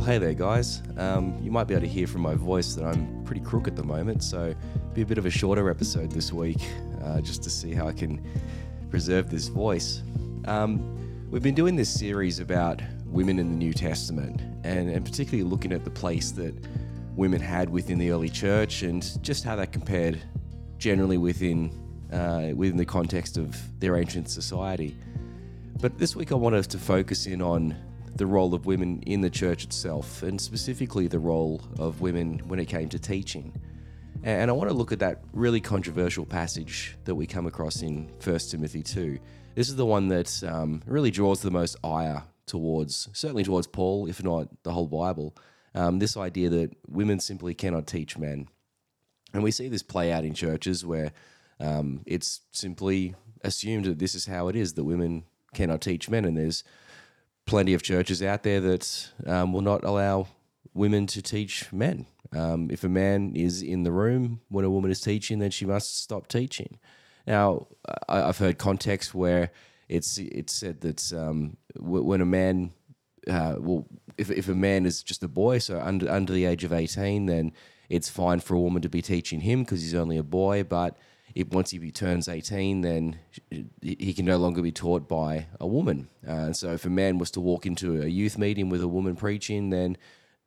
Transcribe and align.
Well, 0.00 0.08
hey 0.08 0.16
there, 0.16 0.32
guys. 0.32 0.82
Um, 0.96 1.38
you 1.42 1.50
might 1.50 1.64
be 1.64 1.74
able 1.74 1.82
to 1.82 1.86
hear 1.86 2.06
from 2.06 2.22
my 2.22 2.34
voice 2.34 2.74
that 2.74 2.86
I'm 2.86 3.22
pretty 3.22 3.42
crook 3.42 3.68
at 3.68 3.76
the 3.76 3.82
moment, 3.82 4.22
so 4.22 4.54
be 4.94 5.02
a 5.02 5.04
bit 5.04 5.18
of 5.18 5.26
a 5.26 5.30
shorter 5.30 5.68
episode 5.68 6.10
this 6.10 6.32
week, 6.32 6.56
uh, 7.04 7.20
just 7.20 7.42
to 7.42 7.50
see 7.50 7.74
how 7.74 7.86
I 7.86 7.92
can 7.92 8.26
preserve 8.88 9.28
this 9.28 9.48
voice. 9.48 10.02
Um, 10.46 11.28
we've 11.30 11.42
been 11.42 11.54
doing 11.54 11.76
this 11.76 11.90
series 11.90 12.40
about 12.40 12.80
women 13.04 13.38
in 13.38 13.50
the 13.50 13.56
New 13.58 13.74
Testament, 13.74 14.40
and, 14.64 14.88
and 14.88 15.04
particularly 15.04 15.42
looking 15.42 15.70
at 15.70 15.84
the 15.84 15.90
place 15.90 16.30
that 16.30 16.54
women 17.14 17.42
had 17.42 17.68
within 17.68 17.98
the 17.98 18.10
early 18.10 18.30
church, 18.30 18.80
and 18.80 19.22
just 19.22 19.44
how 19.44 19.54
that 19.56 19.70
compared 19.70 20.18
generally 20.78 21.18
within 21.18 21.78
uh, 22.10 22.52
within 22.56 22.78
the 22.78 22.86
context 22.86 23.36
of 23.36 23.54
their 23.80 23.96
ancient 23.98 24.30
society. 24.30 24.96
But 25.78 25.98
this 25.98 26.16
week, 26.16 26.32
I 26.32 26.36
wanted 26.36 26.70
to 26.70 26.78
focus 26.78 27.26
in 27.26 27.42
on 27.42 27.76
the 28.20 28.26
role 28.26 28.52
of 28.52 28.66
women 28.66 29.02
in 29.06 29.22
the 29.22 29.30
church 29.30 29.64
itself, 29.64 30.22
and 30.22 30.38
specifically 30.38 31.06
the 31.06 31.18
role 31.18 31.58
of 31.78 32.02
women 32.02 32.38
when 32.46 32.60
it 32.60 32.66
came 32.66 32.86
to 32.86 32.98
teaching. 32.98 33.50
And 34.22 34.50
I 34.50 34.52
want 34.52 34.68
to 34.68 34.76
look 34.76 34.92
at 34.92 34.98
that 34.98 35.22
really 35.32 35.62
controversial 35.62 36.26
passage 36.26 36.98
that 37.06 37.14
we 37.14 37.26
come 37.26 37.46
across 37.46 37.80
in 37.80 38.10
1 38.22 38.38
Timothy 38.40 38.82
2. 38.82 39.18
This 39.54 39.70
is 39.70 39.76
the 39.76 39.86
one 39.86 40.08
that 40.08 40.42
um, 40.44 40.82
really 40.84 41.10
draws 41.10 41.40
the 41.40 41.50
most 41.50 41.76
ire 41.82 42.24
towards, 42.44 43.08
certainly 43.14 43.42
towards 43.42 43.66
Paul, 43.66 44.06
if 44.06 44.22
not 44.22 44.48
the 44.64 44.72
whole 44.72 44.86
Bible. 44.86 45.34
Um, 45.74 45.98
this 45.98 46.14
idea 46.18 46.50
that 46.50 46.76
women 46.86 47.20
simply 47.20 47.54
cannot 47.54 47.86
teach 47.86 48.18
men. 48.18 48.48
And 49.32 49.42
we 49.42 49.50
see 49.50 49.70
this 49.70 49.82
play 49.82 50.12
out 50.12 50.26
in 50.26 50.34
churches 50.34 50.84
where 50.84 51.12
um, 51.58 52.02
it's 52.04 52.42
simply 52.52 53.14
assumed 53.42 53.86
that 53.86 53.98
this 53.98 54.14
is 54.14 54.26
how 54.26 54.48
it 54.48 54.56
is, 54.56 54.74
that 54.74 54.84
women 54.84 55.24
cannot 55.54 55.80
teach 55.80 56.10
men. 56.10 56.26
And 56.26 56.36
there's 56.36 56.62
plenty 57.46 57.74
of 57.74 57.82
churches 57.82 58.22
out 58.22 58.42
there 58.42 58.60
that 58.60 59.10
um, 59.26 59.52
will 59.52 59.60
not 59.60 59.84
allow 59.84 60.28
women 60.74 61.06
to 61.08 61.22
teach 61.22 61.72
men. 61.72 62.06
Um, 62.32 62.68
if 62.70 62.84
a 62.84 62.88
man 62.88 63.34
is 63.34 63.62
in 63.62 63.82
the 63.82 63.90
room 63.90 64.40
when 64.48 64.64
a 64.64 64.70
woman 64.70 64.90
is 64.90 65.00
teaching, 65.00 65.40
then 65.40 65.50
she 65.50 65.66
must 65.66 66.00
stop 66.00 66.28
teaching. 66.28 66.78
Now, 67.26 67.66
I, 68.08 68.18
have 68.18 68.38
heard 68.38 68.58
contexts 68.58 69.12
where 69.12 69.50
it's 69.88 70.18
it's 70.18 70.52
said 70.52 70.80
that 70.82 71.12
um, 71.12 71.56
when 71.76 72.20
a 72.20 72.26
man, 72.26 72.72
uh, 73.28 73.56
well, 73.58 73.86
if, 74.16 74.30
if 74.30 74.48
a 74.48 74.54
man 74.54 74.86
is 74.86 75.02
just 75.02 75.24
a 75.24 75.28
boy, 75.28 75.58
so 75.58 75.80
under 75.80 76.08
under 76.10 76.32
the 76.32 76.44
age 76.44 76.64
of 76.64 76.72
eighteen, 76.72 77.26
then 77.26 77.52
it's 77.88 78.08
fine 78.08 78.40
for 78.40 78.54
a 78.54 78.60
woman 78.60 78.82
to 78.82 78.88
be 78.88 79.02
teaching 79.02 79.40
him 79.40 79.64
because 79.64 79.82
he's 79.82 79.94
only 79.94 80.16
a 80.16 80.22
boy. 80.22 80.62
But 80.62 80.96
it, 81.34 81.52
once 81.52 81.70
he 81.70 81.90
turns 81.90 82.28
18, 82.28 82.80
then 82.80 83.18
he 83.82 84.12
can 84.12 84.24
no 84.24 84.36
longer 84.36 84.62
be 84.62 84.72
taught 84.72 85.08
by 85.08 85.46
a 85.60 85.66
woman. 85.66 86.08
Uh, 86.26 86.52
so 86.52 86.72
if 86.72 86.84
a 86.84 86.90
man 86.90 87.18
was 87.18 87.30
to 87.32 87.40
walk 87.40 87.66
into 87.66 88.02
a 88.02 88.06
youth 88.06 88.38
meeting 88.38 88.68
with 88.68 88.82
a 88.82 88.88
woman 88.88 89.16
preaching, 89.16 89.70
then 89.70 89.96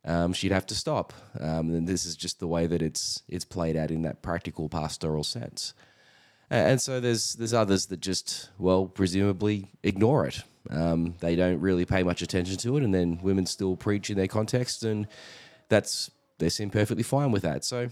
um, 0.04 0.32
she'd 0.32 0.52
have 0.52 0.66
to 0.66 0.74
stop. 0.74 1.12
Um, 1.40 1.70
and 1.70 1.86
this 1.86 2.04
is 2.04 2.16
just 2.16 2.40
the 2.40 2.46
way 2.46 2.66
that 2.66 2.82
it's 2.82 3.22
it's 3.28 3.44
played 3.44 3.76
out 3.76 3.90
in 3.90 4.02
that 4.02 4.22
practical 4.22 4.68
pastoral 4.68 5.24
sense. 5.24 5.74
And 6.50 6.80
so 6.80 7.00
there's 7.00 7.34
there's 7.34 7.54
others 7.54 7.86
that 7.86 8.00
just 8.00 8.50
well 8.58 8.86
presumably 8.86 9.70
ignore 9.82 10.26
it. 10.26 10.42
Um, 10.70 11.14
they 11.20 11.36
don't 11.36 11.60
really 11.60 11.84
pay 11.84 12.02
much 12.02 12.22
attention 12.22 12.56
to 12.58 12.76
it, 12.76 12.82
and 12.82 12.94
then 12.94 13.18
women 13.22 13.46
still 13.46 13.76
preach 13.76 14.10
in 14.10 14.16
their 14.16 14.28
context, 14.28 14.82
and 14.82 15.06
that's 15.68 16.10
they 16.38 16.48
seem 16.48 16.70
perfectly 16.70 17.02
fine 17.02 17.30
with 17.32 17.42
that. 17.42 17.64
So 17.64 17.88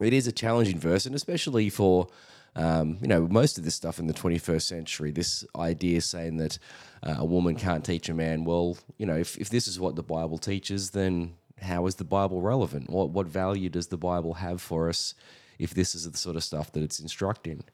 it 0.00 0.12
is 0.12 0.26
a 0.26 0.32
challenging 0.32 0.78
verse, 0.78 1.06
and 1.06 1.14
especially 1.14 1.70
for 1.70 2.08
um, 2.56 2.98
you 3.00 3.08
know 3.08 3.26
most 3.28 3.58
of 3.58 3.64
this 3.64 3.74
stuff 3.74 3.98
in 3.98 4.06
the 4.06 4.14
21st 4.14 4.62
century. 4.62 5.10
This 5.10 5.44
idea 5.56 6.00
saying 6.00 6.38
that 6.38 6.58
uh, 7.02 7.16
a 7.18 7.24
woman 7.24 7.54
can't 7.54 7.84
teach 7.84 8.08
a 8.08 8.14
man. 8.14 8.44
Well, 8.44 8.78
you 8.96 9.06
know, 9.06 9.16
if, 9.16 9.36
if 9.36 9.50
this 9.50 9.68
is 9.68 9.78
what 9.78 9.96
the 9.96 10.02
Bible 10.02 10.38
teaches, 10.38 10.90
then 10.90 11.34
how 11.60 11.86
is 11.86 11.96
the 11.96 12.04
Bible 12.04 12.40
relevant? 12.40 12.90
What 12.90 13.10
what 13.10 13.26
value 13.26 13.68
does 13.68 13.88
the 13.88 13.96
Bible 13.96 14.34
have 14.34 14.60
for 14.60 14.88
us 14.88 15.14
if 15.58 15.74
this 15.74 15.94
is 15.94 16.10
the 16.10 16.16
sort 16.16 16.36
of 16.36 16.44
stuff 16.44 16.72
that 16.72 16.82
it's 16.82 17.00
instructing? 17.00 17.64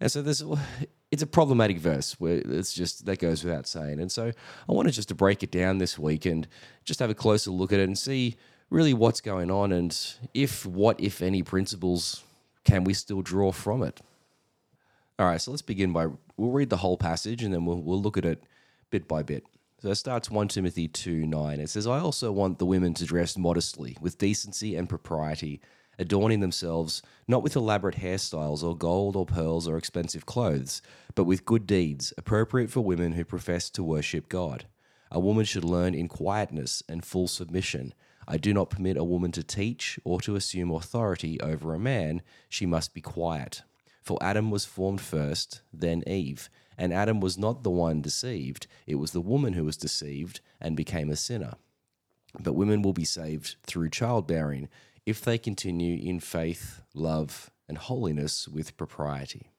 And 0.00 0.10
so 0.10 0.22
there's 0.22 0.42
it's 1.10 1.22
a 1.22 1.26
problematic 1.26 1.78
verse 1.78 2.18
where 2.20 2.40
it's 2.44 2.72
just 2.72 3.04
that 3.06 3.18
goes 3.18 3.44
without 3.44 3.66
saying. 3.66 4.00
And 4.00 4.10
so 4.10 4.32
I 4.68 4.72
wanted 4.72 4.92
just 4.92 5.08
to 5.08 5.14
break 5.14 5.42
it 5.42 5.50
down 5.50 5.78
this 5.78 5.98
week 5.98 6.24
and 6.24 6.46
just 6.84 7.00
have 7.00 7.10
a 7.10 7.14
closer 7.14 7.50
look 7.50 7.72
at 7.72 7.80
it 7.80 7.84
and 7.84 7.98
see 7.98 8.36
really 8.70 8.94
what's 8.94 9.20
going 9.20 9.50
on 9.50 9.72
and 9.72 10.14
if 10.32 10.64
what 10.64 10.98
if 11.00 11.20
any 11.20 11.42
principles 11.42 12.22
can 12.64 12.84
we 12.84 12.94
still 12.94 13.20
draw 13.20 13.52
from 13.52 13.82
it? 13.82 14.00
All 15.18 15.26
right 15.26 15.40
so 15.40 15.50
let's 15.50 15.62
begin 15.62 15.92
by 15.92 16.06
we'll 16.36 16.50
read 16.50 16.70
the 16.70 16.78
whole 16.78 16.96
passage 16.96 17.42
and 17.42 17.52
then 17.52 17.66
we'll, 17.66 17.82
we'll 17.82 18.00
look 18.00 18.16
at 18.16 18.24
it 18.24 18.42
bit 18.90 19.06
by 19.06 19.22
bit. 19.22 19.44
So 19.82 19.90
it 19.90 19.96
starts 19.96 20.30
1 20.30 20.48
timothy 20.48 20.88
2 20.88 21.26
9 21.26 21.60
it 21.60 21.70
says 21.70 21.86
i 21.86 21.98
also 21.98 22.30
want 22.30 22.58
the 22.58 22.66
women 22.66 22.92
to 22.94 23.06
dress 23.06 23.38
modestly 23.38 23.96
with 23.98 24.18
decency 24.18 24.76
and 24.76 24.90
propriety 24.90 25.58
adorning 25.98 26.40
themselves 26.40 27.00
not 27.26 27.42
with 27.42 27.56
elaborate 27.56 27.96
hairstyles 27.96 28.62
or 28.62 28.76
gold 28.76 29.16
or 29.16 29.24
pearls 29.24 29.66
or 29.66 29.78
expensive 29.78 30.26
clothes 30.26 30.82
but 31.14 31.24
with 31.24 31.46
good 31.46 31.66
deeds 31.66 32.12
appropriate 32.18 32.70
for 32.70 32.80
women 32.80 33.12
who 33.12 33.24
profess 33.24 33.70
to 33.70 33.82
worship 33.82 34.28
god. 34.28 34.66
A 35.10 35.18
woman 35.18 35.44
should 35.44 35.64
learn 35.64 35.94
in 35.94 36.08
quietness 36.08 36.82
and 36.88 37.04
full 37.04 37.26
submission 37.26 37.94
I 38.30 38.36
do 38.36 38.54
not 38.54 38.70
permit 38.70 38.96
a 38.96 39.02
woman 39.02 39.32
to 39.32 39.42
teach 39.42 39.98
or 40.04 40.20
to 40.20 40.36
assume 40.36 40.70
authority 40.70 41.40
over 41.40 41.74
a 41.74 41.80
man. 41.80 42.22
She 42.48 42.64
must 42.64 42.94
be 42.94 43.00
quiet. 43.00 43.62
For 44.02 44.18
Adam 44.22 44.52
was 44.52 44.64
formed 44.64 45.00
first, 45.00 45.62
then 45.72 46.04
Eve. 46.06 46.48
And 46.78 46.94
Adam 46.94 47.18
was 47.18 47.36
not 47.36 47.64
the 47.64 47.70
one 47.70 48.00
deceived, 48.00 48.68
it 48.86 48.94
was 48.94 49.10
the 49.10 49.20
woman 49.20 49.54
who 49.54 49.64
was 49.64 49.76
deceived 49.76 50.40
and 50.60 50.76
became 50.76 51.10
a 51.10 51.16
sinner. 51.16 51.54
But 52.38 52.54
women 52.54 52.82
will 52.82 52.92
be 52.92 53.04
saved 53.04 53.56
through 53.64 53.90
childbearing 53.90 54.68
if 55.04 55.20
they 55.20 55.36
continue 55.36 55.98
in 56.00 56.20
faith, 56.20 56.82
love, 56.94 57.50
and 57.68 57.76
holiness 57.78 58.46
with 58.46 58.76
propriety. 58.76 59.50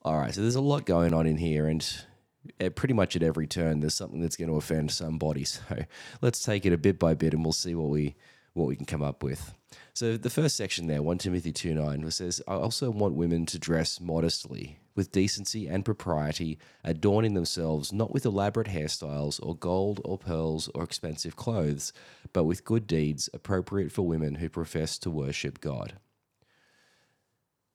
All 0.00 0.18
right, 0.18 0.34
so 0.34 0.40
there's 0.40 0.54
a 0.54 0.62
lot 0.62 0.86
going 0.86 1.12
on 1.12 1.26
in 1.26 1.36
here, 1.36 1.66
and 1.66 1.86
pretty 2.74 2.94
much 2.94 3.16
at 3.16 3.22
every 3.22 3.46
turn, 3.46 3.80
there's 3.80 3.94
something 3.94 4.20
that's 4.20 4.36
going 4.36 4.50
to 4.50 4.56
offend 4.56 4.90
somebody. 4.90 5.44
So 5.54 5.76
let's 6.20 6.42
take 6.42 6.66
it 6.66 6.72
a 6.72 6.78
bit 6.78 6.98
by 6.98 7.14
bit, 7.14 7.34
and 7.34 7.44
we'll 7.44 7.52
see 7.52 7.74
what 7.74 7.88
we 7.88 8.14
what 8.54 8.68
we 8.68 8.76
can 8.76 8.86
come 8.86 9.02
up 9.02 9.22
with. 9.22 9.52
So 9.92 10.16
the 10.16 10.30
first 10.30 10.56
section 10.56 10.86
there, 10.86 11.02
1 11.02 11.18
Timothy 11.18 11.52
2 11.52 11.74
9, 11.74 12.10
says, 12.10 12.40
I 12.48 12.54
also 12.54 12.90
want 12.90 13.14
women 13.14 13.46
to 13.46 13.58
dress 13.58 14.00
modestly, 14.00 14.78
with 14.94 15.12
decency 15.12 15.66
and 15.66 15.84
propriety, 15.84 16.58
adorning 16.84 17.34
themselves 17.34 17.92
not 17.92 18.12
with 18.12 18.24
elaborate 18.24 18.68
hairstyles 18.68 19.44
or 19.44 19.56
gold 19.56 20.00
or 20.04 20.18
pearls 20.18 20.68
or 20.74 20.84
expensive 20.84 21.36
clothes, 21.36 21.92
but 22.32 22.44
with 22.44 22.64
good 22.64 22.86
deeds 22.86 23.28
appropriate 23.34 23.92
for 23.92 24.02
women 24.02 24.36
who 24.36 24.48
profess 24.48 24.98
to 24.98 25.10
worship 25.10 25.60
God. 25.60 25.94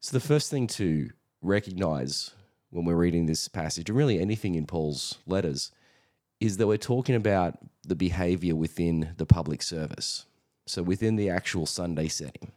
So 0.00 0.16
the 0.16 0.26
first 0.26 0.50
thing 0.50 0.66
to 0.68 1.10
recognize 1.42 2.34
when 2.70 2.84
we're 2.84 2.94
reading 2.94 3.26
this 3.26 3.48
passage, 3.48 3.88
and 3.88 3.98
really 3.98 4.20
anything 4.20 4.54
in 4.54 4.66
Paul's 4.66 5.18
letters, 5.26 5.70
is 6.40 6.56
that 6.56 6.66
we're 6.66 6.76
talking 6.76 7.14
about 7.14 7.58
the 7.84 7.94
behavior 7.94 8.54
within 8.54 9.14
the 9.16 9.26
public 9.26 9.62
service. 9.62 10.26
So 10.66 10.82
within 10.82 11.16
the 11.16 11.30
actual 11.30 11.66
Sunday 11.66 12.08
setting. 12.08 12.52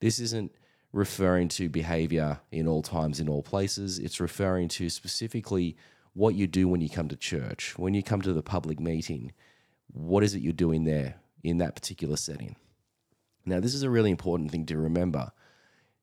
This 0.00 0.18
isn't 0.20 0.52
referring 0.92 1.48
to 1.48 1.68
behavior 1.68 2.38
in 2.52 2.68
all 2.68 2.82
times, 2.82 3.18
in 3.20 3.28
all 3.28 3.42
places. 3.42 3.98
It's 3.98 4.20
referring 4.20 4.68
to 4.68 4.88
specifically 4.90 5.76
what 6.12 6.34
you 6.34 6.46
do 6.46 6.68
when 6.68 6.80
you 6.80 6.88
come 6.88 7.08
to 7.08 7.16
church, 7.16 7.76
when 7.76 7.94
you 7.94 8.02
come 8.02 8.22
to 8.22 8.32
the 8.32 8.42
public 8.42 8.78
meeting. 8.78 9.32
What 9.92 10.22
is 10.22 10.34
it 10.34 10.42
you're 10.42 10.52
doing 10.52 10.84
there 10.84 11.16
in 11.42 11.58
that 11.58 11.74
particular 11.74 12.16
setting? 12.16 12.56
Now, 13.44 13.60
this 13.60 13.74
is 13.74 13.82
a 13.82 13.90
really 13.90 14.10
important 14.10 14.50
thing 14.50 14.66
to 14.66 14.78
remember. 14.78 15.32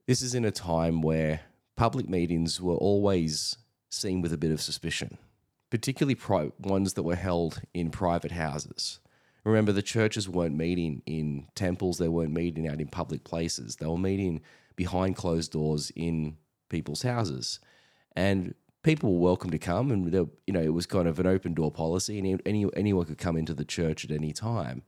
This 0.08 0.22
is 0.22 0.36
in 0.36 0.46
a 0.46 0.52
time 0.52 1.02
where 1.02 1.42
public 1.76 2.10
meetings 2.10 2.62
were 2.62 2.76
always 2.76 3.58
seen 3.90 4.22
with 4.22 4.34
a 4.34 4.38
bit 4.38 4.52
of 4.52 4.62
suspicion, 4.62 5.18
particularly 5.70 6.16
pri- 6.16 6.52
ones 6.60 6.94
that 6.94 7.04
were 7.04 7.16
held 7.16 7.62
in 7.74 7.90
private 7.90 8.32
houses. 8.32 9.00
Remember, 9.44 9.72
the 9.72 9.82
churches 9.82 10.30
weren't 10.30 10.56
meeting 10.56 11.02
in 11.06 11.48
temples, 11.56 11.98
they 11.98 12.08
weren't 12.08 12.34
meeting 12.34 12.68
out 12.68 12.80
in 12.80 12.88
public 12.88 13.24
places, 13.24 13.78
they 13.78 13.88
were 13.88 13.98
meeting 13.98 14.42
behind 14.76 15.16
closed 15.16 15.52
doors 15.52 15.92
in 15.96 16.38
people's 16.70 17.02
houses. 17.02 17.60
And 18.16 18.54
people 18.84 19.14
were 19.14 19.20
welcome 19.20 19.50
to 19.50 19.60
come, 19.60 19.92
and 19.92 20.14
you 20.14 20.54
know 20.54 20.62
it 20.62 20.74
was 20.74 20.86
kind 20.86 21.08
of 21.08 21.20
an 21.20 21.26
open 21.26 21.54
door 21.54 21.72
policy, 21.72 22.20
and 22.20 22.42
any, 22.46 22.68
anyone 22.76 23.06
could 23.06 23.18
come 23.18 23.36
into 23.36 23.54
the 23.54 23.66
church 23.66 24.06
at 24.06 24.12
any 24.12 24.32
time 24.32 24.84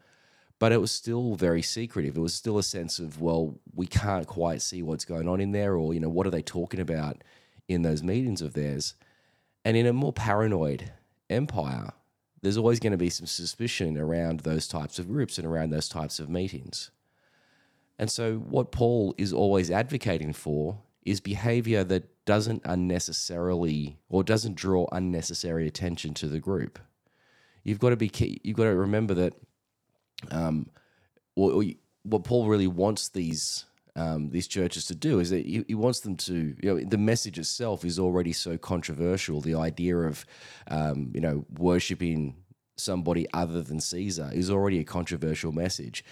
but 0.64 0.72
it 0.72 0.80
was 0.80 0.92
still 0.92 1.36
very 1.36 1.62
secretive. 1.62 2.16
It 2.16 2.22
was 2.22 2.34
still 2.34 2.58
a 2.58 2.64
sense 2.64 2.98
of, 2.98 3.20
well, 3.20 3.60
we 3.76 3.86
can't 3.86 4.26
quite 4.26 4.62
see 4.62 4.82
what's 4.82 5.04
going 5.04 5.28
on 5.28 5.42
in 5.42 5.52
there, 5.52 5.76
or, 5.76 5.94
you 5.94 6.00
know, 6.00 6.08
what 6.08 6.26
are 6.26 6.30
they 6.30 6.42
talking 6.42 6.80
about 6.80 7.22
in 7.68 7.82
those 7.82 8.02
meetings 8.02 8.42
of 8.42 8.54
theirs? 8.54 8.94
And 9.66 9.76
in 9.76 9.86
a 9.86 9.92
more 9.92 10.14
paranoid 10.14 10.94
empire, 11.30 11.92
there's 12.42 12.56
always 12.56 12.80
going 12.80 12.94
to 12.94 12.98
be 12.98 13.10
some 13.10 13.26
suspicion 13.26 13.98
around 13.98 14.40
those 14.40 14.66
types 14.66 15.00
of 15.00 15.10
groups 15.10 15.38
and 15.38 15.46
around 15.46 15.72
those 15.72 15.90
types 15.90 16.18
of 16.18 16.30
meetings. 16.30 16.92
And 18.00 18.10
so, 18.10 18.36
what 18.38 18.72
Paul 18.72 19.16
is 19.18 19.34
always 19.34 19.70
advocating 19.70 20.32
for 20.32 20.78
is 21.06 21.20
behavior 21.20 21.84
that 21.84 22.24
doesn't 22.24 22.62
unnecessarily 22.64 23.98
or 24.08 24.24
doesn't 24.24 24.56
draw 24.56 24.88
unnecessary 24.94 25.68
attention 25.68 26.14
to 26.14 26.30
the 26.30 26.40
group. 26.40 26.80
You've 27.66 27.80
got 27.80 27.90
to 27.90 27.98
be 27.98 28.40
you've 28.46 28.56
got 28.56 28.64
to 28.64 28.76
remember 28.76 29.14
that 29.16 29.34
um, 30.32 30.70
or, 31.36 31.52
or 31.52 31.64
what 32.04 32.24
Paul 32.24 32.48
really 32.48 32.68
wants 32.68 33.10
these 33.10 33.66
um, 33.96 34.32
these 34.32 34.48
churches 34.48 34.86
to 34.86 34.96
do 34.96 35.20
is 35.20 35.30
that 35.30 35.46
he, 35.46 35.64
he, 35.68 35.76
wants 35.76 36.00
them 36.00 36.16
to, 36.18 36.56
you 36.62 36.64
know, 36.64 36.80
the 36.80 36.98
message 36.98 37.38
itself 37.38 37.86
is 37.86 38.00
already 38.00 38.34
so 38.34 38.58
controversial. 38.58 39.40
The 39.40 39.54
idea 39.54 39.96
of, 39.96 40.26
um, 40.68 41.12
you 41.14 41.22
know, 41.22 41.46
worshiping 41.60 42.36
somebody 42.76 43.28
other 43.34 43.62
than 43.62 43.80
Caesar 43.80 44.32
is 44.34 44.50
already 44.50 44.80
a 44.80 44.84
controversial 44.84 45.52
message. 45.52 46.04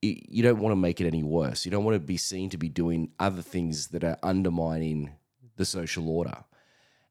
You 0.00 0.42
don't 0.42 0.58
want 0.58 0.72
to 0.72 0.76
make 0.76 1.00
it 1.00 1.06
any 1.06 1.22
worse. 1.22 1.64
You 1.64 1.70
don't 1.70 1.84
want 1.84 1.94
to 1.94 2.04
be 2.04 2.16
seen 2.16 2.50
to 2.50 2.58
be 2.58 2.68
doing 2.68 3.12
other 3.20 3.40
things 3.40 3.88
that 3.88 4.02
are 4.02 4.18
undermining 4.24 5.12
the 5.56 5.64
social 5.64 6.08
order. 6.08 6.42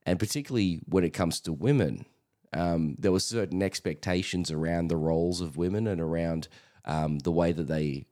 And 0.06 0.20
particularly 0.20 0.82
when 0.88 1.06
it 1.06 1.12
comes 1.12 1.40
to 1.42 1.54
women, 1.54 2.06
um, 2.54 2.96
there 3.00 3.12
were 3.12 3.20
certain 3.20 3.62
expectations 3.62 4.52
around 4.52 4.88
the 4.88 4.98
roles 4.98 5.42
of 5.42 5.58
women 5.58 5.88
and 5.88 6.02
around 6.02 6.48
um, 6.86 7.20
the 7.20 7.32
way 7.32 7.52
that 7.52 7.68
they 7.68 8.06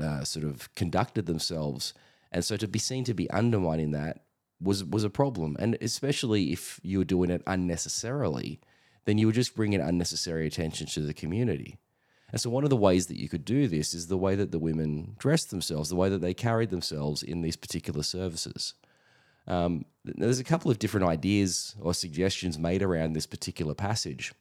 uh, 0.00 0.24
sort 0.24 0.44
of 0.44 0.72
conducted 0.74 1.26
themselves. 1.26 1.92
And 2.32 2.44
so 2.44 2.56
to 2.56 2.68
be 2.68 2.78
seen 2.78 3.04
to 3.04 3.14
be 3.14 3.30
undermining 3.30 3.90
that 3.92 4.24
was 4.60 4.84
was 4.84 5.04
a 5.04 5.10
problem. 5.10 5.56
And 5.58 5.76
especially 5.80 6.52
if 6.52 6.78
you 6.82 6.98
were 6.98 7.04
doing 7.04 7.30
it 7.30 7.42
unnecessarily, 7.46 8.60
then 9.04 9.18
you 9.18 9.26
were 9.26 9.32
just 9.32 9.56
bringing 9.56 9.80
unnecessary 9.80 10.46
attention 10.46 10.86
to 10.88 11.00
the 11.00 11.14
community. 11.14 11.78
And 12.30 12.40
so 12.40 12.50
one 12.50 12.62
of 12.62 12.70
the 12.70 12.76
ways 12.76 13.06
that 13.06 13.18
you 13.18 13.28
could 13.28 13.44
do 13.44 13.66
this 13.66 13.92
is 13.92 14.06
the 14.06 14.16
way 14.16 14.36
that 14.36 14.52
the 14.52 14.58
women 14.58 15.16
dressed 15.18 15.50
themselves, 15.50 15.88
the 15.88 15.96
way 15.96 16.08
that 16.08 16.20
they 16.20 16.34
carried 16.34 16.70
themselves 16.70 17.22
in 17.24 17.42
these 17.42 17.56
particular 17.56 18.04
services. 18.04 18.74
Um, 19.46 19.84
there's 20.04 20.38
a 20.38 20.44
couple 20.44 20.70
of 20.70 20.78
different 20.78 21.06
ideas 21.06 21.74
or 21.80 21.94
suggestions 21.94 22.58
made 22.58 22.82
around 22.82 23.12
this 23.12 23.26
particular 23.26 23.74
passage. 23.74 24.32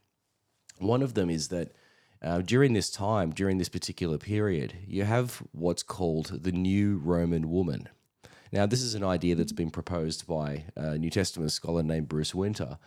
One 0.80 1.02
of 1.02 1.14
them 1.14 1.30
is 1.30 1.50
that 1.50 1.74
uh, 2.22 2.42
during 2.42 2.74
this 2.74 2.90
time, 2.90 3.32
during 3.32 3.58
this 3.58 3.70
particular 3.70 4.18
period, 4.18 4.74
you 4.88 5.04
have 5.04 5.42
what's 5.52 5.84
called 5.84 6.44
the 6.44 6.52
New 6.52 6.98
Roman 6.98 7.50
Woman. 7.50 7.90
Now, 8.52 8.66
this 8.66 8.82
is 8.82 8.96
an 8.96 9.04
idea 9.04 9.36
that's 9.36 9.52
been 9.52 9.70
proposed 9.70 10.28
by 10.28 10.66
a 10.76 10.98
New 10.98 11.10
Testament 11.10 11.52
scholar 11.52 11.84
named 11.84 12.10
Bruce 12.10 12.34
Winter. 12.34 12.78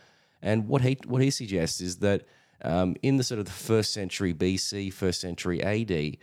And 0.42 0.66
what 0.66 0.82
he, 0.82 0.98
what 1.06 1.22
he 1.22 1.30
suggests 1.30 1.80
is 1.80 1.98
that 1.98 2.26
um, 2.62 2.96
in 3.02 3.16
the 3.16 3.24
sort 3.24 3.38
of 3.38 3.46
the 3.46 3.52
first 3.52 3.92
century 3.92 4.34
BC, 4.34 4.92
first 4.92 5.20
century 5.20 5.62
AD, 5.62 6.16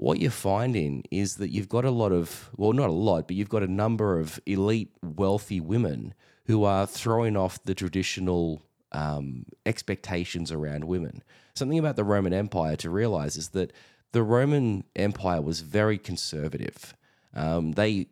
what 0.00 0.18
you're 0.18 0.30
finding 0.30 1.04
is 1.10 1.36
that 1.36 1.50
you've 1.50 1.68
got 1.68 1.84
a 1.84 1.90
lot 1.90 2.10
of, 2.10 2.48
well, 2.56 2.72
not 2.72 2.88
a 2.88 2.92
lot, 2.92 3.26
but 3.26 3.36
you've 3.36 3.50
got 3.50 3.62
a 3.62 3.70
number 3.70 4.18
of 4.18 4.40
elite, 4.46 4.90
wealthy 5.02 5.60
women 5.60 6.14
who 6.46 6.64
are 6.64 6.86
throwing 6.86 7.36
off 7.36 7.62
the 7.64 7.74
traditional 7.74 8.62
um, 8.92 9.44
expectations 9.66 10.50
around 10.50 10.84
women. 10.84 11.22
Something 11.54 11.78
about 11.78 11.96
the 11.96 12.04
Roman 12.04 12.32
Empire 12.32 12.76
to 12.76 12.88
realize 12.88 13.36
is 13.36 13.50
that 13.50 13.74
the 14.12 14.22
Roman 14.22 14.84
Empire 14.96 15.42
was 15.42 15.60
very 15.60 15.98
conservative. 15.98 16.96
Um, 17.34 17.72
they, 17.72 18.06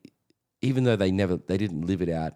even 0.61 0.85
though 0.85 0.97
they 0.97 1.11
never, 1.11 1.39
they 1.39 1.57
didn't 1.57 1.87
live 1.87 2.03
it 2.03 2.11
out 2.11 2.35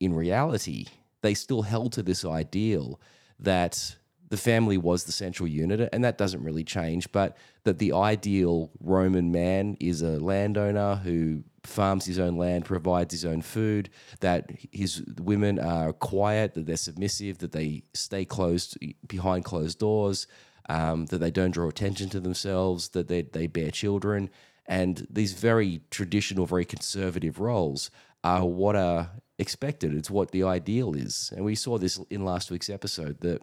in 0.00 0.14
reality, 0.14 0.86
they 1.22 1.34
still 1.34 1.62
held 1.62 1.92
to 1.92 2.02
this 2.02 2.24
ideal 2.24 3.00
that 3.38 3.96
the 4.28 4.36
family 4.36 4.78
was 4.78 5.04
the 5.04 5.12
central 5.12 5.46
unit, 5.46 5.88
and 5.92 6.04
that 6.04 6.18
doesn't 6.18 6.42
really 6.42 6.64
change. 6.64 7.10
But 7.12 7.36
that 7.64 7.78
the 7.78 7.92
ideal 7.92 8.70
Roman 8.80 9.30
man 9.30 9.76
is 9.80 10.02
a 10.02 10.18
landowner 10.18 10.96
who 10.96 11.44
farms 11.62 12.04
his 12.04 12.18
own 12.18 12.36
land, 12.36 12.64
provides 12.64 13.12
his 13.12 13.24
own 13.24 13.42
food, 13.42 13.90
that 14.20 14.50
his 14.70 15.02
women 15.18 15.58
are 15.58 15.92
quiet, 15.92 16.54
that 16.54 16.66
they're 16.66 16.76
submissive, 16.76 17.38
that 17.38 17.52
they 17.52 17.82
stay 17.94 18.24
closed 18.24 18.78
behind 19.06 19.44
closed 19.44 19.78
doors, 19.78 20.26
um, 20.68 21.06
that 21.06 21.18
they 21.18 21.30
don't 21.30 21.52
draw 21.52 21.68
attention 21.68 22.08
to 22.10 22.20
themselves, 22.20 22.90
that 22.90 23.08
they, 23.08 23.22
they 23.22 23.46
bear 23.46 23.70
children. 23.70 24.30
And 24.66 25.06
these 25.10 25.34
very 25.34 25.80
traditional, 25.90 26.46
very 26.46 26.64
conservative 26.64 27.38
roles 27.38 27.90
are 28.22 28.44
what 28.44 28.76
are 28.76 29.10
expected. 29.38 29.94
It's 29.94 30.10
what 30.10 30.30
the 30.30 30.44
ideal 30.44 30.94
is. 30.94 31.32
And 31.34 31.44
we 31.44 31.54
saw 31.54 31.78
this 31.78 31.98
in 32.10 32.24
last 32.24 32.50
week's 32.50 32.70
episode 32.70 33.20
that 33.20 33.42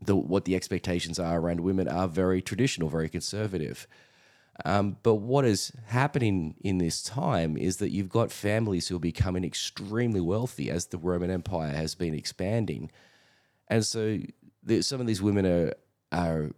the, 0.00 0.16
what 0.16 0.44
the 0.44 0.54
expectations 0.54 1.18
are 1.18 1.40
around 1.40 1.60
women 1.60 1.88
are 1.88 2.08
very 2.08 2.40
traditional, 2.40 2.88
very 2.88 3.08
conservative. 3.08 3.86
Um, 4.64 4.96
but 5.02 5.16
what 5.16 5.44
is 5.44 5.72
happening 5.86 6.56
in 6.60 6.78
this 6.78 7.02
time 7.02 7.56
is 7.56 7.76
that 7.76 7.90
you've 7.90 8.08
got 8.08 8.32
families 8.32 8.88
who 8.88 8.96
are 8.96 9.00
becoming 9.00 9.44
extremely 9.44 10.20
wealthy 10.20 10.70
as 10.70 10.86
the 10.86 10.98
Roman 10.98 11.30
Empire 11.30 11.70
has 11.70 11.94
been 11.94 12.14
expanding, 12.14 12.90
and 13.68 13.86
so 13.86 14.18
the, 14.64 14.82
some 14.82 15.00
of 15.00 15.06
these 15.06 15.22
women 15.22 15.46
are 15.46 15.74
are 16.10 16.50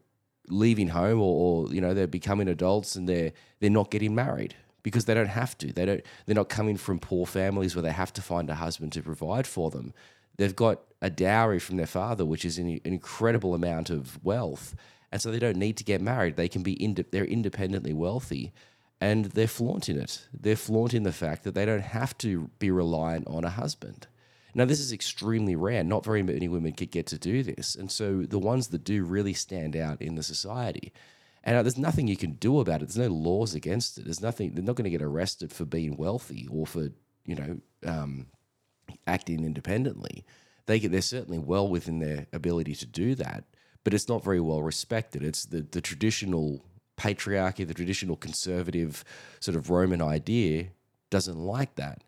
leaving 0.49 0.89
home, 0.89 1.21
or, 1.21 1.67
or 1.67 1.75
you 1.75 1.81
know 1.83 1.93
they're 1.93 2.07
becoming 2.07 2.49
adults 2.49 2.97
and 2.97 3.07
they're 3.07 3.33
they're 3.61 3.69
not 3.69 3.91
getting 3.91 4.15
married 4.15 4.55
because 4.83 5.05
they 5.05 5.15
don't 5.15 5.27
have 5.27 5.57
to. 5.59 5.71
They 5.71 5.85
don't. 5.85 6.03
They're 6.25 6.35
not 6.35 6.49
coming 6.49 6.79
from 6.79 6.99
poor 7.01 7.27
families 7.27 7.75
where 7.75 7.83
they 7.83 7.93
have 7.93 8.15
to 8.15 8.23
find 8.23 8.49
a 8.49 8.55
husband 8.55 8.93
to 8.93 9.03
provide 9.03 9.47
for 9.47 9.71
them. 9.71 9.93
They've 10.37 10.57
got 10.57 10.81
a 11.03 11.11
dowry 11.11 11.59
from 11.59 11.77
their 11.77 11.87
father, 11.87 12.25
which 12.25 12.45
is 12.45 12.59
an, 12.59 12.81
incredible 12.85 13.55
amount 13.55 13.91
of 13.91 14.23
wealth 14.25 14.75
and 15.13 15.21
so 15.21 15.31
they 15.31 15.39
don't 15.39 15.57
need 15.57 15.77
to 15.79 15.85
get 15.85 16.01
married. 16.01 16.37
They 16.37 16.49
can 16.49 16.63
be 16.63 16.83
ind- 16.83 17.05
they're 17.11 17.25
independently 17.25 17.93
wealthy, 17.93 18.53
and 19.01 19.27
they're 19.27 19.49
flaunting 19.49 19.99
it. 19.99 20.27
They're 20.33 20.57
flaunting 20.57 21.03
the 21.03 21.13
fact 21.13 21.45
that 21.45 21.55
they 21.55 21.65
don't 21.65 21.83
have 21.83 22.17
to 22.19 22.51
be 22.59 22.71
reliant 22.71 23.27
on 23.27 23.45
a 23.45 23.51
husband. 23.51 24.07
Now, 24.55 24.65
this 24.65 24.81
is 24.81 24.93
extremely 24.93 25.55
rare. 25.55 25.85
Not 25.85 26.05
very 26.05 26.23
many 26.23 26.49
women 26.49 26.73
could 26.73 26.91
get 26.91 27.07
to 27.09 27.19
do 27.19 27.43
this, 27.43 27.75
and 27.75 27.91
so 27.91 28.23
the 28.23 28.39
ones 28.39 28.69
that 28.69 28.85
do 28.85 29.05
really 29.05 29.35
stand 29.35 29.77
out 29.77 30.01
in 30.01 30.15
the 30.15 30.23
society. 30.23 30.93
And 31.43 31.57
uh, 31.57 31.63
there's 31.63 31.79
nothing 31.79 32.07
you 32.07 32.19
can 32.19 32.33
do 32.33 32.61
about 32.61 32.83
it. 32.83 32.89
There's 32.89 33.09
no 33.09 33.15
laws 33.15 33.55
against 33.55 33.97
it. 33.97 34.05
There's 34.05 34.21
nothing. 34.21 34.55
They're 34.55 34.63
not 34.63 34.77
going 34.77 34.85
to 34.85 34.91
get 34.91 35.03
arrested 35.03 35.53
for 35.53 35.65
being 35.65 35.97
wealthy 35.97 36.47
or 36.51 36.67
for 36.67 36.89
you 37.25 37.35
know 37.35 37.61
um, 37.87 38.27
acting 39.07 39.45
independently. 39.45 40.25
They 40.67 40.79
get, 40.79 40.93
they're 40.93 41.03
certainly 41.03 41.39
well 41.39 41.69
within 41.69 41.99
their 41.99 42.27
ability 42.33 42.75
to 42.77 42.87
do 42.87 43.15
that 43.17 43.45
but 43.85 43.95
it's 43.95 44.09
not 44.09 44.25
very 44.25 44.41
well 44.41 44.63
respected. 44.63 45.23
It's 45.23 45.45
the, 45.45 45.63
the 45.63 45.81
traditional 45.81 46.65
patriarchy, 46.97 47.67
the 47.67 47.75
traditional 47.75 48.17
conservative 48.17 49.05
sort 49.41 49.57
of 49.57 49.71
Roman 49.71 50.03
idea 50.03 50.69
doesn't 51.09 51.39
like 51.39 51.75
that. 51.77 52.05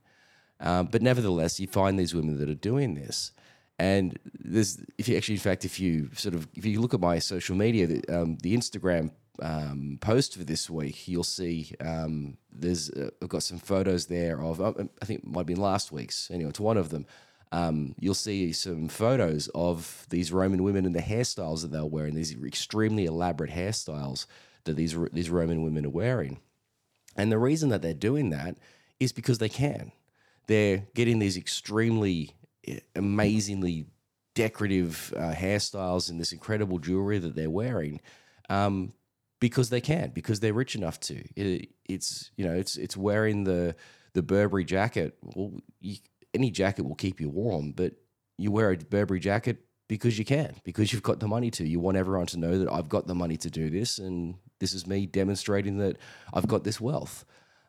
Um, 0.60 0.86
but 0.86 1.02
nevertheless, 1.02 1.58
you 1.58 1.66
find 1.66 1.98
these 1.98 2.14
women 2.14 2.38
that 2.38 2.48
are 2.48 2.54
doing 2.54 2.94
this. 2.94 3.32
And 3.78 4.18
there's, 4.38 4.78
if 4.98 5.08
you 5.08 5.16
actually, 5.16 5.36
in 5.36 5.40
fact, 5.40 5.64
if 5.64 5.80
you 5.80 6.10
sort 6.14 6.34
of, 6.34 6.46
if 6.54 6.64
you 6.64 6.80
look 6.80 6.94
at 6.94 7.00
my 7.00 7.18
social 7.18 7.56
media, 7.56 7.86
the, 7.86 8.04
um, 8.08 8.36
the 8.42 8.56
Instagram 8.56 9.10
um, 9.40 9.98
post 10.00 10.36
for 10.36 10.44
this 10.44 10.68
week, 10.68 11.08
you'll 11.08 11.24
see 11.24 11.72
um, 11.80 12.36
there's, 12.52 12.90
uh, 12.90 13.10
I've 13.22 13.28
got 13.28 13.42
some 13.42 13.58
photos 13.58 14.06
there 14.06 14.40
of, 14.42 14.60
uh, 14.60 14.72
I 15.00 15.04
think 15.04 15.20
it 15.20 15.26
might 15.26 15.40
have 15.40 15.46
been 15.46 15.60
last 15.60 15.92
week's, 15.92 16.30
anyway, 16.30 16.50
it's 16.50 16.60
one 16.60 16.76
of 16.76 16.90
them, 16.90 17.06
um, 17.50 17.94
you'll 17.98 18.14
see 18.14 18.52
some 18.52 18.88
photos 18.88 19.48
of 19.54 20.06
these 20.10 20.32
Roman 20.32 20.62
women 20.62 20.86
and 20.86 20.94
the 20.94 21.00
hairstyles 21.00 21.62
that 21.62 21.70
they're 21.70 21.84
wearing, 21.84 22.14
these 22.14 22.36
extremely 22.42 23.04
elaborate 23.04 23.50
hairstyles 23.50 24.26
that 24.64 24.76
these, 24.76 24.96
these 25.12 25.30
Roman 25.30 25.62
women 25.62 25.86
are 25.86 25.90
wearing. 25.90 26.40
And 27.16 27.30
the 27.30 27.38
reason 27.38 27.68
that 27.70 27.82
they're 27.82 27.94
doing 27.94 28.30
that 28.30 28.56
is 29.00 29.12
because 29.12 29.38
they 29.38 29.48
can. 29.48 29.92
They're 30.46 30.86
getting 30.94 31.18
these 31.18 31.36
extremely 31.36 32.30
eh, 32.66 32.80
amazingly 32.96 33.86
decorative 34.34 35.12
uh, 35.16 35.32
hairstyles 35.32 36.10
and 36.10 36.18
this 36.18 36.32
incredible 36.32 36.78
jewelry 36.78 37.18
that 37.18 37.34
they're 37.34 37.50
wearing 37.50 38.00
um, 38.48 38.92
because 39.42 39.70
they 39.70 39.80
can, 39.80 40.12
because 40.14 40.38
they're 40.38 40.54
rich 40.54 40.76
enough 40.76 41.00
to. 41.00 41.16
It, 41.34 41.70
it's 41.88 42.30
you 42.36 42.46
know 42.46 42.54
it's 42.54 42.76
it's 42.76 42.96
wearing 42.96 43.42
the 43.42 43.74
the 44.12 44.22
Burberry 44.22 44.64
jacket. 44.64 45.18
Well, 45.20 45.54
you, 45.80 45.96
any 46.32 46.52
jacket 46.52 46.84
will 46.84 46.94
keep 46.94 47.20
you 47.20 47.28
warm, 47.28 47.72
but 47.72 47.94
you 48.38 48.52
wear 48.52 48.70
a 48.70 48.76
Burberry 48.76 49.18
jacket 49.18 49.58
because 49.88 50.16
you 50.16 50.24
can, 50.24 50.54
because 50.62 50.92
you've 50.92 51.02
got 51.02 51.18
the 51.18 51.26
money 51.26 51.50
to. 51.50 51.66
You 51.66 51.80
want 51.80 51.96
everyone 51.96 52.26
to 52.26 52.38
know 52.38 52.56
that 52.56 52.72
I've 52.72 52.88
got 52.88 53.08
the 53.08 53.16
money 53.16 53.36
to 53.38 53.50
do 53.50 53.68
this, 53.68 53.98
and 53.98 54.36
this 54.60 54.74
is 54.74 54.86
me 54.86 55.06
demonstrating 55.06 55.78
that 55.78 55.98
I've 56.32 56.46
got 56.46 56.62
this 56.62 56.80
wealth. 56.80 57.24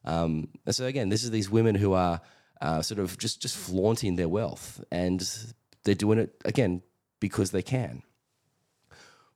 Um, 0.06 0.50
and 0.68 0.75
so 0.75 0.86
again, 0.86 1.10
this 1.10 1.24
is 1.24 1.32
these 1.32 1.50
women 1.50 1.74
who 1.74 1.94
are 1.94 2.22
uh, 2.62 2.84
sort 2.84 3.00
of 3.00 3.18
just 3.18 3.42
just 3.42 3.58
flaunting 3.58 4.15
their 4.15 4.30
wealth, 4.30 4.80
and 4.92 5.27
they're 5.86 5.96
doing 5.96 6.20
it 6.20 6.39
again 6.46 6.84
because 7.20 7.50
they 7.50 7.63
can. 7.63 8.03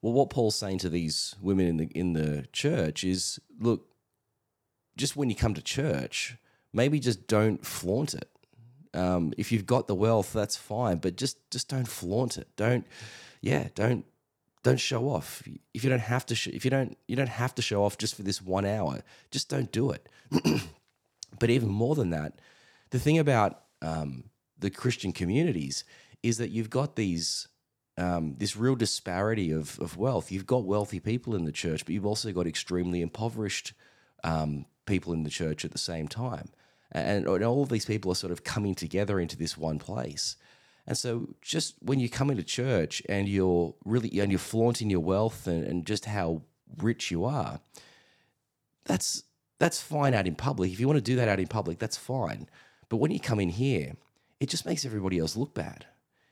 Well, 0.01 0.13
what 0.13 0.29
Paul's 0.29 0.55
saying 0.55 0.79
to 0.79 0.89
these 0.89 1.35
women 1.41 1.67
in 1.67 1.77
the 1.77 1.85
in 1.87 2.13
the 2.13 2.45
church 2.51 3.03
is, 3.03 3.39
look, 3.59 3.87
just 4.95 5.15
when 5.15 5.29
you 5.29 5.35
come 5.35 5.53
to 5.53 5.61
church, 5.61 6.37
maybe 6.73 6.99
just 6.99 7.27
don't 7.27 7.65
flaunt 7.65 8.13
it. 8.13 8.29
Um, 8.93 9.33
if 9.37 9.51
you've 9.51 9.65
got 9.65 9.87
the 9.87 9.95
wealth, 9.95 10.33
that's 10.33 10.55
fine, 10.55 10.97
but 10.97 11.15
just 11.15 11.49
just 11.51 11.69
don't 11.69 11.87
flaunt 11.87 12.37
it. 12.37 12.47
Don't, 12.55 12.85
yeah, 13.41 13.67
don't 13.75 14.05
don't 14.63 14.79
show 14.79 15.09
off. 15.09 15.43
If 15.73 15.83
you 15.83 15.89
don't 15.89 15.99
have 15.99 16.25
to, 16.27 16.35
sh- 16.35 16.47
if 16.47 16.65
you 16.65 16.71
don't 16.71 16.97
you 17.07 17.15
don't 17.15 17.29
have 17.29 17.55
to 17.55 17.61
show 17.61 17.83
off 17.83 17.97
just 17.97 18.15
for 18.15 18.23
this 18.23 18.41
one 18.41 18.65
hour. 18.65 19.01
Just 19.31 19.49
don't 19.49 19.71
do 19.71 19.91
it. 19.91 20.09
but 21.39 21.49
even 21.49 21.69
more 21.69 21.95
than 21.95 22.09
that, 22.11 22.39
the 22.89 22.99
thing 22.99 23.17
about 23.17 23.61
um, 23.81 24.25
the 24.59 24.69
Christian 24.69 25.11
communities 25.11 25.83
is 26.23 26.37
that 26.37 26.49
you've 26.49 26.69
got 26.69 26.95
these 26.95 27.47
um, 27.97 28.35
this 28.37 28.55
real 28.55 28.75
disparity 28.75 29.51
of, 29.51 29.79
of 29.79 29.97
wealth. 29.97 30.31
You've 30.31 30.45
got 30.45 30.65
wealthy 30.65 30.99
people 30.99 31.35
in 31.35 31.45
the 31.45 31.51
church, 31.51 31.85
but 31.85 31.93
you've 31.93 32.05
also 32.05 32.31
got 32.31 32.47
extremely 32.47 33.01
impoverished 33.01 33.73
um, 34.23 34.65
people 34.85 35.13
in 35.13 35.23
the 35.23 35.29
church 35.29 35.65
at 35.65 35.71
the 35.71 35.77
same 35.77 36.07
time. 36.07 36.49
And, 36.91 37.27
and 37.27 37.43
all 37.43 37.63
of 37.63 37.69
these 37.69 37.85
people 37.85 38.11
are 38.11 38.15
sort 38.15 38.31
of 38.31 38.43
coming 38.43 38.75
together 38.75 39.19
into 39.19 39.37
this 39.37 39.57
one 39.57 39.79
place. 39.79 40.35
And 40.85 40.97
so, 40.97 41.27
just 41.41 41.75
when 41.81 41.99
you 41.99 42.09
come 42.09 42.29
into 42.29 42.43
church 42.43 43.01
and 43.09 43.27
you're 43.27 43.75
really 43.83 44.19
and 44.21 44.31
you're 44.31 44.39
flaunting 44.39 44.89
your 44.89 45.01
wealth 45.01 45.45
and, 45.45 45.65
and 45.65 45.85
just 45.85 46.05
how 46.05 46.43
rich 46.77 47.11
you 47.11 47.25
are, 47.25 47.59
that's 48.85 49.23
that's 49.59 49.81
fine 49.81 50.13
out 50.13 50.27
in 50.27 50.35
public. 50.35 50.71
If 50.71 50.79
you 50.79 50.87
want 50.87 50.97
to 50.97 51.01
do 51.01 51.17
that 51.17 51.27
out 51.27 51.41
in 51.41 51.47
public, 51.47 51.77
that's 51.77 51.97
fine. 51.97 52.47
But 52.87 52.97
when 52.97 53.11
you 53.11 53.19
come 53.19 53.41
in 53.41 53.49
here, 53.49 53.95
it 54.39 54.47
just 54.47 54.65
makes 54.65 54.85
everybody 54.85 55.19
else 55.19 55.35
look 55.35 55.53
bad. 55.53 55.85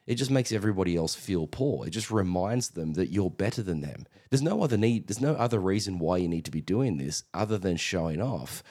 It 0.07 0.15
just 0.15 0.29
makes 0.29 0.51
everybody 0.51 0.95
else 0.95 1.15
feel 1.15 1.47
poor. 1.47 1.87
It 1.87 1.91
just 1.91 2.11
reminds 2.11 2.69
them 2.69 2.93
that 2.93 3.11
you're 3.11 3.31
better 3.31 3.63
than 3.63 3.81
them. 3.81 4.05
There's 4.29 4.43
no 4.43 4.63
other 4.63 4.77
need, 4.77 5.07
there's 5.07 5.21
no 5.21 5.33
other 5.33 5.59
reason 5.59 5.97
why 5.97 6.17
you 6.17 6.27
need 6.27 6.45
to 6.45 6.51
be 6.51 6.61
doing 6.61 6.97
this 6.97 7.23
other 7.33 7.57
than 7.57 7.77
showing 7.77 8.21
off. 8.21 8.63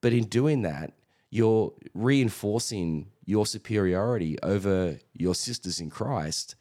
But 0.00 0.12
in 0.12 0.24
doing 0.24 0.62
that, 0.62 0.92
you're 1.30 1.72
reinforcing 1.94 3.10
your 3.24 3.46
superiority 3.46 4.38
over 4.42 4.98
your 5.12 5.34
sisters 5.34 5.80
in 5.80 5.90
Christ. 5.90 6.54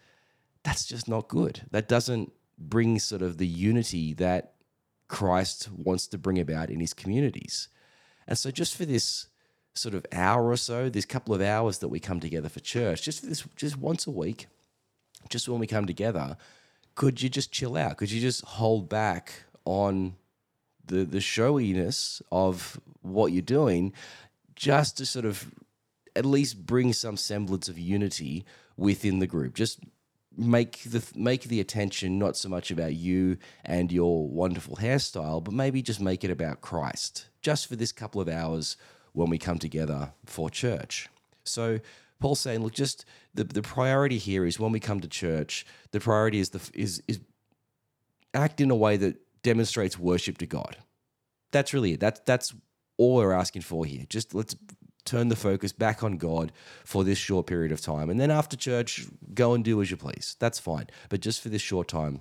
That's 0.64 0.86
just 0.86 1.08
not 1.08 1.28
good. 1.28 1.62
That 1.72 1.88
doesn't 1.88 2.32
bring 2.58 3.00
sort 3.00 3.22
of 3.22 3.38
the 3.38 3.48
unity 3.48 4.14
that 4.16 4.54
Christ 5.08 5.70
wants 5.72 6.08
to 6.08 6.18
bring 6.18 6.40
about 6.40 6.70
in 6.70 6.80
his 6.80 6.94
communities. 6.94 7.70
And 8.28 8.38
so, 8.38 8.52
just 8.52 8.76
for 8.76 8.86
this 8.86 9.28
sort 9.77 9.96
of 9.96 10.05
hour 10.12 10.50
or 10.50 10.57
so, 10.57 10.89
this 10.89 11.05
couple 11.05 11.34
of 11.34 11.41
hours 11.41 11.79
that 11.79 11.88
we 11.89 12.00
come 12.00 12.19
together 12.19 12.50
for 12.50 12.60
church, 12.60 13.03
just 13.03 13.22
for 13.22 13.27
this, 13.27 13.43
just 13.55 13.77
once 13.77 14.07
a 14.07 14.12
week, 14.12 14.48
just 15.29 15.48
when 15.48 15.60
we 15.60 15.67
come 15.67 15.86
together, 15.86 16.38
could 16.96 17.22
you 17.22 17.29
just 17.29 17.51
chill 17.51 17.77
out? 17.77 17.98
Could 17.98 18.12
you 18.12 18.19
just 18.19 18.43
hold 18.43 18.89
back 18.89 19.43
on 19.65 20.15
the 20.86 21.03
the 21.03 21.22
showiness 21.22 22.22
of 22.31 22.79
what 23.01 23.31
you're 23.31 23.41
doing, 23.41 23.93
just 24.55 24.98
to 24.98 25.05
sort 25.05 25.25
of 25.25 25.51
at 26.15 26.25
least 26.25 26.65
bring 26.65 26.93
some 26.93 27.17
semblance 27.17 27.69
of 27.69 27.77
unity 27.77 28.46
within 28.75 29.19
the 29.19 29.27
group? 29.27 29.53
Just 29.53 29.79
make 30.36 30.84
the 30.84 31.03
make 31.15 31.43
the 31.43 31.60
attention 31.60 32.17
not 32.17 32.38
so 32.38 32.50
much 32.50 32.72
about 32.72 32.93
you 32.93 33.38
and 33.65 33.91
your 33.91 34.27
wonderful 34.27 34.77
hairstyle, 34.77 35.43
but 35.43 35.53
maybe 35.53 35.81
just 35.81 36.01
make 36.01 36.24
it 36.24 36.31
about 36.31 36.62
Christ, 36.62 37.27
just 37.41 37.67
for 37.67 37.75
this 37.75 37.91
couple 37.91 38.22
of 38.22 38.27
hours 38.27 38.77
when 39.18 39.30
we 39.30 39.38
come 39.38 39.58
together 39.58 40.14
for 40.26 40.50
church. 40.50 41.10
So 41.44 41.80
Paul's 42.20 42.40
saying, 42.40 42.62
look, 42.62 42.74
just 42.74 43.04
the, 43.34 43.44
the 43.44 43.62
priority 43.62 44.18
here 44.20 44.46
is 44.46 44.60
when 44.60 44.72
we 44.72 44.80
come 44.80 45.00
to 45.00 45.08
church, 45.08 45.66
the 45.92 46.00
priority 46.00 46.40
is 46.40 46.52
the 46.52 46.62
is 46.74 47.02
is 47.08 47.20
act 48.34 48.62
in 48.62 48.70
a 48.70 48.76
way 48.76 48.96
that 48.98 49.18
demonstrates 49.42 49.98
worship 49.98 50.38
to 50.38 50.46
God. 50.46 50.78
That's 51.52 51.74
really 51.74 51.94
it. 51.94 52.00
That's 52.00 52.20
that's 52.26 52.54
all 52.98 53.16
we're 53.16 53.34
asking 53.34 53.64
for 53.64 53.86
here. 53.86 54.06
Just 54.08 54.36
let's 54.36 54.56
turn 55.04 55.30
the 55.30 55.36
focus 55.36 55.72
back 55.72 56.04
on 56.04 56.18
God 56.18 56.52
for 56.84 57.04
this 57.04 57.18
short 57.18 57.48
period 57.48 57.72
of 57.72 57.82
time. 57.82 58.10
And 58.10 58.20
then 58.20 58.30
after 58.30 58.56
church, 58.56 59.08
go 59.34 59.54
and 59.54 59.64
do 59.64 59.82
as 59.82 59.90
you 59.90 59.98
please. 59.98 60.36
That's 60.40 60.60
fine. 60.60 60.88
But 61.10 61.22
just 61.22 61.42
for 61.42 61.50
this 61.50 61.62
short 61.62 61.88
time, 61.88 62.20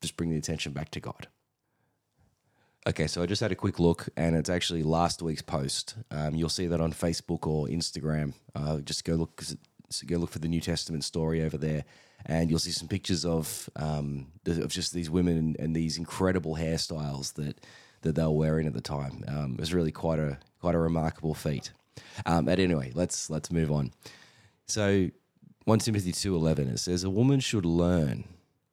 just 0.00 0.16
bring 0.16 0.30
the 0.30 0.38
attention 0.38 0.72
back 0.72 0.90
to 0.92 1.00
God. 1.00 1.26
Okay, 2.84 3.06
so 3.06 3.22
I 3.22 3.26
just 3.26 3.40
had 3.40 3.52
a 3.52 3.56
quick 3.56 3.78
look, 3.78 4.08
and 4.16 4.34
it's 4.34 4.50
actually 4.50 4.82
last 4.82 5.22
week's 5.22 5.42
post. 5.42 5.94
Um, 6.10 6.34
you'll 6.34 6.48
see 6.48 6.66
that 6.66 6.80
on 6.80 6.92
Facebook 6.92 7.46
or 7.46 7.68
Instagram. 7.68 8.34
Uh, 8.56 8.78
just 8.78 9.04
go 9.04 9.14
look, 9.14 9.40
go 10.06 10.16
look 10.16 10.30
for 10.30 10.40
the 10.40 10.48
New 10.48 10.60
Testament 10.60 11.04
story 11.04 11.42
over 11.42 11.56
there, 11.56 11.84
and 12.26 12.50
you'll 12.50 12.58
see 12.58 12.72
some 12.72 12.88
pictures 12.88 13.24
of 13.24 13.70
um, 13.76 14.32
of 14.46 14.72
just 14.72 14.92
these 14.92 15.08
women 15.08 15.38
and, 15.38 15.56
and, 15.60 15.76
these 15.76 15.96
incredible 15.96 16.56
hairstyles 16.56 17.34
that 17.34 17.64
that 18.00 18.16
they 18.16 18.22
were 18.24 18.30
wearing 18.30 18.66
at 18.66 18.72
the 18.72 18.80
time. 18.80 19.22
Um, 19.28 19.52
it 19.54 19.60
was 19.60 19.72
really 19.72 19.92
quite 19.92 20.18
a 20.18 20.38
quite 20.60 20.74
a 20.74 20.78
remarkable 20.78 21.34
feat. 21.34 21.70
Um, 22.26 22.46
but 22.46 22.58
anyway, 22.58 22.90
let's 22.96 23.30
let's 23.30 23.52
move 23.52 23.70
on. 23.70 23.92
So, 24.66 25.08
one 25.66 25.78
Timothy 25.78 26.10
two 26.10 26.34
eleven 26.34 26.68
it 26.68 26.78
says, 26.78 27.04
"A 27.04 27.10
woman 27.10 27.38
should 27.38 27.64
learn 27.64 28.24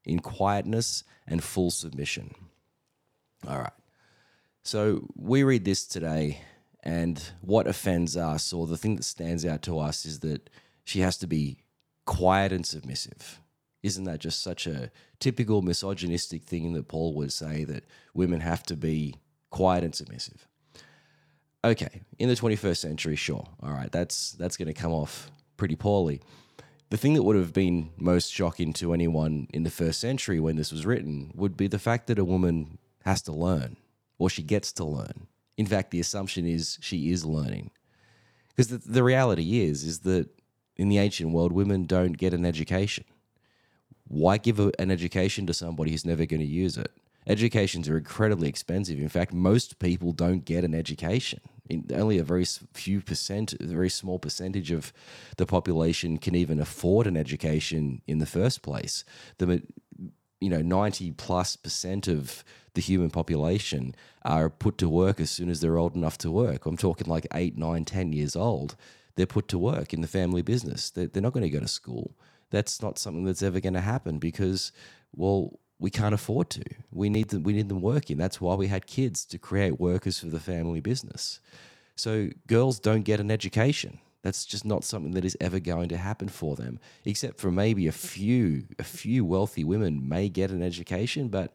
in 0.04 0.18
quietness 0.18 1.04
and 1.28 1.44
full 1.44 1.70
submission." 1.70 2.34
All 3.48 3.60
right. 3.60 3.79
So 4.70 5.08
we 5.16 5.42
read 5.42 5.66
this 5.66 5.84
today, 5.88 6.42
and 6.84 7.20
what 7.42 7.66
offends 7.66 8.16
us, 8.16 8.54
or 8.54 8.68
the 8.68 8.78
thing 8.78 8.98
that 8.98 9.04
stands 9.04 9.44
out 9.44 9.64
to 9.64 9.80
us, 9.80 10.06
is 10.06 10.20
that 10.20 10.48
she 10.84 11.00
has 11.00 11.18
to 11.18 11.26
be 11.26 11.64
quiet 12.06 12.52
and 12.52 12.64
submissive. 12.64 13.42
Isn't 13.82 14.04
that 14.04 14.20
just 14.20 14.44
such 14.44 14.68
a 14.68 14.92
typical 15.20 15.64
misogynistic 15.64 16.44
thing 16.44 16.74
that 16.74 16.88
Paul 16.88 17.16
would 17.16 17.34
say 17.34 17.64
that 17.64 17.86
women 18.14 18.42
have 18.42 18.62
to 18.66 18.76
be 18.76 19.16
quiet 19.50 19.84
and 19.84 19.96
submissive? 19.96 20.48
okay, 21.64 22.02
in 22.20 22.30
the 22.30 22.36
21st 22.36 22.78
century, 22.78 23.16
sure, 23.16 23.48
all 23.64 23.74
right, 23.74 23.92
that's 23.92 24.34
that's 24.34 24.56
going 24.56 24.68
to 24.68 24.80
come 24.80 24.92
off 24.92 25.32
pretty 25.58 25.76
poorly. 25.76 26.22
The 26.92 26.98
thing 26.98 27.16
that 27.16 27.24
would 27.24 27.38
have 27.38 27.54
been 27.54 27.90
most 27.98 28.32
shocking 28.32 28.74
to 28.74 28.94
anyone 28.94 29.48
in 29.52 29.64
the 29.64 29.72
first 29.72 30.00
century 30.00 30.40
when 30.40 30.58
this 30.58 30.72
was 30.72 30.86
written 30.86 31.32
would 31.34 31.58
be 31.58 31.66
the 31.66 31.80
fact 31.80 32.06
that 32.06 32.20
a 32.20 32.24
woman 32.24 32.78
has 33.04 33.24
to 33.24 33.32
learn 33.32 33.78
or 34.20 34.30
she 34.30 34.44
gets 34.44 34.72
to 34.74 34.84
learn. 34.84 35.28
In 35.58 35.66
fact, 35.66 35.90
the 35.90 36.00
assumption 36.00 36.46
is 36.46 36.78
she 36.82 37.12
is 37.12 37.26
learning. 37.26 37.72
Because 38.50 38.68
the, 38.68 38.78
the 38.78 39.04
reality 39.04 39.62
is 39.62 39.84
is 39.84 40.00
that 40.00 40.30
in 40.76 40.90
the 40.90 41.00
ancient 41.00 41.32
world 41.32 41.52
women 41.52 41.86
don't 41.86 42.14
get 42.14 42.34
an 42.34 42.46
education. 42.46 43.06
Why 44.08 44.38
give 44.38 44.60
a, 44.60 44.72
an 44.78 44.92
education 44.92 45.48
to 45.48 45.54
somebody 45.54 45.92
who's 45.92 46.06
never 46.06 46.26
going 46.28 46.42
to 46.42 46.46
use 46.46 46.78
it? 46.78 46.92
educations 47.30 47.88
are 47.88 47.98
incredibly 47.98 48.50
expensive. 48.50 49.00
In 49.00 49.08
fact, 49.08 49.32
most 49.34 49.80
people 49.80 50.12
don't 50.12 50.44
get 50.44 50.64
an 50.64 50.74
education. 50.74 51.40
In, 51.70 51.86
only 51.94 52.18
a 52.18 52.24
very 52.24 52.46
few 52.74 53.02
percent, 53.02 53.54
a 53.54 53.66
very 53.66 53.90
small 53.90 54.18
percentage 54.18 54.72
of 54.72 54.92
the 55.38 55.46
population 55.46 56.18
can 56.18 56.36
even 56.36 56.60
afford 56.60 57.06
an 57.06 57.16
education 57.16 58.02
in 58.08 58.18
the 58.18 58.26
first 58.26 58.64
place. 58.64 59.06
The 59.38 59.62
you 60.40 60.50
know, 60.50 60.62
90 60.62 61.12
plus 61.12 61.56
percent 61.56 62.08
of 62.08 62.44
the 62.74 62.82
human 62.82 63.10
population 63.10 63.96
are 64.24 64.50
put 64.50 64.78
to 64.78 64.90
work 64.90 65.20
as 65.20 65.32
soon 65.32 65.50
as 65.50 65.62
they're 65.62 65.78
old 65.78 65.96
enough 65.96 66.18
to 66.20 66.32
work. 66.32 66.66
I'm 66.66 66.78
talking 66.78 67.08
like 67.08 67.28
eight, 67.34 67.58
nine, 67.58 67.86
10 67.86 68.14
years 68.14 68.36
old. 68.36 68.76
They're 69.16 69.26
put 69.26 69.48
to 69.50 69.58
work 69.58 69.94
in 69.94 70.02
the 70.02 70.08
family 70.08 70.42
business. 70.42 70.90
They're, 70.90 71.08
they're 71.08 71.22
not 71.22 71.34
going 71.34 71.44
to 71.44 71.50
go 71.50 71.60
to 71.60 71.68
school. 71.68 72.16
That's 72.52 72.82
not 72.82 72.98
something 72.98 73.26
that's 73.26 73.44
ever 73.44 73.60
going 73.60 73.74
to 73.74 73.82
happen 73.82 74.18
because, 74.18 74.72
well, 75.14 75.60
we 75.78 75.90
can't 75.90 76.14
afford 76.14 76.50
to. 76.52 76.64
We 76.92 77.10
need 77.10 77.30
them. 77.30 77.44
We 77.44 77.54
need 77.54 77.70
them 77.70 77.82
working. 77.82 78.18
That's 78.18 78.42
why 78.42 78.56
we 78.56 78.68
had 78.68 78.86
kids 78.86 79.26
to 79.26 79.38
create 79.38 79.80
workers 79.80 80.20
for 80.20 80.28
the 80.28 80.40
family 80.40 80.80
business. 80.82 81.40
So 81.96 82.30
girls 82.48 82.80
don't 82.80 83.04
get 83.04 83.20
an 83.20 83.32
education. 83.32 84.00
That's 84.22 84.46
just 84.46 84.66
not 84.66 84.84
something 84.84 85.14
that 85.14 85.24
is 85.24 85.38
ever 85.40 85.60
going 85.60 85.90
to 85.90 85.98
happen 85.98 86.28
for 86.28 86.56
them, 86.56 86.80
except 87.06 87.40
for 87.40 87.52
maybe 87.52 87.88
a 87.88 87.92
few. 87.92 88.66
A 88.78 88.84
few 88.84 89.24
wealthy 89.24 89.64
women 89.64 90.08
may 90.08 90.28
get 90.28 90.52
an 90.52 90.62
education, 90.62 91.30
but 91.30 91.54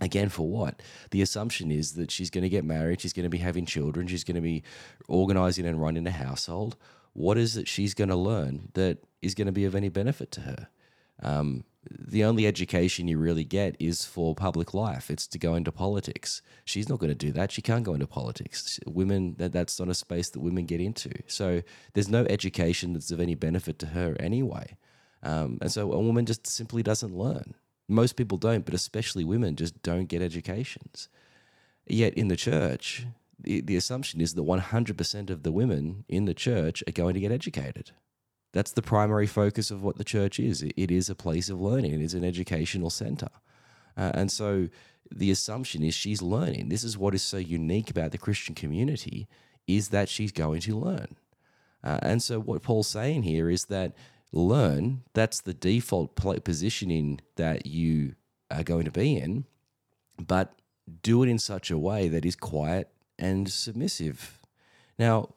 again, 0.00 0.28
for 0.28 0.48
what? 0.48 0.82
The 1.10 1.22
assumption 1.22 1.70
is 1.70 1.92
that 1.94 2.10
she's 2.10 2.30
going 2.30 2.42
to 2.42 2.48
get 2.48 2.64
married. 2.64 3.00
She's 3.00 3.12
going 3.12 3.24
to 3.24 3.30
be 3.30 3.38
having 3.38 3.66
children. 3.66 4.06
She's 4.06 4.24
going 4.24 4.36
to 4.36 4.40
be 4.40 4.62
organizing 5.08 5.66
and 5.66 5.80
running 5.80 6.06
a 6.06 6.10
household. 6.10 6.76
What 7.12 7.38
is 7.38 7.56
it 7.56 7.68
she's 7.68 7.94
going 7.94 8.10
to 8.10 8.16
learn 8.16 8.70
that 8.74 8.98
is 9.22 9.34
going 9.34 9.46
to 9.46 9.52
be 9.52 9.64
of 9.64 9.74
any 9.74 9.88
benefit 9.88 10.30
to 10.32 10.40
her? 10.42 10.68
Um, 11.22 11.64
the 11.90 12.24
only 12.24 12.46
education 12.46 13.08
you 13.08 13.18
really 13.18 13.44
get 13.44 13.76
is 13.78 14.04
for 14.04 14.34
public 14.34 14.72
life. 14.72 15.10
It's 15.10 15.26
to 15.28 15.38
go 15.38 15.54
into 15.54 15.70
politics. 15.70 16.40
She's 16.64 16.88
not 16.88 16.98
going 16.98 17.10
to 17.10 17.14
do 17.14 17.32
that. 17.32 17.52
She 17.52 17.62
can't 17.62 17.84
go 17.84 17.94
into 17.94 18.06
politics. 18.06 18.80
Women, 18.86 19.34
that, 19.38 19.52
that's 19.52 19.78
not 19.78 19.88
a 19.88 19.94
space 19.94 20.30
that 20.30 20.40
women 20.40 20.64
get 20.64 20.80
into. 20.80 21.10
So 21.26 21.62
there's 21.92 22.08
no 22.08 22.24
education 22.24 22.94
that's 22.94 23.10
of 23.10 23.20
any 23.20 23.34
benefit 23.34 23.78
to 23.80 23.86
her 23.86 24.16
anyway. 24.18 24.76
Um, 25.22 25.58
and 25.60 25.70
so 25.70 25.92
a 25.92 26.00
woman 26.00 26.26
just 26.26 26.46
simply 26.46 26.82
doesn't 26.82 27.16
learn. 27.16 27.54
Most 27.88 28.16
people 28.16 28.38
don't, 28.38 28.64
but 28.64 28.74
especially 28.74 29.24
women 29.24 29.56
just 29.56 29.82
don't 29.82 30.06
get 30.06 30.22
educations. 30.22 31.08
Yet 31.86 32.14
in 32.14 32.28
the 32.28 32.36
church, 32.36 33.06
the, 33.38 33.60
the 33.60 33.76
assumption 33.76 34.20
is 34.20 34.34
that 34.34 34.42
100% 34.42 35.30
of 35.30 35.42
the 35.42 35.52
women 35.52 36.04
in 36.08 36.24
the 36.24 36.34
church 36.34 36.82
are 36.86 36.92
going 36.92 37.14
to 37.14 37.20
get 37.20 37.32
educated. 37.32 37.90
That's 38.54 38.70
the 38.70 38.82
primary 38.82 39.26
focus 39.26 39.72
of 39.72 39.82
what 39.82 39.98
the 39.98 40.04
church 40.04 40.38
is. 40.38 40.62
It 40.62 40.90
is 40.90 41.10
a 41.10 41.14
place 41.16 41.50
of 41.50 41.60
learning, 41.60 41.92
it 41.92 42.00
is 42.00 42.14
an 42.14 42.24
educational 42.24 42.88
center. 42.88 43.28
Uh, 43.96 44.12
and 44.14 44.30
so 44.30 44.68
the 45.10 45.32
assumption 45.32 45.82
is 45.82 45.92
she's 45.92 46.22
learning. 46.22 46.68
This 46.68 46.84
is 46.84 46.96
what 46.96 47.14
is 47.14 47.22
so 47.22 47.36
unique 47.36 47.90
about 47.90 48.12
the 48.12 48.18
Christian 48.18 48.54
community 48.54 49.26
is 49.66 49.88
that 49.88 50.08
she's 50.08 50.30
going 50.30 50.60
to 50.60 50.78
learn. 50.78 51.16
Uh, 51.82 51.98
and 52.00 52.22
so 52.22 52.38
what 52.38 52.62
Paul's 52.62 52.86
saying 52.86 53.24
here 53.24 53.50
is 53.50 53.64
that 53.66 53.92
learn, 54.32 55.02
that's 55.14 55.40
the 55.40 55.54
default 55.54 56.14
positioning 56.14 57.20
that 57.34 57.66
you 57.66 58.14
are 58.52 58.62
going 58.62 58.84
to 58.84 58.90
be 58.92 59.16
in, 59.16 59.46
but 60.16 60.54
do 61.02 61.24
it 61.24 61.28
in 61.28 61.40
such 61.40 61.72
a 61.72 61.78
way 61.78 62.06
that 62.06 62.24
is 62.24 62.36
quiet 62.36 62.88
and 63.18 63.50
submissive. 63.50 64.38
Now, 64.96 65.34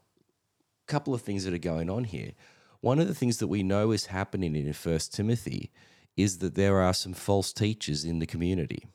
a 0.88 0.92
couple 0.92 1.16
of 1.16 1.22
things 1.24 1.46
that 1.46 1.54
are 1.54 1.58
going 1.58 1.90
on 1.90 2.04
here 2.04 2.34
one 2.82 3.00
of 3.00 3.08
the 3.08 3.16
things 3.16 3.38
that 3.38 3.48
we 3.48 3.64
know 3.64 3.92
is 3.92 4.08
happening 4.08 4.56
in 4.56 4.72
First 4.74 5.14
Timothy 5.14 5.72
is 6.16 6.40
that 6.40 6.56
there 6.56 6.80
are 6.82 6.94
some 6.94 7.14
false 7.14 7.54
teachers 7.54 8.04
in 8.04 8.20
the 8.20 8.26
community. 8.26 8.88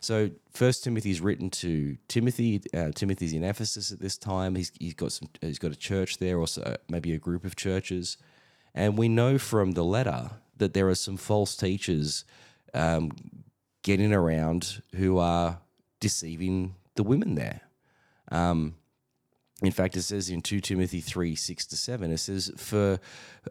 So 0.00 0.30
First 0.50 0.82
Timothy 0.84 1.10
is 1.10 1.20
written 1.20 1.50
to 1.50 1.96
Timothy. 2.08 2.62
Uh, 2.72 2.90
Timothy's 2.94 3.32
in 3.32 3.44
Ephesus 3.44 3.92
at 3.92 4.00
this 4.00 4.16
time. 4.16 4.54
He's, 4.54 4.72
he's 4.78 4.94
got 4.94 5.12
some. 5.12 5.28
He's 5.40 5.58
got 5.58 5.72
a 5.72 5.76
church 5.76 6.18
there, 6.18 6.38
or 6.38 6.48
so, 6.48 6.76
maybe 6.88 7.12
a 7.12 7.18
group 7.18 7.44
of 7.44 7.54
churches, 7.54 8.16
and 8.74 8.96
we 8.96 9.08
know 9.08 9.36
from 9.36 9.72
the 9.72 9.84
letter 9.84 10.30
that 10.56 10.72
there 10.74 10.88
are 10.88 10.94
some 10.94 11.16
false 11.16 11.54
teachers 11.56 12.24
um, 12.72 13.10
getting 13.82 14.12
around 14.12 14.82
who 14.94 15.18
are 15.18 15.60
deceiving 16.00 16.74
the 16.94 17.02
women 17.02 17.34
there. 17.34 17.60
Um, 18.32 18.76
in 19.62 19.72
fact, 19.72 19.96
it 19.96 20.02
says 20.02 20.30
in 20.30 20.40
2 20.40 20.60
Timothy 20.60 21.00
3 21.00 21.34
6 21.34 21.66
to 21.66 21.76
7, 21.76 22.10
it 22.10 22.18
says, 22.18 22.50
for, 22.56 22.98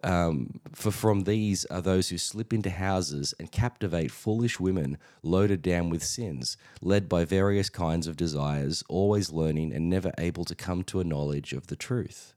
um, 0.02 0.60
for 0.72 0.90
from 0.90 1.22
these 1.22 1.64
are 1.66 1.80
those 1.80 2.08
who 2.08 2.18
slip 2.18 2.52
into 2.52 2.70
houses 2.70 3.32
and 3.38 3.52
captivate 3.52 4.10
foolish 4.10 4.58
women 4.58 4.98
loaded 5.22 5.62
down 5.62 5.88
with 5.88 6.02
sins, 6.02 6.56
led 6.82 7.08
by 7.08 7.24
various 7.24 7.70
kinds 7.70 8.08
of 8.08 8.16
desires, 8.16 8.82
always 8.88 9.30
learning 9.30 9.72
and 9.72 9.88
never 9.88 10.12
able 10.18 10.44
to 10.44 10.54
come 10.56 10.82
to 10.84 11.00
a 11.00 11.04
knowledge 11.04 11.52
of 11.52 11.68
the 11.68 11.76
truth. 11.76 12.34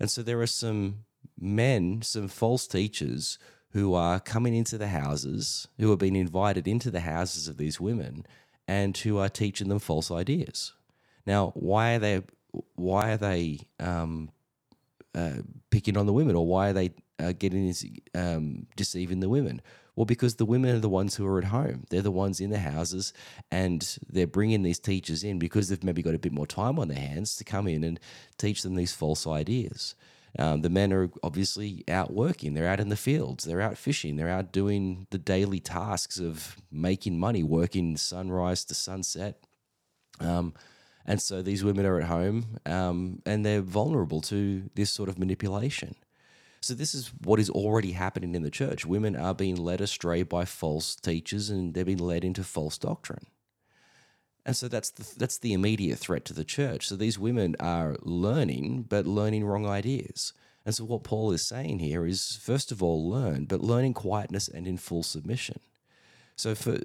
And 0.00 0.10
so 0.10 0.22
there 0.22 0.40
are 0.40 0.46
some 0.46 1.04
men, 1.38 2.02
some 2.02 2.26
false 2.26 2.66
teachers 2.66 3.38
who 3.70 3.94
are 3.94 4.18
coming 4.18 4.54
into 4.54 4.78
the 4.78 4.88
houses, 4.88 5.68
who 5.78 5.92
are 5.92 5.96
being 5.96 6.16
invited 6.16 6.66
into 6.66 6.90
the 6.90 7.00
houses 7.00 7.46
of 7.46 7.56
these 7.56 7.80
women, 7.80 8.26
and 8.66 8.96
who 8.96 9.18
are 9.18 9.28
teaching 9.28 9.68
them 9.68 9.78
false 9.78 10.10
ideas. 10.10 10.72
Now, 11.24 11.52
why 11.54 11.94
are 11.94 11.98
they 11.98 12.22
why 12.74 13.12
are 13.12 13.16
they 13.16 13.60
um, 13.80 14.30
uh, 15.14 15.42
picking 15.70 15.96
on 15.96 16.06
the 16.06 16.12
women, 16.12 16.36
or 16.36 16.46
why 16.46 16.70
are 16.70 16.72
they 16.72 16.90
uh, 17.18 17.32
getting 17.32 17.74
um, 18.14 18.66
deceiving 18.76 19.20
the 19.20 19.28
women? 19.28 19.60
Well, 19.94 20.04
because 20.04 20.36
the 20.36 20.44
women 20.44 20.76
are 20.76 20.80
the 20.80 20.90
ones 20.90 21.16
who 21.16 21.26
are 21.26 21.38
at 21.38 21.44
home. 21.44 21.84
They're 21.88 22.02
the 22.02 22.10
ones 22.10 22.40
in 22.40 22.50
the 22.50 22.58
houses, 22.58 23.14
and 23.50 23.98
they're 24.08 24.26
bringing 24.26 24.62
these 24.62 24.78
teachers 24.78 25.24
in 25.24 25.38
because 25.38 25.68
they've 25.68 25.82
maybe 25.82 26.02
got 26.02 26.14
a 26.14 26.18
bit 26.18 26.32
more 26.32 26.46
time 26.46 26.78
on 26.78 26.88
their 26.88 26.98
hands 26.98 27.36
to 27.36 27.44
come 27.44 27.66
in 27.66 27.82
and 27.82 27.98
teach 28.36 28.62
them 28.62 28.74
these 28.74 28.92
false 28.92 29.26
ideas. 29.26 29.94
Um, 30.38 30.60
the 30.60 30.68
men 30.68 30.92
are 30.92 31.08
obviously 31.22 31.82
out 31.88 32.12
working. 32.12 32.52
They're 32.52 32.68
out 32.68 32.80
in 32.80 32.90
the 32.90 32.96
fields. 32.96 33.44
They're 33.44 33.62
out 33.62 33.78
fishing. 33.78 34.16
They're 34.16 34.28
out 34.28 34.52
doing 34.52 35.06
the 35.10 35.18
daily 35.18 35.60
tasks 35.60 36.18
of 36.18 36.56
making 36.70 37.18
money, 37.18 37.42
working 37.42 37.96
sunrise 37.96 38.64
to 38.66 38.74
sunset. 38.74 39.38
Um, 40.20 40.52
and 41.06 41.22
so 41.22 41.40
these 41.40 41.64
women 41.64 41.86
are 41.86 42.00
at 42.00 42.08
home 42.08 42.58
um, 42.66 43.22
and 43.24 43.46
they're 43.46 43.62
vulnerable 43.62 44.20
to 44.22 44.68
this 44.74 44.90
sort 44.90 45.08
of 45.08 45.18
manipulation. 45.18 45.94
So, 46.60 46.74
this 46.74 46.94
is 46.94 47.12
what 47.22 47.38
is 47.38 47.48
already 47.48 47.92
happening 47.92 48.34
in 48.34 48.42
the 48.42 48.50
church. 48.50 48.84
Women 48.84 49.14
are 49.14 49.34
being 49.34 49.56
led 49.56 49.80
astray 49.80 50.24
by 50.24 50.44
false 50.44 50.96
teachers 50.96 51.48
and 51.48 51.74
they're 51.74 51.84
being 51.84 51.98
led 51.98 52.24
into 52.24 52.42
false 52.42 52.76
doctrine. 52.76 53.26
And 54.44 54.56
so 54.56 54.68
that's 54.68 54.90
the, 54.90 55.18
that's 55.18 55.38
the 55.38 55.52
immediate 55.52 55.98
threat 55.98 56.24
to 56.26 56.32
the 56.32 56.44
church. 56.44 56.86
So 56.86 56.94
these 56.94 57.18
women 57.18 57.56
are 57.58 57.96
learning, 58.00 58.86
but 58.88 59.04
learning 59.04 59.44
wrong 59.44 59.66
ideas. 59.66 60.32
And 60.64 60.74
so 60.74 60.84
what 60.84 61.02
Paul 61.02 61.32
is 61.32 61.44
saying 61.44 61.80
here 61.80 62.06
is, 62.06 62.38
first 62.40 62.70
of 62.70 62.82
all, 62.82 63.08
learn, 63.08 63.44
but 63.46 63.60
learn 63.60 63.84
in 63.84 63.94
quietness 63.94 64.46
and 64.46 64.66
in 64.66 64.76
full 64.76 65.02
submission. 65.02 65.58
So 66.36 66.54
for 66.54 66.78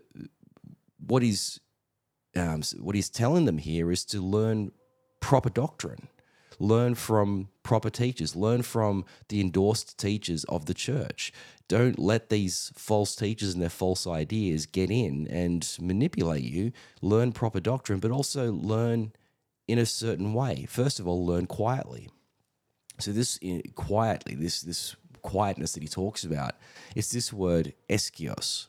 what 1.06 1.22
he's 1.22 1.60
um, 2.36 2.62
what 2.80 2.96
he's 2.96 3.10
telling 3.10 3.46
them 3.46 3.58
here 3.58 3.92
is 3.92 4.06
to 4.06 4.22
learn 4.22 4.72
proper 5.20 5.50
doctrine, 5.50 6.08
learn 6.60 6.96
from 6.96 7.50
proper 7.64 7.90
teachers, 7.90 8.36
learn 8.36 8.62
from 8.62 9.06
the 9.30 9.42
endorsed 9.42 9.98
teachers 9.98 10.44
of 10.46 10.66
the 10.66 10.74
church. 10.74 11.32
Don't 11.68 11.98
let 11.98 12.30
these 12.30 12.72
false 12.76 13.16
teachers 13.16 13.54
and 13.54 13.62
their 13.62 13.70
false 13.70 14.06
ideas 14.06 14.66
get 14.66 14.92
in 14.92 15.28
and 15.28 15.78
manipulate 15.80 16.44
you. 16.44 16.72
Learn 17.02 17.32
proper 17.32 17.60
doctrine, 17.60 18.00
but 18.00 18.12
also 18.12 18.52
learn 18.52 19.14
in 19.68 19.80
a 19.80 19.86
certain 19.86 20.34
way. 20.34 20.66
First 20.68 21.00
of 21.00 21.08
all, 21.08 21.26
learn 21.26 21.46
quietly. 21.48 22.10
So 23.00 23.12
this 23.12 23.40
quietly, 23.76 24.36
this 24.36 24.62
this 24.62 24.96
quietness 25.22 25.74
that 25.74 25.84
he 25.84 25.88
talks 25.88 26.24
about, 26.24 26.56
is 26.96 27.12
this 27.12 27.32
word 27.32 27.74
eskios. 27.90 28.68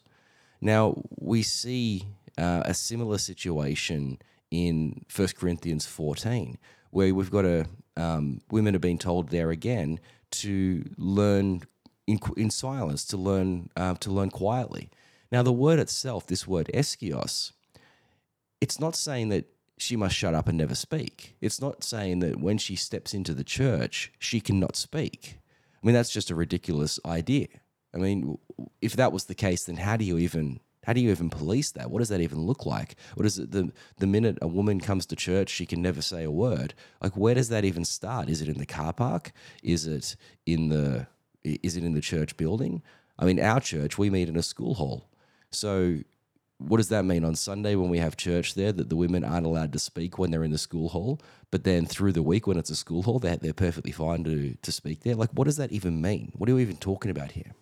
Now 0.61 1.03
we 1.19 1.43
see 1.43 2.07
uh, 2.39 2.63
a 2.65 2.75
similar 2.75 3.19
situation 3.19 4.19
in 4.51 5.05
1 5.15 5.29
Corinthians 5.39 5.87
14, 5.87 6.59
where 6.91 7.15
we've 7.15 7.31
got 7.31 7.45
a 7.45 7.67
um, 7.97 8.41
women 8.51 8.75
are 8.75 8.81
being 8.81 8.99
told 8.99 9.29
there 9.29 9.51
again 9.51 10.01
to 10.31 10.85
learn 10.97 11.63
in, 12.07 12.19
in 12.37 12.51
silence, 12.51 13.05
to 13.07 13.17
learn 13.17 13.69
uh, 13.77 13.95
to 13.95 14.11
learn 14.11 14.31
quietly. 14.31 14.91
Now, 15.31 15.43
the 15.43 15.53
word 15.53 15.79
itself, 15.79 16.27
this 16.27 16.47
word 16.47 16.71
eskios, 16.75 17.53
it's 18.61 18.79
not 18.79 18.95
saying 18.95 19.31
that 19.31 19.47
she 19.79 19.97
must 19.97 20.15
shut 20.15 20.35
up 20.35 20.47
and 20.47 20.59
never 20.59 20.75
speak. 20.75 21.37
It's 21.41 21.61
not 21.61 21.83
saying 21.83 22.21
that 22.21 22.41
when 22.41 22.59
she 22.59 22.77
steps 22.77 23.15
into 23.15 23.35
the 23.35 23.45
church, 23.45 24.13
she 24.19 24.41
cannot 24.41 24.77
speak. 24.77 25.39
I 25.83 25.87
mean, 25.87 25.95
that's 25.95 26.13
just 26.13 26.31
a 26.31 26.35
ridiculous 26.35 27.01
idea. 27.05 27.49
I 27.95 27.99
mean, 27.99 28.39
if 28.81 28.95
that 28.95 29.13
was 29.13 29.25
the 29.25 29.35
case, 29.35 29.65
then 29.65 29.77
how 29.77 29.97
do 29.97 30.05
you 30.05 30.19
even 30.19 30.61
how 30.85 30.93
do 30.93 31.01
you 31.01 31.11
even 31.11 31.31
police 31.31 31.71
that? 31.73 31.91
What 31.91 32.01
does 32.01 32.09
that 32.09 32.21
even 32.21 32.41
look 32.41 32.67
like? 32.67 32.97
What 33.15 33.27
is 33.27 33.39
it? 33.39 33.53
The 33.53 33.73
the 33.99 34.07
minute 34.07 34.39
a 34.43 34.49
woman 34.49 34.81
comes 34.81 35.07
to 35.07 35.17
church, 35.17 35.49
she 35.49 35.67
can 35.67 35.81
never 35.81 36.03
say 36.03 36.25
a 36.25 36.31
word. 36.31 36.75
Like, 37.01 37.17
where 37.17 37.35
does 37.35 37.49
that 37.51 37.65
even 37.65 37.85
start? 37.85 38.29
Is 38.29 38.43
it 38.43 38.49
in 38.49 38.59
the 38.59 38.67
car 38.67 38.93
park? 38.93 39.33
Is 39.63 39.87
it 39.87 40.17
in 40.45 40.69
the 40.69 41.07
is 41.45 41.77
it 41.77 41.85
in 41.85 41.95
the 41.95 42.01
church 42.01 42.37
building? 42.37 42.83
I 43.19 43.25
mean, 43.25 43.41
our 43.41 43.61
church 43.61 43.99
we 43.99 44.11
meet 44.11 44.29
in 44.29 44.37
a 44.37 44.43
school 44.43 44.75
hall. 44.75 45.09
So, 45.51 45.99
what 46.59 46.79
does 46.79 46.89
that 46.89 47.05
mean 47.05 47.25
on 47.25 47.35
Sunday 47.35 47.75
when 47.75 47.91
we 47.91 47.99
have 47.99 48.17
church 48.17 48.55
there? 48.55 48.73
That 48.73 48.89
the 48.89 48.97
women 48.97 49.25
aren't 49.25 49.47
allowed 49.47 49.73
to 49.75 49.79
speak 49.79 50.19
when 50.19 50.31
they're 50.33 50.45
in 50.45 50.51
the 50.51 50.59
school 50.59 50.89
hall, 50.89 51.21
but 51.53 51.63
then 51.63 51.87
through 51.87 52.13
the 52.13 52.23
week 52.23 52.47
when 52.47 52.57
it's 52.57 52.71
a 52.71 52.77
school 52.77 53.05
hall, 53.05 53.21
they're 53.21 53.37
they're 53.37 53.53
perfectly 53.53 53.93
fine 53.93 54.25
to 54.25 54.55
to 54.61 54.73
speak 54.73 55.01
there. 55.01 55.15
Like, 55.15 55.31
what 55.31 55.45
does 55.45 55.59
that 55.59 55.71
even 55.71 56.01
mean? 56.01 56.33
What 56.35 56.51
are 56.51 56.55
we 56.57 56.63
even 56.63 56.77
talking 56.77 57.11
about 57.11 57.33
here? 57.33 57.53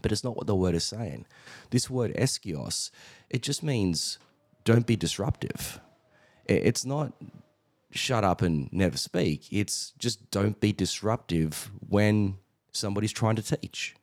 But 0.00 0.12
it's 0.12 0.24
not 0.24 0.36
what 0.36 0.46
the 0.46 0.54
word 0.54 0.74
is 0.74 0.84
saying. 0.84 1.26
This 1.70 1.88
word 1.90 2.14
eskios, 2.14 2.90
it 3.30 3.42
just 3.42 3.62
means 3.62 4.18
don't 4.64 4.86
be 4.86 4.96
disruptive. 4.96 5.80
It's 6.46 6.84
not 6.84 7.12
shut 7.90 8.24
up 8.24 8.42
and 8.42 8.70
never 8.72 8.96
speak. 8.96 9.52
It's 9.52 9.92
just 9.98 10.30
don't 10.30 10.60
be 10.60 10.72
disruptive 10.72 11.70
when 11.88 12.38
somebody's 12.72 13.12
trying 13.12 13.36
to 13.36 13.56
teach. 13.56 13.94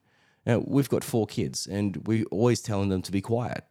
Now, 0.45 0.63
we've 0.65 0.89
got 0.89 1.03
four 1.03 1.27
kids 1.27 1.67
and 1.67 2.07
we're 2.07 2.25
always 2.31 2.61
telling 2.61 2.89
them 2.89 3.01
to 3.03 3.11
be 3.11 3.21
quiet. 3.21 3.63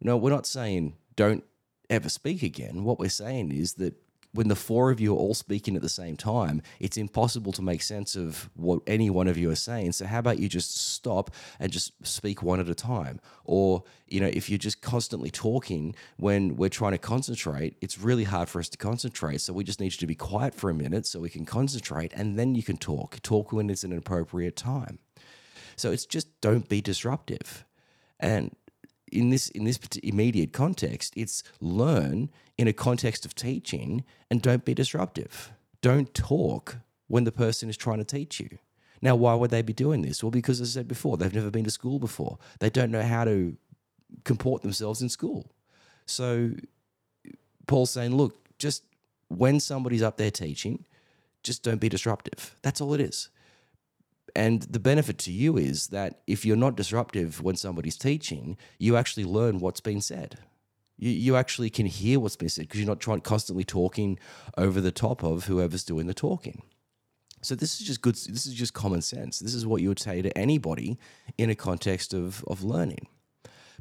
No, 0.00 0.16
we're 0.16 0.30
not 0.30 0.46
saying 0.46 0.96
don't 1.16 1.44
ever 1.88 2.08
speak 2.08 2.42
again. 2.42 2.84
What 2.84 2.98
we're 2.98 3.08
saying 3.08 3.52
is 3.52 3.74
that 3.74 3.94
when 4.32 4.48
the 4.48 4.56
four 4.56 4.90
of 4.90 5.00
you 5.00 5.14
are 5.14 5.18
all 5.18 5.34
speaking 5.34 5.74
at 5.74 5.82
the 5.82 5.88
same 5.88 6.16
time, 6.16 6.62
it's 6.80 6.96
impossible 6.96 7.52
to 7.52 7.62
make 7.62 7.82
sense 7.82 8.14
of 8.14 8.50
what 8.54 8.80
any 8.86 9.08
one 9.10 9.26
of 9.26 9.38
you 9.38 9.50
are 9.50 9.56
saying. 9.56 9.92
So 9.92 10.06
how 10.06 10.18
about 10.18 10.38
you 10.38 10.48
just 10.48 10.76
stop 10.76 11.30
and 11.58 11.72
just 11.72 11.92
speak 12.06 12.42
one 12.42 12.60
at 12.60 12.68
a 12.68 12.74
time? 12.74 13.20
Or, 13.44 13.84
you 14.06 14.20
know, 14.20 14.30
if 14.32 14.50
you're 14.50 14.58
just 14.58 14.82
constantly 14.82 15.30
talking 15.30 15.94
when 16.18 16.56
we're 16.56 16.68
trying 16.68 16.92
to 16.92 16.98
concentrate, 16.98 17.76
it's 17.80 17.98
really 17.98 18.24
hard 18.24 18.48
for 18.48 18.58
us 18.58 18.68
to 18.68 18.78
concentrate. 18.78 19.40
So 19.40 19.52
we 19.52 19.64
just 19.64 19.80
need 19.80 19.92
you 19.92 19.98
to 19.98 20.06
be 20.06 20.14
quiet 20.14 20.54
for 20.54 20.68
a 20.68 20.74
minute 20.74 21.06
so 21.06 21.20
we 21.20 21.30
can 21.30 21.46
concentrate 21.46 22.12
and 22.14 22.38
then 22.38 22.54
you 22.54 22.62
can 22.62 22.76
talk. 22.76 23.20
Talk 23.22 23.52
when 23.52 23.70
it's 23.70 23.84
an 23.84 23.96
appropriate 23.96 24.56
time. 24.56 24.98
So 25.76 25.90
it's 25.90 26.06
just 26.06 26.40
don't 26.40 26.68
be 26.68 26.80
disruptive. 26.80 27.64
And 28.20 28.54
in 29.12 29.30
this 29.30 29.48
in 29.50 29.64
this 29.64 29.78
immediate 30.02 30.52
context, 30.52 31.14
it's 31.16 31.42
learn 31.60 32.30
in 32.56 32.68
a 32.68 32.72
context 32.72 33.24
of 33.24 33.34
teaching 33.34 34.04
and 34.30 34.42
don't 34.42 34.64
be 34.64 34.74
disruptive. 34.74 35.52
Don't 35.80 36.12
talk 36.14 36.76
when 37.06 37.24
the 37.24 37.32
person 37.32 37.68
is 37.68 37.76
trying 37.76 37.98
to 37.98 38.04
teach 38.04 38.40
you. 38.40 38.58
Now, 39.00 39.14
why 39.14 39.34
would 39.34 39.50
they 39.50 39.62
be 39.62 39.72
doing 39.72 40.02
this? 40.02 40.22
Well, 40.22 40.30
because 40.30 40.60
as 40.60 40.70
I 40.70 40.80
said 40.80 40.88
before, 40.88 41.16
they've 41.16 41.34
never 41.34 41.50
been 41.50 41.64
to 41.64 41.70
school 41.70 41.98
before. 41.98 42.38
They 42.58 42.70
don't 42.70 42.90
know 42.90 43.02
how 43.02 43.24
to 43.24 43.56
comport 44.24 44.62
themselves 44.62 45.02
in 45.02 45.08
school. 45.08 45.52
So 46.06 46.52
Paul's 47.66 47.90
saying, 47.90 48.16
look, 48.16 48.58
just 48.58 48.82
when 49.28 49.60
somebody's 49.60 50.02
up 50.02 50.16
there 50.16 50.30
teaching, 50.30 50.84
just 51.42 51.62
don't 51.62 51.80
be 51.80 51.88
disruptive. 51.88 52.56
That's 52.62 52.80
all 52.80 52.94
it 52.94 53.00
is. 53.00 53.28
And 54.34 54.62
the 54.62 54.80
benefit 54.80 55.18
to 55.18 55.32
you 55.32 55.56
is 55.56 55.88
that 55.88 56.20
if 56.26 56.44
you're 56.44 56.56
not 56.56 56.76
disruptive 56.76 57.42
when 57.42 57.56
somebody's 57.56 57.96
teaching, 57.96 58.56
you 58.78 58.96
actually 58.96 59.24
learn 59.24 59.58
what's 59.58 59.80
been 59.80 60.00
said. 60.00 60.38
You, 60.96 61.10
you 61.10 61.36
actually 61.36 61.70
can 61.70 61.86
hear 61.86 62.20
what's 62.20 62.36
been 62.36 62.48
said 62.48 62.62
because 62.66 62.80
you're 62.80 62.88
not 62.88 63.00
trying 63.00 63.20
constantly 63.20 63.64
talking 63.64 64.18
over 64.56 64.80
the 64.80 64.92
top 64.92 65.22
of 65.22 65.46
whoever's 65.46 65.84
doing 65.84 66.06
the 66.06 66.14
talking. 66.14 66.62
So 67.40 67.54
this 67.54 67.80
is 67.80 67.86
just 67.86 68.02
good. 68.02 68.16
This 68.16 68.46
is 68.46 68.54
just 68.54 68.74
common 68.74 69.00
sense. 69.00 69.38
This 69.38 69.54
is 69.54 69.64
what 69.64 69.80
you 69.80 69.88
would 69.88 70.00
say 70.00 70.22
to 70.22 70.36
anybody 70.36 70.98
in 71.36 71.50
a 71.50 71.54
context 71.54 72.12
of, 72.12 72.44
of 72.48 72.64
learning. 72.64 73.06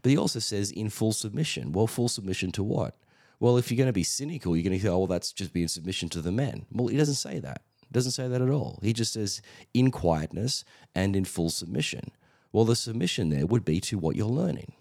But 0.01 0.11
he 0.11 0.17
also 0.17 0.39
says 0.39 0.71
in 0.71 0.89
full 0.89 1.11
submission. 1.11 1.71
Well, 1.71 1.87
full 1.87 2.07
submission 2.07 2.51
to 2.53 2.63
what? 2.63 2.95
Well, 3.39 3.57
if 3.57 3.71
you're 3.71 3.77
going 3.77 3.87
to 3.87 3.93
be 3.93 4.03
cynical, 4.03 4.55
you're 4.55 4.63
going 4.63 4.77
to 4.77 4.83
say, 4.83 4.89
oh, 4.89 4.99
well, 4.99 5.07
that's 5.07 5.31
just 5.31 5.53
being 5.53 5.67
submission 5.67 6.09
to 6.09 6.21
the 6.21 6.31
men. 6.31 6.65
Well, 6.71 6.87
he 6.87 6.97
doesn't 6.97 7.15
say 7.15 7.39
that. 7.39 7.61
Doesn't 7.91 8.11
say 8.11 8.27
that 8.27 8.41
at 8.41 8.49
all. 8.49 8.79
He 8.81 8.93
just 8.93 9.13
says 9.13 9.41
in 9.73 9.91
quietness 9.91 10.63
and 10.93 11.15
in 11.15 11.25
full 11.25 11.49
submission. 11.49 12.11
Well, 12.51 12.65
the 12.65 12.75
submission 12.75 13.29
there 13.29 13.45
would 13.45 13.65
be 13.65 13.79
to 13.81 13.97
what 13.97 14.15
you're 14.15 14.27
learning. 14.27 14.73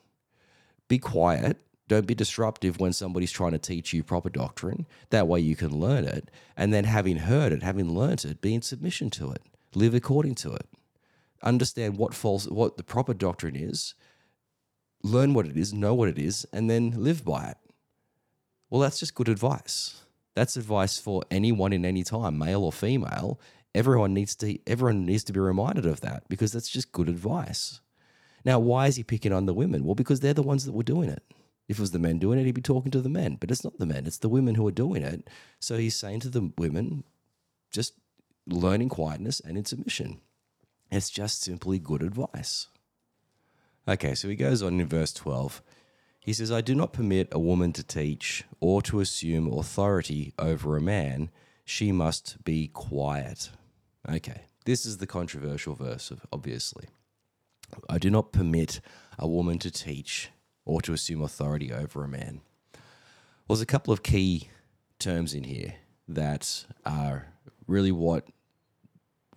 Be 0.88 0.98
quiet. 0.98 1.58
Don't 1.88 2.06
be 2.06 2.14
disruptive 2.14 2.80
when 2.80 2.92
somebody's 2.92 3.30
trying 3.30 3.52
to 3.52 3.58
teach 3.58 3.92
you 3.92 4.02
proper 4.02 4.28
doctrine. 4.28 4.86
That 5.10 5.28
way 5.28 5.40
you 5.40 5.54
can 5.54 5.78
learn 5.78 6.04
it. 6.04 6.30
And 6.56 6.72
then, 6.72 6.84
having 6.84 7.18
heard 7.18 7.52
it, 7.52 7.62
having 7.62 7.94
learnt 7.94 8.24
it, 8.24 8.40
be 8.40 8.54
in 8.54 8.62
submission 8.62 9.10
to 9.10 9.30
it. 9.30 9.42
Live 9.74 9.94
according 9.94 10.34
to 10.36 10.52
it. 10.54 10.66
Understand 11.42 11.96
what 11.96 12.14
false, 12.14 12.46
what 12.48 12.76
the 12.76 12.82
proper 12.82 13.14
doctrine 13.14 13.54
is. 13.54 13.94
Learn 15.02 15.32
what 15.34 15.46
it 15.46 15.56
is, 15.56 15.72
know 15.72 15.94
what 15.94 16.08
it 16.08 16.18
is, 16.18 16.44
and 16.52 16.68
then 16.68 16.92
live 16.96 17.24
by 17.24 17.50
it. 17.50 17.56
Well, 18.68 18.80
that's 18.80 18.98
just 18.98 19.14
good 19.14 19.28
advice. 19.28 20.02
That's 20.36 20.56
advice 20.56 20.98
for 20.98 21.24
anyone 21.30 21.72
in 21.72 21.86
any 21.86 22.04
time, 22.04 22.38
male 22.38 22.62
or 22.62 22.70
female. 22.70 23.40
Everyone 23.74 24.12
needs 24.12 24.36
to 24.36 24.58
everyone 24.66 25.06
needs 25.06 25.24
to 25.24 25.32
be 25.32 25.40
reminded 25.40 25.86
of 25.86 26.02
that 26.02 26.28
because 26.28 26.52
that's 26.52 26.68
just 26.68 26.92
good 26.92 27.08
advice. 27.08 27.80
Now, 28.44 28.58
why 28.58 28.86
is 28.86 28.96
he 28.96 29.02
picking 29.02 29.32
on 29.32 29.46
the 29.46 29.54
women? 29.54 29.84
Well, 29.84 29.94
because 29.94 30.20
they're 30.20 30.34
the 30.34 30.42
ones 30.42 30.66
that 30.66 30.72
were 30.72 30.82
doing 30.82 31.08
it. 31.08 31.22
If 31.68 31.78
it 31.78 31.80
was 31.80 31.90
the 31.90 31.98
men 31.98 32.18
doing 32.18 32.38
it, 32.38 32.44
he'd 32.44 32.54
be 32.54 32.60
talking 32.60 32.92
to 32.92 33.00
the 33.00 33.08
men, 33.08 33.38
but 33.40 33.50
it's 33.50 33.64
not 33.64 33.78
the 33.78 33.86
men, 33.86 34.06
it's 34.06 34.18
the 34.18 34.28
women 34.28 34.54
who 34.54 34.68
are 34.68 34.72
doing 34.72 35.02
it. 35.02 35.28
So 35.58 35.78
he's 35.78 35.96
saying 35.96 36.20
to 36.20 36.28
the 36.28 36.52
women, 36.56 37.02
just 37.72 37.94
learn 38.46 38.82
in 38.82 38.88
quietness 38.88 39.40
and 39.40 39.58
in 39.58 39.64
submission. 39.64 40.20
It's 40.92 41.10
just 41.10 41.42
simply 41.42 41.78
good 41.78 42.02
advice. 42.02 42.68
Okay, 43.88 44.14
so 44.14 44.28
he 44.28 44.36
goes 44.36 44.62
on 44.62 44.80
in 44.80 44.86
verse 44.86 45.12
12. 45.12 45.62
He 46.26 46.32
says, 46.32 46.50
I 46.50 46.60
do 46.60 46.74
not 46.74 46.92
permit 46.92 47.28
a 47.30 47.38
woman 47.38 47.72
to 47.74 47.84
teach 47.84 48.42
or 48.58 48.82
to 48.82 48.98
assume 48.98 49.46
authority 49.46 50.34
over 50.40 50.76
a 50.76 50.80
man. 50.80 51.30
She 51.64 51.92
must 51.92 52.42
be 52.42 52.66
quiet. 52.66 53.50
Okay, 54.10 54.40
this 54.64 54.84
is 54.84 54.98
the 54.98 55.06
controversial 55.06 55.76
verse, 55.76 56.12
obviously. 56.32 56.86
I 57.88 57.98
do 57.98 58.10
not 58.10 58.32
permit 58.32 58.80
a 59.20 59.28
woman 59.28 59.60
to 59.60 59.70
teach 59.70 60.30
or 60.64 60.82
to 60.82 60.92
assume 60.92 61.22
authority 61.22 61.72
over 61.72 62.02
a 62.02 62.08
man. 62.08 62.40
Well, 62.72 63.54
there's 63.54 63.60
a 63.60 63.66
couple 63.66 63.92
of 63.92 64.02
key 64.02 64.48
terms 64.98 65.32
in 65.32 65.44
here 65.44 65.74
that 66.08 66.64
are 66.84 67.28
really 67.68 67.92
what 67.92 68.26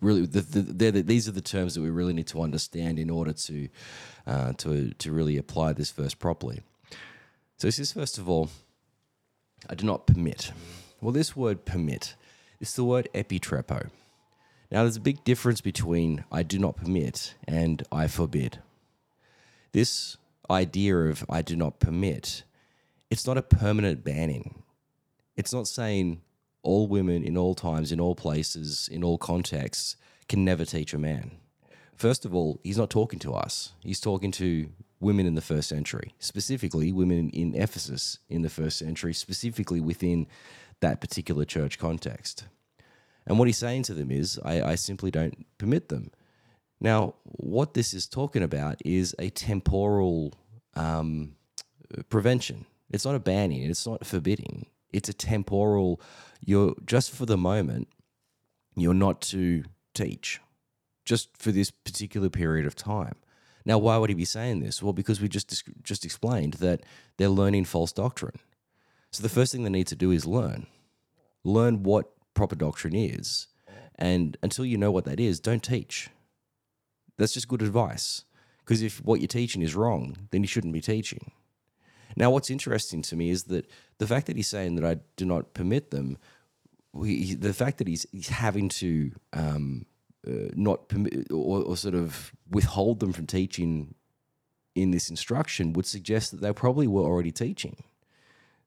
really 0.02 0.26
the, 0.26 0.42
the, 0.42 0.92
the, 0.92 1.02
these 1.04 1.28
are 1.28 1.34
the 1.34 1.42
terms 1.42 1.76
that 1.76 1.82
we 1.82 1.92
really 1.92 2.14
need 2.14 2.28
to 2.28 2.42
understand 2.42 2.98
in 2.98 3.12
order 3.12 3.34
to 3.34 3.70
uh, 4.26 4.54
to 4.54 4.92
to 4.96 5.12
really 5.12 5.38
apply 5.38 5.74
this 5.74 5.92
verse 5.92 6.16
properly. 6.16 6.62
So 7.60 7.68
he 7.68 7.72
says, 7.74 7.92
first 7.92 8.18
of 8.18 8.30
all, 8.30 8.50
I 9.70 9.76
do 9.76 9.86
not 9.86 10.08
permit. 10.08 10.54
Well, 11.02 11.12
this 11.12 11.36
word 11.36 11.66
permit 11.66 12.16
is 12.62 12.74
the 12.74 12.86
word 12.86 13.10
epitrepo. 13.14 13.90
Now, 14.72 14.84
there's 14.84 14.96
a 14.96 15.02
big 15.02 15.26
difference 15.26 15.60
between 15.60 16.24
I 16.32 16.42
do 16.42 16.58
not 16.58 16.78
permit 16.78 17.36
and 17.46 17.84
I 17.92 18.08
forbid. 18.08 18.60
This 19.74 20.16
idea 20.50 20.96
of 20.96 21.26
I 21.30 21.42
do 21.42 21.58
not 21.58 21.82
permit, 21.82 22.44
it's 23.10 23.28
not 23.28 23.38
a 23.38 23.42
permanent 23.42 24.06
banning. 24.06 24.64
It's 25.36 25.52
not 25.52 25.68
saying 25.68 26.22
all 26.64 26.88
women 26.88 27.26
in 27.26 27.36
all 27.36 27.56
times, 27.56 27.92
in 27.92 28.00
all 28.00 28.16
places, 28.16 28.88
in 28.90 29.04
all 29.04 29.18
contexts 29.18 29.98
can 30.30 30.46
never 30.46 30.64
teach 30.64 30.94
a 30.94 30.98
man. 30.98 31.32
First 31.98 32.24
of 32.24 32.34
all, 32.34 32.62
he's 32.64 32.78
not 32.78 32.90
talking 32.90 33.20
to 33.20 33.34
us. 33.34 33.74
He's 33.82 34.00
talking 34.00 34.32
to 34.32 34.70
women 35.00 35.26
in 35.26 35.36
the 35.36 35.42
first 35.42 35.70
century, 35.70 36.14
specifically 36.20 36.92
women 36.92 37.30
in 37.30 37.56
Ephesus 37.56 38.20
in 38.28 38.42
the 38.42 38.50
first 38.50 38.78
century, 38.78 39.14
specifically 39.14 39.80
within 39.80 40.28
that 40.82 41.02
particular 41.02 41.46
church 41.46 41.78
context. 41.78 42.46
And 43.26 43.38
what 43.38 43.48
he's 43.48 43.58
saying 43.58 43.84
to 43.84 43.94
them 43.94 44.12
is, 44.12 44.40
I, 44.44 44.62
I 44.62 44.76
simply 44.76 45.12
don't 45.12 45.46
permit 45.58 45.90
them. 45.90 46.12
Now, 46.82 47.16
what 47.24 47.74
this 47.74 47.94
is 47.94 48.08
talking 48.08 48.44
about 48.44 48.82
is 48.86 49.16
a 49.20 49.30
temporal 49.30 50.34
um, 50.76 51.36
prevention. 52.10 52.66
It's 52.90 53.06
not 53.06 53.16
a 53.16 53.20
banning, 53.20 53.64
it's 53.64 53.86
not 53.86 54.06
forbidding. 54.06 54.66
It's 54.92 55.10
a 55.10 55.14
temporal, 55.14 56.02
you're 56.44 56.76
just 56.86 57.12
for 57.12 57.26
the 57.26 57.38
moment, 57.38 57.88
you're 58.76 58.94
not 58.94 59.22
to 59.22 59.64
teach, 59.94 60.42
just 61.06 61.38
for 61.38 61.52
this 61.52 61.70
particular 61.70 62.30
period 62.30 62.66
of 62.66 62.76
time. 62.76 63.16
Now, 63.70 63.78
why 63.78 63.98
would 63.98 64.10
he 64.10 64.16
be 64.16 64.26
saying 64.26 64.62
this? 64.62 64.82
Well, 64.82 64.94
because 64.94 65.22
we 65.22 65.30
just 65.30 65.64
just 65.84 66.04
explained 66.04 66.56
that 66.56 66.82
they're 67.18 67.30
learning 67.30 67.66
false 67.66 67.92
doctrine. 67.92 68.40
So 69.12 69.22
the 69.22 69.30
first 69.30 69.52
thing 69.52 69.64
they 69.64 69.70
need 69.70 69.86
to 69.90 69.96
do 69.96 70.10
is 70.10 70.26
learn, 70.26 70.66
learn 71.44 71.84
what 71.84 72.10
proper 72.34 72.56
doctrine 72.56 72.96
is, 72.96 73.46
and 73.94 74.38
until 74.42 74.66
you 74.66 74.76
know 74.76 74.90
what 74.90 75.06
that 75.06 75.20
is, 75.20 75.40
don't 75.40 75.62
teach. 75.62 76.10
That's 77.20 77.36
just 77.36 77.48
good 77.48 77.62
advice. 77.62 78.24
Because 78.58 78.82
if 78.82 79.06
what 79.06 79.22
you're 79.22 79.28
teaching 79.28 79.62
is 79.62 79.76
wrong, 79.76 80.18
then 80.32 80.42
you 80.42 80.48
shouldn't 80.48 80.74
be 80.74 80.82
teaching. 80.82 81.32
Now, 82.16 82.32
what's 82.32 82.50
interesting 82.50 83.04
to 83.04 83.16
me 83.16 83.30
is 83.30 83.44
that 83.44 83.70
the 84.00 84.08
fact 84.08 84.26
that 84.26 84.36
he's 84.36 84.48
saying 84.48 84.78
that 84.78 84.86
I 84.86 84.98
do 85.16 85.26
not 85.26 85.54
permit 85.54 85.92
them, 85.92 86.18
he, 87.04 87.36
the 87.36 87.54
fact 87.54 87.78
that 87.78 87.88
he's, 87.88 88.08
he's 88.12 88.30
having 88.30 88.68
to 88.70 89.12
um, 89.32 89.86
uh, 90.28 90.50
not 90.56 90.90
permit 90.90 91.32
or, 91.32 91.64
or 91.64 91.78
sort 91.78 91.96
of 91.96 92.32
withhold 92.50 93.00
them 93.00 93.14
from 93.14 93.26
teaching 93.26 93.96
in 94.76 94.92
this 94.92 95.10
instruction 95.10 95.74
would 95.74 95.86
suggest 95.86 96.32
that 96.32 96.42
they 96.42 96.54
probably 96.54 96.88
were 96.88 97.04
already 97.04 97.32
teaching. 97.32 97.84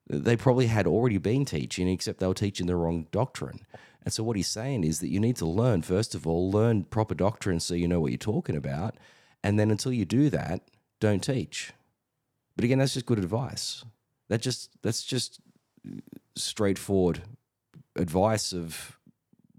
They 0.09 0.37
probably 0.37 0.67
had 0.67 0.87
already 0.87 1.19
been 1.19 1.45
teaching, 1.45 1.89
except 1.89 2.19
they 2.21 2.27
were 2.27 2.35
teaching 2.35 2.67
the 2.67 2.77
wrong 2.77 3.07
doctrine. 3.13 3.61
And 4.05 4.13
so, 4.13 4.25
what 4.25 4.37
he's 4.37 4.49
saying 4.49 4.85
is 4.85 5.01
that 5.01 5.09
you 5.09 5.21
need 5.21 5.37
to 5.37 5.47
learn, 5.47 5.83
first 5.83 6.15
of 6.15 6.27
all, 6.27 6.51
learn 6.51 6.85
proper 6.85 7.15
doctrine 7.15 7.61
so 7.61 7.75
you 7.75 7.87
know 7.87 8.01
what 8.01 8.11
you're 8.11 8.19
talking 8.19 8.57
about. 8.57 8.97
And 9.45 9.59
then, 9.59 9.71
until 9.71 9.93
you 9.93 10.05
do 10.05 10.29
that, 10.31 10.63
don't 11.01 11.23
teach. 11.23 11.73
But 12.57 12.65
again, 12.65 12.79
that's 12.79 12.95
just 12.95 13.07
good 13.07 13.19
advice. 13.19 13.85
That 14.29 14.41
just 14.41 14.71
that's 14.83 15.03
just 15.03 15.41
straightforward 16.35 17.23
advice 17.97 18.53
of 18.53 18.99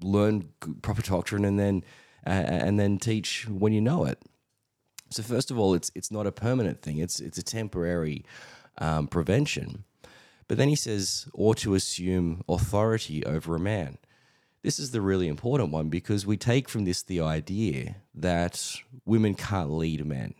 learn 0.04 0.50
proper 0.82 1.02
doctrine 1.02 1.46
and 1.46 1.60
then 1.60 1.84
uh, 2.26 2.30
and 2.30 2.80
then 2.80 2.98
teach 2.98 3.48
when 3.50 3.74
you 3.74 3.82
know 3.82 4.06
it. 4.06 4.22
So 5.10 5.24
first 5.24 5.52
of 5.52 5.60
all, 5.60 5.74
it's 5.74 5.92
it's 5.96 6.12
not 6.12 6.28
a 6.28 6.32
permanent 6.32 6.82
thing. 6.82 6.98
It's 6.98 7.20
it's 7.20 7.38
a 7.38 7.44
temporary 7.44 8.26
um, 8.78 9.08
prevention. 9.08 9.84
But 10.48 10.58
then 10.58 10.68
he 10.68 10.76
says, 10.76 11.28
or 11.34 11.56
to 11.56 11.74
assume 11.74 12.44
authority 12.50 13.26
over 13.26 13.56
a 13.56 13.60
man. 13.60 13.98
This 14.62 14.80
is 14.80 14.92
the 14.92 15.02
really 15.02 15.28
important 15.28 15.72
one 15.72 15.90
because 15.90 16.26
we 16.26 16.38
take 16.38 16.70
from 16.70 16.86
this 16.86 17.02
the 17.04 17.20
idea 17.22 17.98
that 18.16 18.78
women 19.06 19.36
can't 19.36 19.72
lead 19.72 20.06
men. 20.06 20.36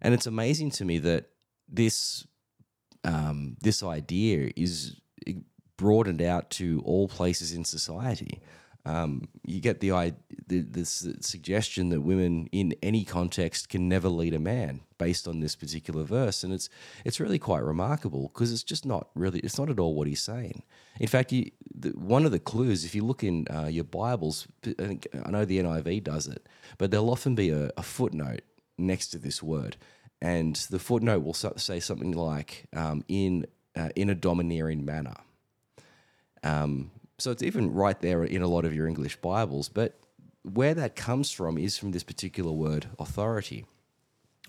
And 0.00 0.14
it's 0.14 0.26
amazing 0.26 0.70
to 0.72 0.84
me 0.84 0.98
that 0.98 1.26
this 1.68 2.26
um, 3.04 3.56
this 3.60 3.82
idea 3.82 4.52
is 4.56 5.00
broadened 5.76 6.22
out 6.22 6.50
to 6.50 6.82
all 6.84 7.08
places 7.08 7.52
in 7.52 7.64
society. 7.64 8.40
Um, 8.86 9.26
you 9.44 9.60
get 9.60 9.80
the, 9.80 10.14
the 10.46 10.60
this 10.60 11.08
suggestion 11.20 11.88
that 11.88 12.02
women 12.02 12.48
in 12.52 12.72
any 12.84 13.04
context 13.04 13.68
can 13.68 13.88
never 13.88 14.08
lead 14.08 14.32
a 14.32 14.38
man 14.38 14.82
based 14.96 15.26
on 15.26 15.40
this 15.40 15.56
particular 15.56 16.04
verse, 16.04 16.44
and 16.44 16.52
it's 16.52 16.68
it's 17.04 17.18
really 17.18 17.40
quite 17.40 17.64
remarkable 17.64 18.30
because 18.32 18.52
it's 18.52 18.62
just 18.62 18.86
not 18.86 19.08
really 19.16 19.40
it's 19.40 19.58
not 19.58 19.70
at 19.70 19.80
all 19.80 19.96
what 19.96 20.06
he's 20.06 20.22
saying. 20.22 20.62
In 21.00 21.08
fact, 21.08 21.32
you, 21.32 21.50
the, 21.74 21.90
one 21.90 22.24
of 22.24 22.30
the 22.30 22.38
clues, 22.38 22.84
if 22.84 22.94
you 22.94 23.04
look 23.04 23.24
in 23.24 23.48
uh, 23.50 23.66
your 23.66 23.82
Bibles, 23.82 24.46
I 24.64 25.30
know 25.30 25.44
the 25.44 25.58
NIV 25.58 26.04
does 26.04 26.28
it, 26.28 26.48
but 26.78 26.92
there'll 26.92 27.10
often 27.10 27.34
be 27.34 27.50
a, 27.50 27.72
a 27.76 27.82
footnote 27.82 28.42
next 28.78 29.08
to 29.08 29.18
this 29.18 29.42
word, 29.42 29.76
and 30.22 30.54
the 30.70 30.78
footnote 30.78 31.24
will 31.24 31.34
say 31.34 31.80
something 31.80 32.12
like 32.12 32.66
um, 32.72 33.02
in 33.08 33.46
uh, 33.74 33.88
in 33.96 34.10
a 34.10 34.14
domineering 34.14 34.84
manner. 34.84 35.16
Um, 36.42 36.90
so 37.18 37.30
it's 37.30 37.42
even 37.42 37.72
right 37.72 37.98
there 38.00 38.24
in 38.24 38.42
a 38.42 38.48
lot 38.48 38.64
of 38.64 38.74
your 38.74 38.86
English 38.86 39.16
Bibles. 39.16 39.68
But 39.68 39.98
where 40.42 40.74
that 40.74 40.96
comes 40.96 41.30
from 41.30 41.58
is 41.58 41.78
from 41.78 41.92
this 41.92 42.04
particular 42.04 42.52
word, 42.52 42.86
authority, 42.98 43.66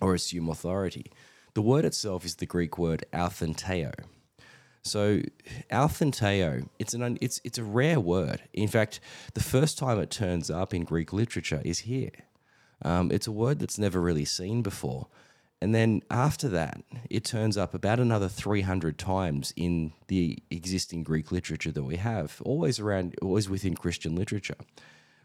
or 0.01 0.13
assume 0.13 0.49
authority. 0.49 1.11
The 1.53 1.61
word 1.61 1.85
itself 1.85 2.23
is 2.25 2.35
the 2.35 2.45
Greek 2.45 2.77
word 2.77 3.05
authenteo. 3.13 3.93
So 4.83 5.21
authenteo, 5.71 6.69
it's 6.79 6.93
an 6.93 7.17
it's 7.19 7.41
it's 7.43 7.57
a 7.57 7.63
rare 7.63 7.99
word. 7.99 8.43
In 8.53 8.67
fact, 8.67 8.99
the 9.33 9.43
first 9.43 9.77
time 9.77 9.99
it 9.99 10.09
turns 10.09 10.49
up 10.49 10.73
in 10.73 10.83
Greek 10.83 11.11
literature 11.11 11.61
is 11.65 11.79
here. 11.79 12.11
Um, 12.83 13.11
it's 13.11 13.27
a 13.27 13.31
word 13.31 13.59
that's 13.59 13.77
never 13.77 13.99
really 13.99 14.25
seen 14.25 14.61
before. 14.61 15.07
And 15.61 15.73
then 15.73 16.01
after 16.11 16.47
that, 16.49 16.83
it 17.09 17.23
turns 17.23 17.57
up 17.57 17.73
about 17.73 17.99
another 17.99 18.29
300 18.29 18.97
times 18.97 19.53
in 19.55 19.93
the 20.07 20.37
existing 20.51 21.03
Greek 21.03 21.31
literature 21.31 21.71
that 21.71 21.83
we 21.83 21.95
have, 21.95 22.41
always 22.45 22.79
around, 22.79 23.15
always 23.21 23.49
within 23.49 23.75
Christian 23.75 24.15
literature. 24.15 24.57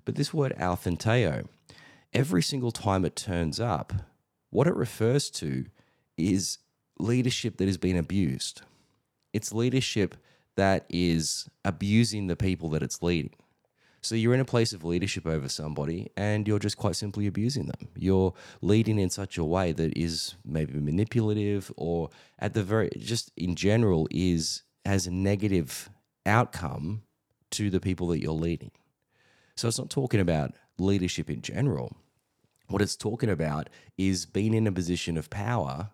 But 0.05 0.15
this 0.15 0.33
word 0.33 0.55
authenteo, 0.59 1.49
every 2.15 2.43
single 2.43 2.73
time 2.73 3.05
it 3.05 3.15
turns 3.15 3.61
up, 3.61 3.93
what 4.51 4.67
it 4.67 4.75
refers 4.75 5.31
to 5.31 5.67
is 6.17 6.59
leadership 6.99 7.59
that 7.59 7.67
has 7.67 7.79
been 7.79 7.97
abused. 7.97 8.63
It's 9.33 9.53
leadership 9.53 10.17
that 10.57 10.87
is 10.89 11.49
abusing 11.65 12.27
the 12.27 12.37
people 12.37 12.69
that 12.71 12.83
it's 12.83 13.03
leading. 13.03 13.35
So 14.05 14.17
you're 14.17 14.35
in 14.35 14.41
a 14.41 14.45
place 14.45 14.73
of 14.73 14.83
leadership 14.83 15.27
over 15.27 15.49
somebody 15.49 16.11
and 16.17 16.49
you're 16.49 16.59
just 16.59 16.77
quite 16.77 16.97
simply 16.97 17.29
abusing 17.29 17.67
them. 17.67 17.89
You're 17.97 18.35
leading 18.61 18.99
in 18.99 19.11
such 19.11 19.39
a 19.39 19.45
way 19.45 19.71
that 19.73 19.97
is 19.97 20.35
maybe 20.45 20.79
manipulative 20.81 21.73
or 21.77 22.11
at 22.41 22.55
the 22.55 22.65
very 22.65 22.91
just 22.99 23.31
in 23.37 23.55
general 23.55 24.09
is 24.11 24.63
has 24.85 25.07
a 25.07 25.13
negative 25.13 25.89
outcome 26.27 27.03
to 27.53 27.71
the 27.71 27.79
people 27.79 28.09
that 28.09 28.21
you're 28.21 28.33
leading. 28.33 28.73
So 29.57 29.69
it's 29.69 29.79
not 29.79 29.91
talking 29.91 30.21
about 30.21 30.53
leadership 30.79 31.31
in 31.31 31.41
general. 31.41 31.97
What 32.67 32.83
it's 32.83 32.97
talking 32.97 33.31
about 33.31 33.71
is 33.97 34.27
being 34.27 34.53
in 34.53 34.67
a 34.67 34.73
position 34.73 35.17
of 35.17 35.31
power 35.31 35.91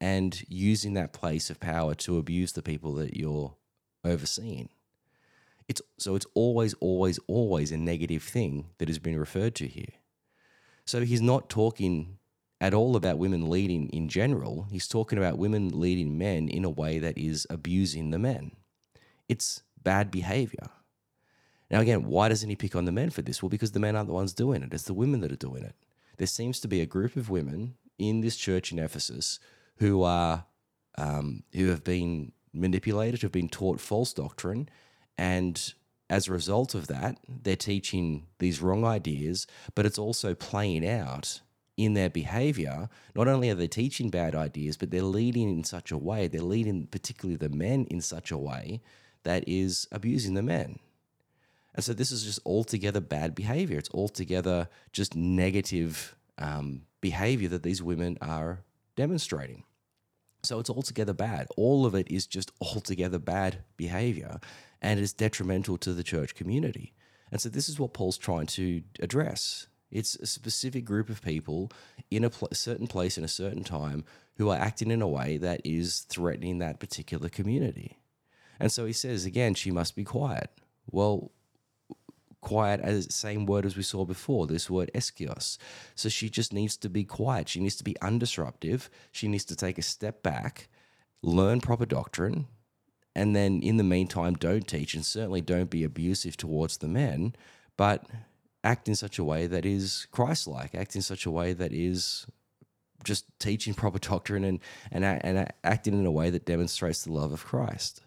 and 0.00 0.42
using 0.48 0.94
that 0.94 1.12
place 1.12 1.50
of 1.50 1.60
power 1.60 1.94
to 1.96 2.16
abuse 2.16 2.52
the 2.52 2.62
people 2.62 2.94
that 2.94 3.18
you're 3.18 3.54
overseeing. 4.02 4.70
It's 5.70 5.80
so 5.98 6.16
it's 6.16 6.26
always, 6.34 6.74
always, 6.80 7.20
always 7.28 7.70
a 7.70 7.76
negative 7.76 8.24
thing 8.24 8.70
that 8.78 8.88
has 8.88 8.98
been 8.98 9.16
referred 9.16 9.54
to 9.54 9.68
here. 9.68 9.94
So 10.84 11.02
he's 11.02 11.22
not 11.22 11.48
talking 11.48 12.18
at 12.60 12.74
all 12.74 12.96
about 12.96 13.18
women 13.18 13.48
leading 13.48 13.88
in 13.90 14.08
general. 14.08 14.66
He's 14.72 14.88
talking 14.88 15.16
about 15.16 15.38
women 15.38 15.68
leading 15.68 16.18
men 16.18 16.48
in 16.48 16.64
a 16.64 16.70
way 16.82 16.98
that 16.98 17.16
is 17.16 17.46
abusing 17.48 18.10
the 18.10 18.18
men. 18.18 18.50
It's 19.28 19.62
bad 19.80 20.10
behavior. 20.10 20.70
Now, 21.70 21.78
again, 21.78 22.02
why 22.02 22.28
doesn't 22.28 22.50
he 22.50 22.56
pick 22.56 22.74
on 22.74 22.84
the 22.84 22.90
men 22.90 23.10
for 23.10 23.22
this? 23.22 23.40
Well, 23.40 23.48
because 23.48 23.70
the 23.70 23.78
men 23.78 23.94
aren't 23.94 24.08
the 24.08 24.12
ones 24.14 24.32
doing 24.32 24.64
it, 24.64 24.74
it's 24.74 24.82
the 24.82 24.92
women 24.92 25.20
that 25.20 25.30
are 25.30 25.36
doing 25.36 25.62
it. 25.62 25.76
There 26.16 26.26
seems 26.26 26.58
to 26.60 26.68
be 26.68 26.80
a 26.80 26.86
group 26.86 27.14
of 27.14 27.30
women 27.30 27.76
in 27.96 28.22
this 28.22 28.36
church 28.36 28.72
in 28.72 28.80
Ephesus 28.80 29.38
who 29.76 30.02
are 30.02 30.46
um, 30.98 31.44
who 31.54 31.68
have 31.68 31.84
been 31.84 32.32
manipulated, 32.52 33.20
who 33.20 33.26
have 33.26 33.32
been 33.32 33.48
taught 33.48 33.78
false 33.80 34.12
doctrine, 34.12 34.68
and 35.18 35.74
as 36.10 36.26
a 36.26 36.32
result 36.32 36.74
of 36.74 36.88
that, 36.88 37.18
they're 37.28 37.54
teaching 37.54 38.26
these 38.40 38.60
wrong 38.60 38.84
ideas, 38.84 39.46
but 39.76 39.86
it's 39.86 39.98
also 39.98 40.34
playing 40.34 40.86
out 40.86 41.40
in 41.76 41.94
their 41.94 42.10
behavior. 42.10 42.88
Not 43.14 43.28
only 43.28 43.48
are 43.48 43.54
they 43.54 43.68
teaching 43.68 44.10
bad 44.10 44.34
ideas, 44.34 44.76
but 44.76 44.90
they're 44.90 45.02
leading 45.02 45.48
in 45.48 45.62
such 45.62 45.92
a 45.92 45.96
way, 45.96 46.26
they're 46.26 46.42
leading 46.42 46.88
particularly 46.88 47.36
the 47.36 47.48
men 47.48 47.86
in 47.90 48.00
such 48.00 48.32
a 48.32 48.38
way 48.38 48.82
that 49.22 49.44
is 49.46 49.86
abusing 49.92 50.34
the 50.34 50.42
men. 50.42 50.80
And 51.74 51.84
so 51.84 51.92
this 51.92 52.10
is 52.10 52.24
just 52.24 52.40
altogether 52.44 53.00
bad 53.00 53.36
behavior. 53.36 53.78
It's 53.78 53.90
altogether 53.94 54.68
just 54.92 55.14
negative 55.14 56.16
um, 56.38 56.82
behavior 57.00 57.48
that 57.50 57.62
these 57.62 57.82
women 57.82 58.18
are 58.20 58.64
demonstrating. 58.96 59.62
So 60.42 60.58
it's 60.58 60.70
altogether 60.70 61.12
bad. 61.12 61.46
All 61.56 61.86
of 61.86 61.94
it 61.94 62.10
is 62.10 62.26
just 62.26 62.50
altogether 62.60 63.20
bad 63.20 63.62
behavior 63.76 64.40
and 64.82 64.98
is 64.98 65.12
detrimental 65.12 65.78
to 65.78 65.92
the 65.92 66.02
church 66.02 66.34
community. 66.34 66.94
And 67.30 67.40
so 67.40 67.48
this 67.48 67.68
is 67.68 67.78
what 67.78 67.92
Paul's 67.92 68.18
trying 68.18 68.46
to 68.48 68.82
address. 69.00 69.66
It's 69.90 70.14
a 70.16 70.26
specific 70.26 70.84
group 70.84 71.08
of 71.08 71.22
people 71.22 71.70
in 72.10 72.24
a 72.24 72.30
pl- 72.30 72.48
certain 72.52 72.86
place 72.86 73.18
in 73.18 73.24
a 73.24 73.28
certain 73.28 73.64
time 73.64 74.04
who 74.36 74.48
are 74.50 74.56
acting 74.56 74.90
in 74.90 75.02
a 75.02 75.08
way 75.08 75.36
that 75.36 75.60
is 75.64 76.00
threatening 76.00 76.58
that 76.58 76.80
particular 76.80 77.28
community. 77.28 77.98
And 78.58 78.70
so 78.70 78.84
he 78.84 78.92
says 78.92 79.24
again, 79.24 79.54
she 79.54 79.70
must 79.70 79.96
be 79.96 80.04
quiet. 80.04 80.50
Well, 80.90 81.32
quiet 82.40 82.80
as 82.80 83.14
same 83.14 83.46
word 83.46 83.66
as 83.66 83.76
we 83.76 83.82
saw 83.82 84.04
before, 84.04 84.46
this 84.46 84.70
word 84.70 84.90
eskios. 84.94 85.58
So 85.94 86.08
she 86.08 86.30
just 86.30 86.52
needs 86.52 86.76
to 86.78 86.88
be 86.88 87.04
quiet. 87.04 87.48
She 87.48 87.60
needs 87.60 87.76
to 87.76 87.84
be 87.84 87.96
undisruptive. 88.00 88.88
She 89.12 89.28
needs 89.28 89.44
to 89.46 89.56
take 89.56 89.78
a 89.78 89.82
step 89.82 90.22
back, 90.22 90.68
learn 91.22 91.60
proper 91.60 91.86
doctrine, 91.86 92.46
and 93.14 93.34
then 93.34 93.60
in 93.60 93.76
the 93.76 93.84
meantime, 93.84 94.34
don't 94.34 94.66
teach 94.66 94.94
and 94.94 95.04
certainly 95.04 95.40
don't 95.40 95.70
be 95.70 95.84
abusive 95.84 96.36
towards 96.36 96.78
the 96.78 96.88
men, 96.88 97.34
but 97.76 98.06
act 98.62 98.88
in 98.88 98.94
such 98.94 99.18
a 99.18 99.24
way 99.24 99.46
that 99.46 99.66
is 99.66 100.06
Christ 100.10 100.46
like, 100.46 100.74
act 100.74 100.94
in 100.94 101.02
such 101.02 101.26
a 101.26 101.30
way 101.30 101.52
that 101.52 101.72
is 101.72 102.26
just 103.02 103.26
teaching 103.38 103.74
proper 103.74 103.98
doctrine 104.10 104.44
and, 104.44 104.60
and, 104.92 105.04
and 105.04 105.52
acting 105.64 105.98
in 105.98 106.06
a 106.06 106.10
way 106.10 106.30
that 106.30 106.44
demonstrates 106.44 107.04
the 107.04 107.12
love 107.12 107.32
of 107.32 107.44
Christ. 107.44 108.02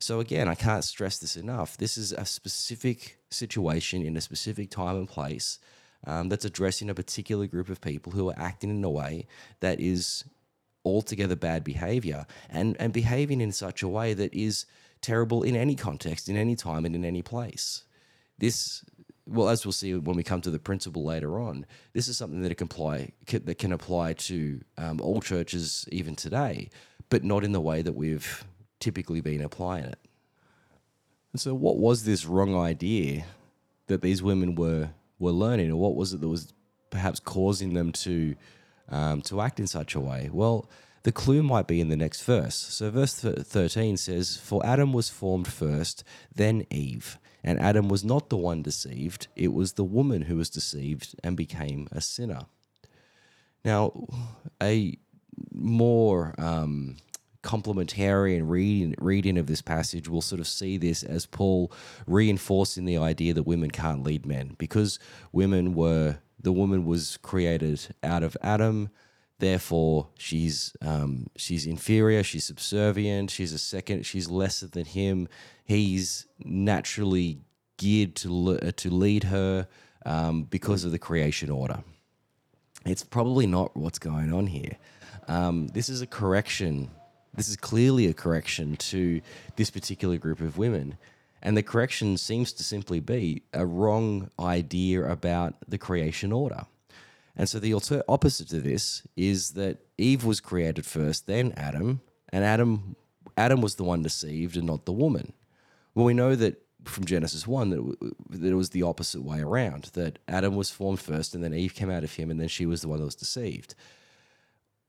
So, 0.00 0.18
again, 0.18 0.48
I 0.48 0.56
can't 0.56 0.82
stress 0.82 1.18
this 1.18 1.36
enough. 1.36 1.76
This 1.76 1.96
is 1.96 2.10
a 2.10 2.26
specific 2.26 3.18
situation 3.30 4.04
in 4.04 4.16
a 4.16 4.20
specific 4.20 4.70
time 4.70 4.96
and 4.96 5.08
place 5.08 5.60
um, 6.04 6.28
that's 6.28 6.44
addressing 6.44 6.90
a 6.90 6.94
particular 6.94 7.46
group 7.46 7.68
of 7.68 7.80
people 7.80 8.12
who 8.12 8.28
are 8.28 8.38
acting 8.38 8.70
in 8.70 8.82
a 8.82 8.90
way 8.90 9.26
that 9.60 9.78
is 9.78 10.24
altogether 10.84 11.36
bad 11.36 11.64
behavior 11.64 12.26
and, 12.50 12.76
and 12.80 12.92
behaving 12.92 13.40
in 13.40 13.52
such 13.52 13.82
a 13.82 13.88
way 13.88 14.14
that 14.14 14.34
is 14.34 14.66
terrible 15.00 15.42
in 15.42 15.56
any 15.56 15.74
context, 15.74 16.28
in 16.28 16.36
any 16.36 16.56
time, 16.56 16.84
and 16.84 16.94
in 16.94 17.04
any 17.04 17.22
place. 17.22 17.84
This, 18.38 18.84
well, 19.26 19.48
as 19.48 19.64
we'll 19.64 19.72
see 19.72 19.94
when 19.94 20.16
we 20.16 20.22
come 20.22 20.40
to 20.40 20.50
the 20.50 20.58
principle 20.58 21.04
later 21.04 21.38
on, 21.38 21.66
this 21.92 22.08
is 22.08 22.16
something 22.16 22.42
that 22.42 22.56
can 22.56 22.66
apply 22.66 23.12
that 23.26 23.58
can 23.58 23.72
apply 23.72 24.14
to 24.14 24.60
um, 24.78 25.00
all 25.00 25.20
churches 25.20 25.88
even 25.92 26.16
today, 26.16 26.70
but 27.10 27.24
not 27.24 27.44
in 27.44 27.52
the 27.52 27.60
way 27.60 27.82
that 27.82 27.94
we've 27.94 28.44
typically 28.80 29.20
been 29.20 29.42
applying 29.42 29.84
it. 29.84 29.98
And 31.32 31.40
so, 31.40 31.54
what 31.54 31.78
was 31.78 32.04
this 32.04 32.26
wrong 32.26 32.56
idea 32.56 33.24
that 33.86 34.02
these 34.02 34.22
women 34.22 34.54
were 34.54 34.90
were 35.18 35.30
learning, 35.30 35.70
or 35.70 35.76
what 35.76 35.94
was 35.94 36.12
it 36.12 36.20
that 36.20 36.28
was 36.28 36.52
perhaps 36.90 37.20
causing 37.20 37.74
them 37.74 37.92
to 37.92 38.34
um, 38.92 39.22
to 39.22 39.40
act 39.40 39.58
in 39.58 39.66
such 39.66 39.94
a 39.94 40.00
way? 40.00 40.30
Well, 40.32 40.68
the 41.02 41.12
clue 41.12 41.42
might 41.42 41.66
be 41.66 41.80
in 41.80 41.88
the 41.88 41.96
next 41.96 42.22
verse. 42.22 42.54
So, 42.54 42.90
verse 42.90 43.14
13 43.14 43.96
says, 43.96 44.36
For 44.36 44.64
Adam 44.64 44.92
was 44.92 45.08
formed 45.08 45.48
first, 45.48 46.04
then 46.34 46.64
Eve. 46.70 47.18
And 47.44 47.58
Adam 47.58 47.88
was 47.88 48.04
not 48.04 48.28
the 48.28 48.36
one 48.36 48.62
deceived, 48.62 49.26
it 49.34 49.52
was 49.52 49.72
the 49.72 49.84
woman 49.84 50.22
who 50.22 50.36
was 50.36 50.48
deceived 50.48 51.16
and 51.24 51.36
became 51.36 51.88
a 51.90 52.00
sinner. 52.00 52.42
Now, 53.64 54.06
a 54.62 54.96
more 55.52 56.34
um, 56.38 56.96
complementarian 57.42 58.48
reading, 58.48 58.94
reading 58.98 59.38
of 59.38 59.46
this 59.46 59.62
passage 59.62 60.08
will 60.08 60.22
sort 60.22 60.40
of 60.40 60.46
see 60.46 60.78
this 60.78 61.02
as 61.02 61.26
Paul 61.26 61.72
reinforcing 62.06 62.84
the 62.84 62.98
idea 62.98 63.34
that 63.34 63.42
women 63.44 63.70
can't 63.70 64.04
lead 64.04 64.24
men 64.24 64.54
because 64.58 64.98
women 65.32 65.74
were 65.74 66.18
the 66.42 66.52
woman 66.52 66.84
was 66.84 67.18
created 67.18 67.94
out 68.02 68.22
of 68.22 68.36
Adam. 68.42 68.90
Therefore, 69.38 70.08
she's 70.18 70.76
um, 70.80 71.26
she's 71.36 71.66
inferior. 71.66 72.22
She's 72.22 72.44
subservient. 72.44 73.30
She's 73.30 73.52
a 73.52 73.58
second. 73.58 74.06
She's 74.06 74.30
lesser 74.30 74.68
than 74.68 74.84
him. 74.84 75.28
He's 75.64 76.26
naturally 76.44 77.40
geared 77.76 78.14
to 78.16 78.58
uh, 78.62 78.72
to 78.76 78.90
lead 78.90 79.24
her 79.24 79.66
um, 80.06 80.44
because 80.44 80.84
of 80.84 80.92
the 80.92 80.98
creation 80.98 81.50
order. 81.50 81.82
It's 82.84 83.04
probably 83.04 83.46
not 83.46 83.76
what's 83.76 83.98
going 83.98 84.32
on 84.32 84.46
here. 84.46 84.76
Um, 85.28 85.68
this 85.68 85.88
is 85.88 86.02
a 86.02 86.06
correction. 86.06 86.90
This 87.34 87.48
is 87.48 87.56
clearly 87.56 88.06
a 88.06 88.14
correction 88.14 88.76
to 88.76 89.20
this 89.56 89.70
particular 89.70 90.18
group 90.18 90.40
of 90.40 90.58
women. 90.58 90.98
And 91.42 91.56
the 91.56 91.62
correction 91.62 92.16
seems 92.16 92.52
to 92.54 92.62
simply 92.62 93.00
be 93.00 93.42
a 93.52 93.66
wrong 93.66 94.30
idea 94.38 95.04
about 95.04 95.54
the 95.66 95.78
creation 95.78 96.32
order. 96.32 96.66
And 97.36 97.48
so 97.48 97.58
the 97.58 97.74
alter- 97.74 98.04
opposite 98.08 98.48
to 98.50 98.60
this 98.60 99.02
is 99.16 99.50
that 99.50 99.78
Eve 99.98 100.24
was 100.24 100.40
created 100.40 100.86
first, 100.86 101.26
then 101.26 101.52
Adam, 101.56 102.00
and 102.32 102.44
Adam 102.44 102.96
Adam 103.36 103.60
was 103.60 103.76
the 103.76 103.84
one 103.84 104.02
deceived 104.02 104.56
and 104.56 104.66
not 104.66 104.84
the 104.84 104.92
woman. 104.92 105.32
Well, 105.94 106.04
we 106.04 106.14
know 106.14 106.34
that 106.36 106.62
from 106.84 107.04
Genesis 107.04 107.46
1 107.46 107.70
that, 107.70 108.12
that 108.30 108.48
it 108.50 108.54
was 108.54 108.70
the 108.70 108.82
opposite 108.82 109.22
way 109.22 109.40
around, 109.40 109.84
that 109.94 110.18
Adam 110.28 110.54
was 110.54 110.70
formed 110.70 111.00
first 111.00 111.34
and 111.34 111.42
then 111.42 111.54
Eve 111.54 111.74
came 111.74 111.90
out 111.90 112.04
of 112.04 112.14
him 112.14 112.30
and 112.30 112.40
then 112.40 112.48
she 112.48 112.66
was 112.66 112.82
the 112.82 112.88
one 112.88 112.98
that 112.98 113.04
was 113.04 113.14
deceived. 113.14 113.74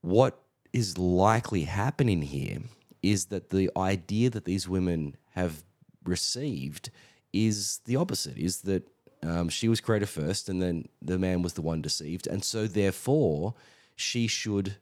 What 0.01 0.39
is 0.71 0.97
likely 0.97 1.63
happening 1.63 2.23
here 2.23 2.59
is 3.01 3.25
that 3.25 3.49
the 3.49 3.69
idea 3.77 4.29
that 4.29 4.45
these 4.45 4.67
women 4.67 5.15
have 5.31 5.63
received 6.05 6.89
is 7.31 7.79
the 7.85 7.95
opposite 7.95 8.37
is 8.37 8.61
that 8.61 8.87
um, 9.23 9.49
she 9.49 9.67
was 9.67 9.81
created 9.81 10.09
first 10.09 10.49
and 10.49 10.61
then 10.61 10.87
the 11.01 11.17
man 11.17 11.41
was 11.41 11.53
the 11.53 11.61
one 11.61 11.81
deceived. 11.81 12.27
And 12.27 12.43
so 12.43 12.67
therefore 12.67 13.55
she 13.95 14.27
should 14.27 14.75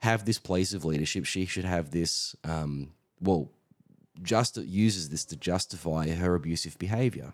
have 0.00 0.24
this 0.24 0.38
place 0.38 0.72
of 0.72 0.84
leadership. 0.84 1.24
She 1.24 1.44
should 1.44 1.64
have 1.64 1.90
this 1.90 2.36
um, 2.44 2.92
well 3.20 3.50
just 4.22 4.56
uses 4.56 5.10
this 5.10 5.24
to 5.24 5.36
justify 5.36 6.10
her 6.10 6.34
abusive 6.34 6.78
behavior. 6.78 7.32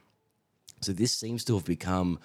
So 0.81 0.93
this 0.93 1.13
seems 1.13 1.45
to 1.45 1.55
have 1.55 1.65
become 1.65 2.19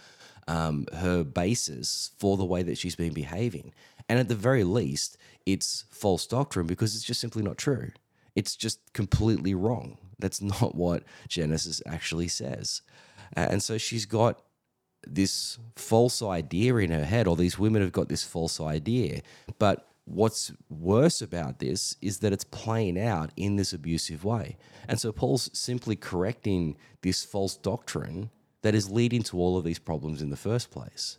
um, 0.48 0.86
her 0.93 1.24
basis 1.24 2.12
for 2.17 2.36
the 2.36 2.45
way 2.45 2.63
that 2.63 2.78
she's 2.78 2.95
been 2.95 3.13
behaving. 3.13 3.74
And 4.10 4.19
at 4.19 4.28
the 4.28 4.36
very 4.36 4.63
least 4.63 5.17
it's 5.45 5.86
false 5.89 6.26
doctrine 6.28 6.67
because 6.67 6.95
it's 6.95 7.06
just 7.06 7.22
simply 7.22 7.41
not 7.41 7.58
true. 7.58 7.91
It's 8.36 8.56
just 8.56 8.80
completely 8.93 9.56
wrong 9.56 9.98
that's 10.20 10.42
not 10.62 10.76
what 10.76 11.04
Genesis 11.28 11.82
actually 11.86 12.28
says. 12.28 12.82
And 13.34 13.62
so 13.62 13.78
she's 13.78 14.06
got 14.06 14.42
this 15.08 15.58
false 15.76 16.22
idea 16.22 16.76
in 16.78 16.92
her 16.92 17.06
head, 17.06 17.28
or 17.28 17.36
these 17.36 17.58
women 17.58 17.82
have 17.82 17.92
got 17.92 18.10
this 18.10 18.24
false 18.24 18.60
idea. 18.60 19.22
But 19.58 19.88
what's 20.06 20.52
worse 20.70 21.22
about 21.22 21.60
this 21.60 21.96
is 22.02 22.20
that 22.20 22.34
it's 22.34 22.44
playing 22.44 23.00
out 23.00 23.30
in 23.36 23.56
this 23.56 23.72
abusive 23.74 24.24
way. 24.24 24.58
And 24.88 25.00
so 25.00 25.12
Paul's 25.12 25.50
simply 25.58 25.96
correcting 25.96 26.78
this 27.02 27.24
false 27.24 27.56
doctrine 27.56 28.32
that 28.62 28.76
is 28.76 28.90
leading 28.90 29.24
to 29.24 29.38
all 29.38 29.58
of 29.58 29.64
these 29.64 29.80
problems 29.80 30.22
in 30.22 30.32
the 30.32 30.36
first 30.36 30.72
place. 30.72 31.18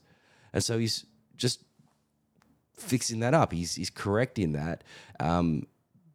And 0.52 0.62
so 0.62 0.78
he's 0.78 1.06
just 1.36 1.62
fixing 2.76 3.20
that 3.20 3.32
up. 3.32 3.52
He's, 3.52 3.76
he's 3.76 3.90
correcting 3.90 4.52
that 4.52 4.82
um, 5.20 5.66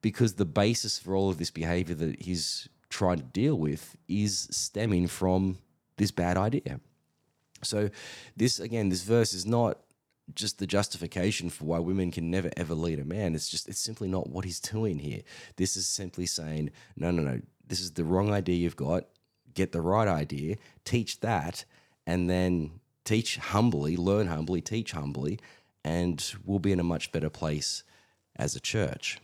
because 0.01 0.33
the 0.33 0.45
basis 0.45 0.99
for 0.99 1.15
all 1.15 1.29
of 1.29 1.37
this 1.37 1.51
behavior 1.51 1.95
that 1.95 2.21
he's 2.21 2.67
trying 2.89 3.17
to 3.17 3.23
deal 3.23 3.55
with 3.55 3.95
is 4.07 4.47
stemming 4.51 5.07
from 5.07 5.57
this 5.97 6.11
bad 6.11 6.37
idea. 6.37 6.79
So, 7.63 7.89
this 8.35 8.59
again, 8.59 8.89
this 8.89 9.03
verse 9.03 9.33
is 9.33 9.45
not 9.45 9.79
just 10.33 10.57
the 10.57 10.67
justification 10.67 11.49
for 11.49 11.65
why 11.65 11.79
women 11.79 12.11
can 12.11 12.31
never 12.31 12.49
ever 12.57 12.73
lead 12.73 12.99
a 12.99 13.05
man. 13.05 13.35
It's 13.35 13.49
just, 13.49 13.69
it's 13.69 13.79
simply 13.79 14.07
not 14.07 14.29
what 14.29 14.45
he's 14.45 14.59
doing 14.59 14.99
here. 14.99 15.21
This 15.55 15.77
is 15.77 15.87
simply 15.87 16.25
saying, 16.25 16.71
no, 16.95 17.11
no, 17.11 17.21
no, 17.21 17.41
this 17.67 17.79
is 17.79 17.91
the 17.91 18.03
wrong 18.03 18.31
idea 18.31 18.55
you've 18.55 18.75
got. 18.75 19.05
Get 19.53 19.71
the 19.71 19.81
right 19.81 20.07
idea, 20.07 20.57
teach 20.83 21.21
that, 21.21 21.63
and 22.05 22.29
then 22.29 22.79
teach 23.05 23.37
humbly, 23.37 23.95
learn 23.95 24.27
humbly, 24.27 24.61
teach 24.61 24.91
humbly, 24.91 25.39
and 25.83 26.33
we'll 26.43 26.59
be 26.59 26.71
in 26.71 26.79
a 26.79 26.83
much 26.83 27.11
better 27.11 27.29
place 27.29 27.83
as 28.35 28.55
a 28.55 28.59
church. 28.59 29.19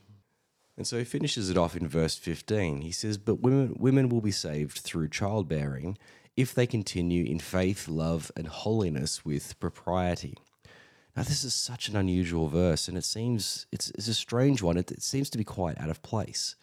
And 0.78 0.88
so 0.88 0.98
he 0.98 1.04
finishes 1.04 1.50
it 1.50 1.58
off 1.58 1.76
in 1.76 1.88
verse 1.88 2.16
15. 2.16 2.82
He 2.82 2.92
says, 2.92 3.18
But 3.18 3.42
women, 3.42 3.76
women 3.78 4.10
will 4.10 4.22
be 4.22 4.32
saved 4.32 4.80
through 4.80 5.10
childbearing 5.10 5.98
if 6.38 6.54
they 6.54 6.66
continue 6.66 7.26
in 7.26 7.40
faith, 7.40 7.88
love, 7.88 8.32
and 8.36 8.48
holiness 8.48 9.26
with 9.26 9.60
propriety. 9.60 10.36
Now, 11.16 11.24
this 11.24 11.44
is 11.44 11.54
such 11.54 11.90
an 11.90 11.98
unusual 11.98 12.48
verse, 12.48 12.88
and 12.88 12.98
it 12.98 13.04
seems 13.04 13.66
it's, 13.72 13.90
it's 13.92 14.08
a 14.08 14.14
strange 14.14 14.62
one. 14.62 14.78
It, 14.78 14.92
it 14.92 15.04
seems 15.04 15.30
to 15.32 15.38
be 15.38 15.44
quite 15.44 15.80
out 15.80 15.90
of 15.90 16.02
place. 16.02 16.56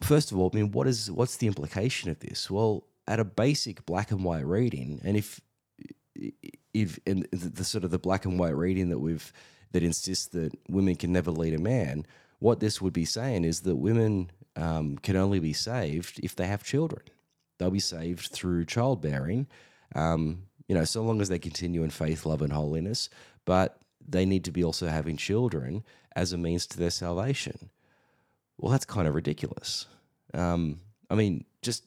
First 0.00 0.32
of 0.32 0.38
all, 0.38 0.50
I 0.52 0.56
mean, 0.56 0.72
what 0.72 0.86
is 0.86 1.10
what's 1.10 1.36
the 1.36 1.46
implication 1.46 2.10
of 2.10 2.20
this? 2.20 2.50
Well, 2.50 2.84
at 3.06 3.20
a 3.20 3.24
basic 3.24 3.84
black 3.84 4.10
and 4.10 4.24
white 4.24 4.46
reading, 4.46 5.00
and 5.04 5.16
if 5.16 5.40
if 6.72 6.98
in 7.04 7.26
the, 7.30 7.50
the 7.50 7.64
sort 7.64 7.84
of 7.84 7.90
the 7.90 7.98
black 7.98 8.24
and 8.24 8.38
white 8.38 8.56
reading 8.56 8.88
that 8.88 8.98
we've 8.98 9.30
that 9.72 9.82
insists 9.82 10.28
that 10.28 10.52
women 10.68 10.96
can 10.96 11.12
never 11.12 11.30
lead 11.30 11.52
a 11.52 11.58
man, 11.58 12.06
what 12.38 12.60
this 12.60 12.80
would 12.80 12.92
be 12.92 13.04
saying 13.04 13.44
is 13.44 13.60
that 13.62 13.76
women 13.76 14.30
um, 14.56 14.98
can 14.98 15.16
only 15.16 15.40
be 15.40 15.52
saved 15.52 16.20
if 16.22 16.36
they 16.36 16.46
have 16.46 16.62
children. 16.62 17.02
They'll 17.58 17.70
be 17.70 17.80
saved 17.80 18.30
through 18.30 18.66
childbearing, 18.66 19.48
um, 19.94 20.44
you 20.68 20.74
know, 20.74 20.84
so 20.84 21.02
long 21.02 21.20
as 21.20 21.28
they 21.28 21.38
continue 21.38 21.82
in 21.82 21.90
faith, 21.90 22.24
love, 22.24 22.42
and 22.42 22.52
holiness. 22.52 23.08
But 23.44 23.78
they 24.06 24.24
need 24.24 24.44
to 24.44 24.52
be 24.52 24.62
also 24.62 24.88
having 24.88 25.16
children 25.16 25.84
as 26.14 26.32
a 26.32 26.38
means 26.38 26.66
to 26.68 26.78
their 26.78 26.90
salvation. 26.90 27.70
Well, 28.58 28.72
that's 28.72 28.84
kind 28.84 29.08
of 29.08 29.14
ridiculous. 29.14 29.86
Um, 30.34 30.80
I 31.10 31.14
mean, 31.14 31.44
just 31.62 31.84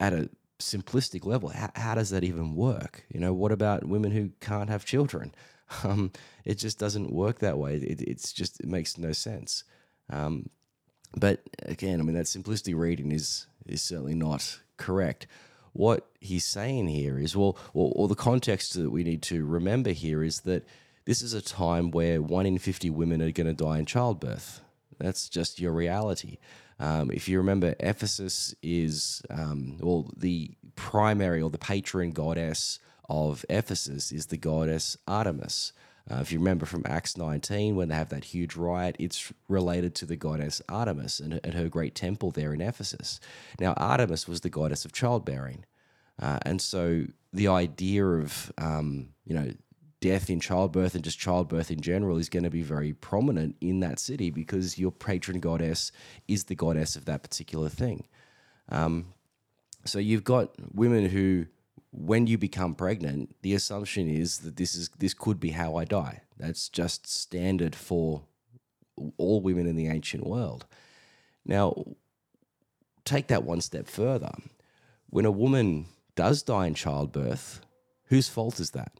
at 0.00 0.12
a 0.12 0.30
simplistic 0.60 1.24
level, 1.24 1.48
how, 1.48 1.70
how, 1.74 1.94
does 1.94 2.10
that 2.10 2.24
even 2.24 2.54
work? 2.54 3.04
You 3.08 3.20
know, 3.20 3.32
what 3.32 3.52
about 3.52 3.84
women 3.84 4.10
who 4.12 4.30
can't 4.40 4.70
have 4.70 4.84
children? 4.84 5.34
Um, 5.84 6.12
it 6.44 6.58
just 6.58 6.78
doesn't 6.78 7.12
work 7.12 7.38
that 7.38 7.58
way. 7.58 7.76
It, 7.76 8.02
it's 8.02 8.32
just 8.32 8.60
it 8.60 8.66
makes 8.66 8.98
no 8.98 9.12
sense. 9.12 9.64
Um, 10.10 10.50
but 11.16 11.40
again, 11.62 12.00
I 12.00 12.02
mean, 12.02 12.14
that 12.14 12.28
simplicity 12.28 12.74
reading 12.74 13.12
is 13.12 13.46
is 13.66 13.82
certainly 13.82 14.14
not 14.14 14.60
correct. 14.76 15.26
What 15.72 16.06
he's 16.20 16.44
saying 16.44 16.88
here 16.88 17.18
is, 17.18 17.36
well, 17.36 17.56
or, 17.72 17.92
or 17.94 18.08
the 18.08 18.14
context 18.14 18.74
that 18.74 18.90
we 18.90 19.04
need 19.04 19.22
to 19.22 19.44
remember 19.44 19.90
here 19.90 20.22
is 20.22 20.40
that 20.40 20.66
this 21.04 21.22
is 21.22 21.32
a 21.32 21.42
time 21.42 21.90
where 21.90 22.20
one 22.20 22.46
in 22.46 22.58
50 22.58 22.90
women 22.90 23.22
are 23.22 23.30
going 23.30 23.46
to 23.46 23.52
die 23.52 23.78
in 23.78 23.86
childbirth. 23.86 24.60
That's 24.98 25.28
just 25.28 25.60
your 25.60 25.72
reality. 25.72 26.38
Um, 26.78 27.10
if 27.10 27.28
you 27.28 27.38
remember, 27.38 27.74
Ephesus 27.80 28.54
is, 28.62 29.22
um, 29.30 29.78
well, 29.80 30.10
the 30.16 30.50
primary 30.76 31.40
or 31.40 31.50
the 31.50 31.58
patron 31.58 32.10
goddess 32.10 32.78
of 33.08 33.44
Ephesus 33.48 34.12
is 34.12 34.26
the 34.26 34.36
goddess 34.36 34.96
Artemis. 35.06 35.72
Uh, 36.10 36.16
if 36.16 36.32
you 36.32 36.38
remember 36.38 36.66
from 36.66 36.82
Acts 36.86 37.16
19, 37.16 37.76
when 37.76 37.88
they 37.88 37.94
have 37.94 38.08
that 38.08 38.24
huge 38.24 38.56
riot, 38.56 38.96
it's 38.98 39.32
related 39.48 39.94
to 39.94 40.06
the 40.06 40.16
goddess 40.16 40.60
Artemis 40.68 41.20
and, 41.20 41.40
and 41.44 41.54
her 41.54 41.68
great 41.68 41.94
temple 41.94 42.30
there 42.30 42.52
in 42.52 42.60
Ephesus. 42.60 43.20
Now, 43.60 43.74
Artemis 43.74 44.26
was 44.26 44.40
the 44.40 44.50
goddess 44.50 44.84
of 44.84 44.92
childbearing. 44.92 45.64
Uh, 46.20 46.38
and 46.42 46.60
so 46.60 47.06
the 47.32 47.48
idea 47.48 48.04
of, 48.04 48.52
um, 48.58 49.10
you 49.24 49.34
know, 49.34 49.52
death 50.00 50.28
in 50.28 50.40
childbirth 50.40 50.96
and 50.96 51.04
just 51.04 51.18
childbirth 51.18 51.70
in 51.70 51.80
general 51.80 52.18
is 52.18 52.28
going 52.28 52.42
to 52.42 52.50
be 52.50 52.62
very 52.62 52.92
prominent 52.92 53.56
in 53.60 53.80
that 53.80 54.00
city 54.00 54.30
because 54.30 54.76
your 54.76 54.90
patron 54.90 55.38
goddess 55.38 55.92
is 56.26 56.44
the 56.44 56.56
goddess 56.56 56.96
of 56.96 57.04
that 57.04 57.22
particular 57.22 57.68
thing. 57.68 58.04
Um, 58.68 59.06
so 59.84 60.00
you've 60.00 60.24
got 60.24 60.50
women 60.74 61.08
who 61.08 61.46
when 61.92 62.26
you 62.26 62.38
become 62.38 62.74
pregnant, 62.74 63.36
the 63.42 63.54
assumption 63.54 64.08
is 64.08 64.38
that 64.38 64.56
this 64.56 64.74
is 64.74 64.88
this 64.98 65.14
could 65.14 65.38
be 65.38 65.50
how 65.50 65.76
I 65.76 65.84
die. 65.84 66.22
That's 66.38 66.68
just 66.68 67.06
standard 67.06 67.76
for 67.76 68.22
all 69.18 69.40
women 69.40 69.66
in 69.66 69.76
the 69.76 69.88
ancient 69.88 70.26
world. 70.26 70.66
Now, 71.44 71.84
take 73.04 73.28
that 73.28 73.44
one 73.44 73.60
step 73.60 73.86
further. 73.86 74.32
When 75.10 75.26
a 75.26 75.30
woman 75.30 75.86
does 76.14 76.42
die 76.42 76.66
in 76.66 76.74
childbirth, 76.74 77.60
whose 78.06 78.28
fault 78.28 78.58
is 78.58 78.70
that? 78.70 78.92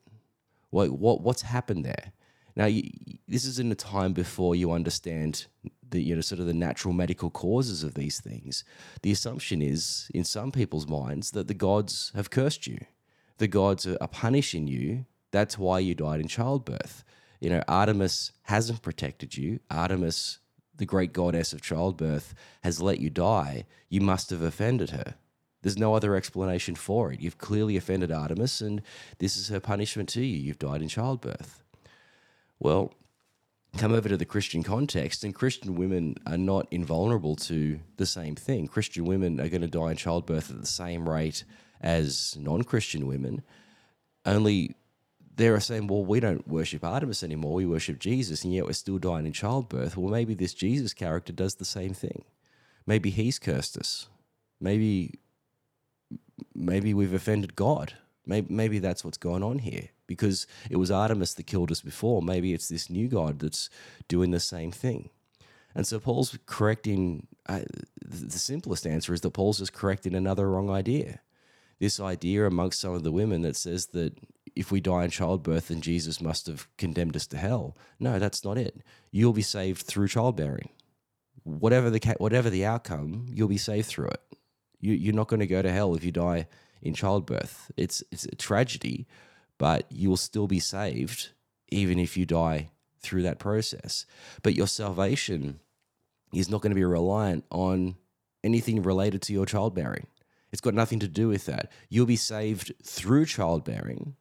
What 0.71 0.91
what 0.91 1.23
what's 1.23 1.43
happened 1.43 1.85
there? 1.85 2.13
Now, 2.55 2.67
you, 2.67 2.83
this 3.27 3.47
is 3.47 3.59
in 3.59 3.73
a 3.73 3.75
time 3.75 4.13
before 4.13 4.55
you 4.55 4.73
understand 4.73 5.47
the 5.93 6.03
you 6.03 6.15
know 6.15 6.21
sort 6.21 6.41
of 6.41 6.47
the 6.47 6.53
natural 6.53 6.93
medical 6.93 7.31
causes 7.31 7.83
of 7.83 7.95
these 7.95 8.21
things, 8.21 8.65
the 9.03 9.13
assumption 9.13 9.63
is 9.63 10.11
in 10.13 10.25
some 10.25 10.51
people's 10.51 10.89
minds 10.89 11.31
that 11.31 11.49
the 11.49 11.55
gods 11.55 12.11
have 12.15 12.31
cursed 12.31 12.67
you, 12.67 12.79
the 13.39 13.49
gods 13.49 13.87
are 13.87 14.09
punishing 14.09 14.67
you. 14.67 15.07
That's 15.31 15.57
why 15.57 15.79
you 15.79 15.95
died 15.95 16.21
in 16.21 16.29
childbirth. 16.29 17.05
You 17.41 17.51
know, 17.51 17.63
Artemis 17.67 18.33
hasn't 18.43 18.83
protected 18.83 19.37
you. 19.37 19.61
Artemis, 19.71 20.39
the 20.77 20.85
great 20.85 21.13
goddess 21.13 21.53
of 21.53 21.63
childbirth, 21.63 22.35
has 22.63 22.83
let 22.83 23.01
you 23.01 23.09
die. 23.09 23.65
You 23.89 24.03
must 24.03 24.31
have 24.31 24.43
offended 24.43 24.91
her. 24.91 25.15
There's 25.63 25.79
no 25.79 25.95
other 25.95 26.15
explanation 26.15 26.75
for 26.75 27.13
it. 27.13 27.21
You've 27.21 27.39
clearly 27.39 27.77
offended 27.77 28.13
Artemis, 28.13 28.61
and 28.61 28.83
this 29.19 29.37
is 29.37 29.49
her 29.49 29.61
punishment 29.61 30.09
to 30.11 30.21
you. 30.21 30.37
You've 30.37 30.59
died 30.59 30.83
in 30.83 30.89
childbirth. 30.89 31.63
Well, 32.59 32.93
come 33.77 33.93
over 33.93 34.09
to 34.09 34.17
the 34.17 34.25
Christian 34.25 34.63
context, 34.63 35.25
and 35.25 35.35
Christian 35.35 35.75
women 35.75 36.17
are 36.27 36.39
not 36.39 36.67
invulnerable 36.71 37.37
to 37.37 37.81
the 37.97 38.07
same 38.07 38.35
thing. 38.35 38.67
Christian 38.67 39.05
women 39.05 39.41
are 39.41 39.49
going 39.49 39.63
to 39.63 39.69
die 39.69 39.93
in 39.93 39.97
childbirth 39.97 40.51
at 40.51 40.61
the 40.61 40.67
same 40.67 41.09
rate 41.09 41.45
as 41.81 42.37
non 42.39 42.63
Christian 42.63 43.07
women, 43.07 43.43
only 44.25 44.77
they're 45.35 45.59
saying, 45.61 45.87
well, 45.87 46.05
we 46.05 46.21
don't 46.21 46.47
worship 46.47 46.85
Artemis 46.85 47.23
anymore, 47.23 47.55
we 47.55 47.67
worship 47.67 47.99
Jesus, 47.99 48.45
and 48.45 48.53
yet 48.53 48.67
we're 48.67 48.73
still 48.73 48.99
dying 48.99 49.27
in 49.27 49.33
childbirth. 49.33 49.97
Well, 49.97 50.13
maybe 50.13 50.35
this 50.35 50.55
Jesus 50.55 50.93
character 50.93 51.33
does 51.33 51.57
the 51.57 51.65
same 51.65 51.95
thing. 51.95 52.25
Maybe 52.87 53.11
he's 53.11 53.39
cursed 53.39 53.77
us. 53.77 54.09
Maybe 54.61 55.19
maybe 56.55 56.93
we've 56.93 57.15
offended 57.15 57.57
God. 57.57 57.95
Maybe, 58.27 58.53
maybe 58.53 58.79
that's 58.79 59.05
what's 59.05 59.19
going 59.19 59.43
on 59.43 59.59
here 59.59 59.89
because 60.07 60.47
it 60.71 60.77
was 60.77 60.91
Artemis 60.91 61.35
that 61.35 61.47
killed 61.47 61.71
us 61.71 61.81
before. 61.81 62.23
Maybe 62.23 62.53
it's 62.53 62.69
this 62.69 62.91
new 62.91 63.09
God 63.09 63.39
that's 63.39 63.71
doing 64.09 64.31
the 64.31 64.41
same 64.41 64.73
thing. 64.73 65.11
And 65.75 65.87
so 65.87 65.99
Paul's 65.99 66.39
correcting, 66.47 67.27
uh, 67.49 67.61
the 68.05 68.39
simplest 68.39 68.87
answer 68.87 69.15
is 69.15 69.23
that 69.23 69.31
Paul's 69.31 69.59
just 69.59 69.73
correcting 69.73 70.15
another 70.15 70.51
wrong 70.51 70.71
idea. 70.71 71.21
This 71.79 71.99
idea 71.99 72.47
amongst 72.47 72.81
some 72.81 72.93
of 72.95 73.03
the 73.03 73.13
women 73.13 73.43
that 73.43 73.57
says 73.57 73.87
that 73.87 74.19
if 74.55 74.71
we 74.71 74.81
die 74.81 75.05
in 75.05 75.11
childbirth, 75.11 75.69
then 75.69 75.81
Jesus 75.81 76.21
must 76.21 76.47
have 76.47 76.69
condemned 76.77 77.17
us 77.17 77.27
to 77.29 77.39
hell. 77.39 77.77
No, 77.99 78.19
that's 78.19 78.45
not 78.45 78.59
it. 78.59 78.83
You'll 79.11 79.33
be 79.33 79.43
saved 79.43 79.83
through 79.83 80.09
childbearing. 80.09 80.69
Whatever 81.45 81.91
the 81.91 82.15
whatever 82.19 82.51
the 82.51 82.65
outcome, 82.65 83.27
you'll 83.29 83.49
be 83.49 83.59
saved 83.59 83.89
through 83.89 84.09
it. 84.09 84.21
You, 84.81 84.93
you're 84.93 85.15
not 85.15 85.29
going 85.29 85.41
to 85.41 85.47
go 85.47 85.63
to 85.63 85.73
hell 85.73 85.95
if 85.95 86.05
you 86.05 86.13
die 86.13 86.47
in 86.83 86.95
childbirth. 86.95 87.71
It's 87.77 88.05
it's 88.13 88.27
a 88.27 88.37
tragedy, 88.37 89.07
but 89.63 89.87
you 89.93 90.09
will 90.09 90.17
still 90.17 90.49
be 90.49 90.59
saved 90.59 91.29
even 91.69 91.97
if 92.01 92.17
you 92.17 92.27
die 92.27 92.69
through 92.99 93.23
that 93.23 93.39
process. 93.39 94.07
But 94.43 94.57
your 94.57 94.67
salvation 94.67 95.61
is 96.35 96.51
not 96.51 96.63
going 96.63 96.73
to 96.73 96.75
be 96.75 96.85
reliant 96.85 97.45
on 97.49 97.95
anything 98.43 98.83
related 98.83 99.23
to 99.23 99.33
your 99.33 99.47
childbearing. 99.47 100.09
It's 100.51 100.61
got 100.61 100.75
nothing 100.75 100.99
to 100.99 101.07
do 101.07 101.29
with 101.29 101.47
that. 101.47 101.71
You'll 101.89 102.07
be 102.07 102.17
saved 102.17 102.73
through 102.83 103.27
childbearing, 103.27 104.17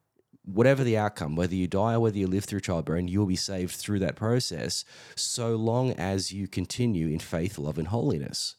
whatever 0.45 0.83
the 0.83 0.99
outcome, 0.99 1.35
whether 1.35 1.55
you 1.55 1.65
die 1.65 1.95
or 1.95 2.01
whether 2.01 2.19
you 2.19 2.27
live 2.27 2.45
through 2.45 2.59
childbearing, 2.59 3.07
you'll 3.07 3.25
be 3.25 3.35
saved 3.35 3.71
through 3.71 3.97
that 3.97 4.15
process 4.15 4.85
so 5.15 5.55
long 5.55 5.89
as 5.93 6.31
you 6.31 6.47
continue 6.47 7.07
in 7.07 7.17
faith, 7.17 7.57
love, 7.57 7.79
and 7.79 7.87
holiness. 7.87 8.57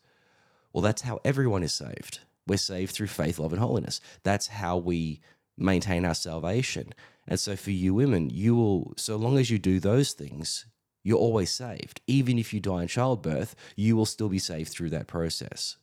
Well, 0.73 0.83
that's 0.83 1.03
how 1.03 1.21
everyone 1.25 1.63
is 1.63 1.73
saved. 1.73 2.19
We're 2.49 2.57
saved 2.57 2.93
through 2.93 3.07
faith, 3.07 3.39
love, 3.39 3.53
and 3.53 3.63
holiness. 3.63 4.01
That's 4.25 4.49
how 4.49 4.79
we 4.79 5.21
maintain 5.63 6.05
our 6.05 6.15
salvation. 6.15 6.93
And 7.27 7.39
so 7.39 7.57
for 7.57 7.71
you 7.71 7.95
women, 7.95 8.31
you 8.31 8.55
will, 8.57 8.95
so 8.97 9.17
long 9.17 9.39
as 9.39 9.51
you 9.51 9.59
do 9.59 9.79
those 9.79 10.13
things, 10.13 10.67
you're 11.03 11.19
always 11.19 11.51
saved. 11.51 12.01
Even 12.07 12.39
if 12.39 12.53
you 12.53 12.61
die 12.61 12.83
in 12.83 12.89
childbirth, 12.89 13.55
you 13.77 13.97
will 13.97 14.07
still 14.07 14.29
be 14.29 14.39
saved 14.39 14.71
through 14.71 14.91
that 14.91 15.07
process. 15.07 15.77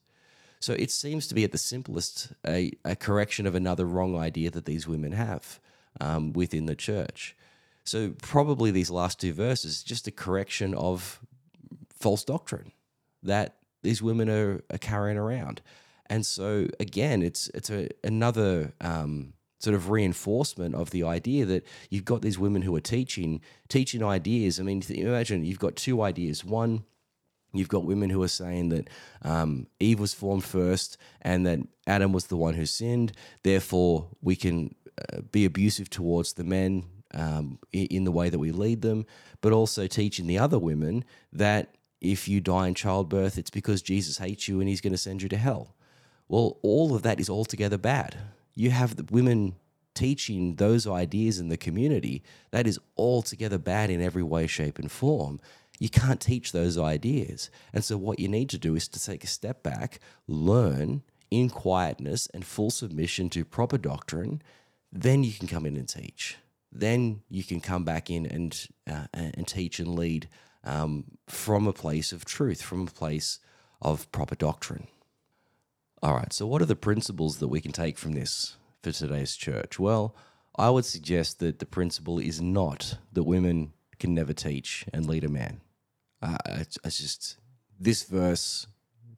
So 0.59 0.73
it 0.73 0.91
seems 0.91 1.27
to 1.27 1.35
be 1.35 1.43
at 1.43 1.51
the 1.51 1.57
simplest 1.57 2.33
a, 2.45 2.71
a 2.83 2.95
correction 2.95 3.47
of 3.47 3.55
another 3.55 3.85
wrong 3.85 4.17
idea 4.17 4.51
that 4.51 4.65
these 4.65 4.87
women 4.87 5.13
have 5.13 5.59
um, 6.01 6.33
within 6.33 6.65
the 6.65 6.75
church. 6.75 7.35
So 7.85 8.13
probably 8.21 8.71
these 8.71 8.89
last 8.89 9.19
two 9.19 9.33
verses 9.33 9.83
just 9.83 10.07
a 10.07 10.11
correction 10.11 10.73
of 10.73 11.19
false 11.89 12.23
doctrine 12.23 12.71
that 13.23 13.55
these 13.81 14.01
women 14.01 14.29
are, 14.29 14.61
are 14.69 14.77
carrying 14.77 15.17
around. 15.17 15.61
And 16.07 16.25
so 16.25 16.67
again, 16.79 17.21
it's 17.21 17.47
it's 17.49 17.69
a, 17.69 17.89
another 18.03 18.73
um, 18.81 19.33
sort 19.59 19.75
of 19.75 19.89
reinforcement 19.89 20.73
of 20.73 20.89
the 20.91 21.03
idea 21.03 21.45
that 21.45 21.65
you've 21.89 22.05
got 22.05 22.21
these 22.21 22.39
women 22.39 22.61
who 22.61 22.75
are 22.75 22.81
teaching 22.81 23.41
teaching 23.67 24.03
ideas. 24.03 24.59
I 24.59 24.63
mean, 24.63 24.81
imagine 24.89 25.45
you've 25.45 25.59
got 25.59 25.75
two 25.75 26.01
ideas. 26.01 26.43
One, 26.43 26.85
you've 27.53 27.67
got 27.67 27.83
women 27.83 28.09
who 28.09 28.23
are 28.23 28.29
saying 28.29 28.69
that 28.69 28.89
um, 29.21 29.67
Eve 29.79 29.99
was 29.99 30.13
formed 30.13 30.45
first 30.45 30.97
and 31.21 31.45
that 31.45 31.59
Adam 31.85 32.13
was 32.13 32.27
the 32.27 32.37
one 32.37 32.53
who 32.53 32.65
sinned. 32.65 33.11
Therefore, 33.43 34.07
we 34.21 34.35
can 34.35 34.73
uh, 34.97 35.21
be 35.31 35.45
abusive 35.45 35.89
towards 35.89 36.33
the 36.33 36.43
men 36.43 36.85
um, 37.13 37.59
in 37.73 38.05
the 38.05 38.11
way 38.11 38.29
that 38.29 38.39
we 38.39 38.51
lead 38.51 38.81
them, 38.81 39.05
but 39.41 39.51
also 39.51 39.87
teaching 39.87 40.27
the 40.27 40.37
other 40.37 40.59
women 40.59 41.03
that 41.33 41.75
if 41.99 42.29
you 42.29 42.39
die 42.39 42.67
in 42.67 42.75
childbirth, 42.75 43.37
it's 43.37 43.49
because 43.49 43.81
Jesus 43.81 44.19
hates 44.19 44.47
you 44.47 44.61
and 44.61 44.69
he's 44.69 44.79
going 44.79 44.93
to 44.93 44.97
send 44.97 45.21
you 45.21 45.27
to 45.27 45.37
hell. 45.37 45.75
Well, 46.29 46.59
all 46.61 46.95
of 46.95 47.01
that 47.01 47.19
is 47.19 47.29
altogether 47.29 47.77
bad 47.77 48.15
you 48.59 48.71
have 48.71 49.09
women 49.09 49.55
teaching 49.95 50.55
those 50.55 50.85
ideas 50.85 51.39
in 51.39 51.47
the 51.47 51.55
community, 51.55 52.21
that 52.51 52.67
is 52.67 52.77
altogether 52.97 53.57
bad 53.57 53.89
in 53.89 54.01
every 54.01 54.21
way, 54.21 54.47
shape, 54.47 54.77
and 54.77 54.91
form. 54.91 55.39
You 55.79 55.87
can't 55.87 56.19
teach 56.19 56.51
those 56.51 56.77
ideas. 56.77 57.49
And 57.71 57.85
so, 57.85 57.95
what 57.95 58.19
you 58.19 58.27
need 58.27 58.49
to 58.49 58.57
do 58.57 58.75
is 58.75 58.89
to 58.89 59.01
take 59.01 59.23
a 59.23 59.27
step 59.27 59.63
back, 59.63 60.01
learn 60.27 61.03
in 61.31 61.49
quietness 61.49 62.27
and 62.33 62.45
full 62.45 62.69
submission 62.69 63.29
to 63.29 63.45
proper 63.45 63.77
doctrine. 63.77 64.41
Then 64.91 65.23
you 65.23 65.31
can 65.31 65.47
come 65.47 65.65
in 65.65 65.77
and 65.77 65.87
teach. 65.87 66.35
Then 66.69 67.21
you 67.29 67.45
can 67.45 67.61
come 67.61 67.85
back 67.85 68.09
in 68.09 68.25
and, 68.25 68.67
uh, 68.91 69.07
and 69.13 69.47
teach 69.47 69.79
and 69.79 69.95
lead 69.95 70.27
um, 70.65 71.05
from 71.27 71.65
a 71.65 71.73
place 71.73 72.11
of 72.11 72.25
truth, 72.25 72.61
from 72.61 72.81
a 72.81 72.91
place 72.91 73.39
of 73.81 74.11
proper 74.11 74.35
doctrine. 74.35 74.87
All 76.01 76.15
right, 76.15 76.31
so 76.31 76.47
what 76.47 76.61
are 76.61 76.65
the 76.65 76.77
principles 76.77 77.39
that 77.39 77.49
we 77.49 77.59
can 77.59 77.73
take 77.73 77.97
from 77.97 78.13
this 78.13 78.55
for 78.81 78.91
today's 78.91 79.35
church? 79.35 79.77
Well, 79.79 80.15
I 80.57 80.69
would 80.69 80.85
suggest 80.85 81.39
that 81.39 81.59
the 81.59 81.65
principle 81.65 82.19
is 82.19 82.41
not 82.41 82.97
that 83.11 83.23
women 83.23 83.73
can 83.99 84.13
never 84.13 84.31
teach 84.31 84.85
and 84.93 85.05
lead 85.05 85.25
a 85.25 85.29
man. 85.29 85.59
Uh, 86.21 86.37
it's, 86.45 86.77
it's 86.85 86.97
just 86.99 87.37
this 87.77 88.03
verse 88.03 88.67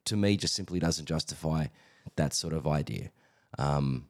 to 0.06 0.16
me 0.16 0.36
just 0.36 0.54
simply 0.54 0.80
doesn't 0.80 1.06
justify 1.06 1.66
that 2.16 2.34
sort 2.34 2.52
of 2.52 2.66
idea. 2.66 3.12
Um, 3.58 4.08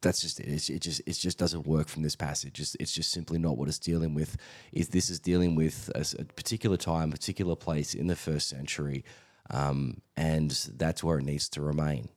that's 0.00 0.20
just 0.20 0.38
it. 0.38 0.70
It 0.70 0.80
just 0.80 1.02
it 1.06 1.12
just 1.14 1.38
doesn't 1.38 1.66
work 1.66 1.88
from 1.88 2.04
this 2.04 2.14
passage. 2.14 2.60
It's, 2.60 2.76
it's 2.78 2.92
just 2.92 3.10
simply 3.10 3.38
not 3.38 3.56
what 3.56 3.66
it's 3.66 3.80
dealing 3.80 4.14
with. 4.14 4.36
Is 4.72 4.88
this 4.88 5.10
is 5.10 5.18
dealing 5.18 5.56
with 5.56 5.90
a, 5.96 6.06
a 6.20 6.24
particular 6.24 6.76
time, 6.76 7.10
particular 7.10 7.56
place 7.56 7.94
in 7.94 8.06
the 8.06 8.14
first 8.14 8.48
century 8.48 9.04
um, 9.50 10.02
and 10.16 10.50
that's 10.76 11.02
where 11.02 11.18
it 11.18 11.24
needs 11.24 11.48
to 11.50 11.62
remain. 11.62 12.08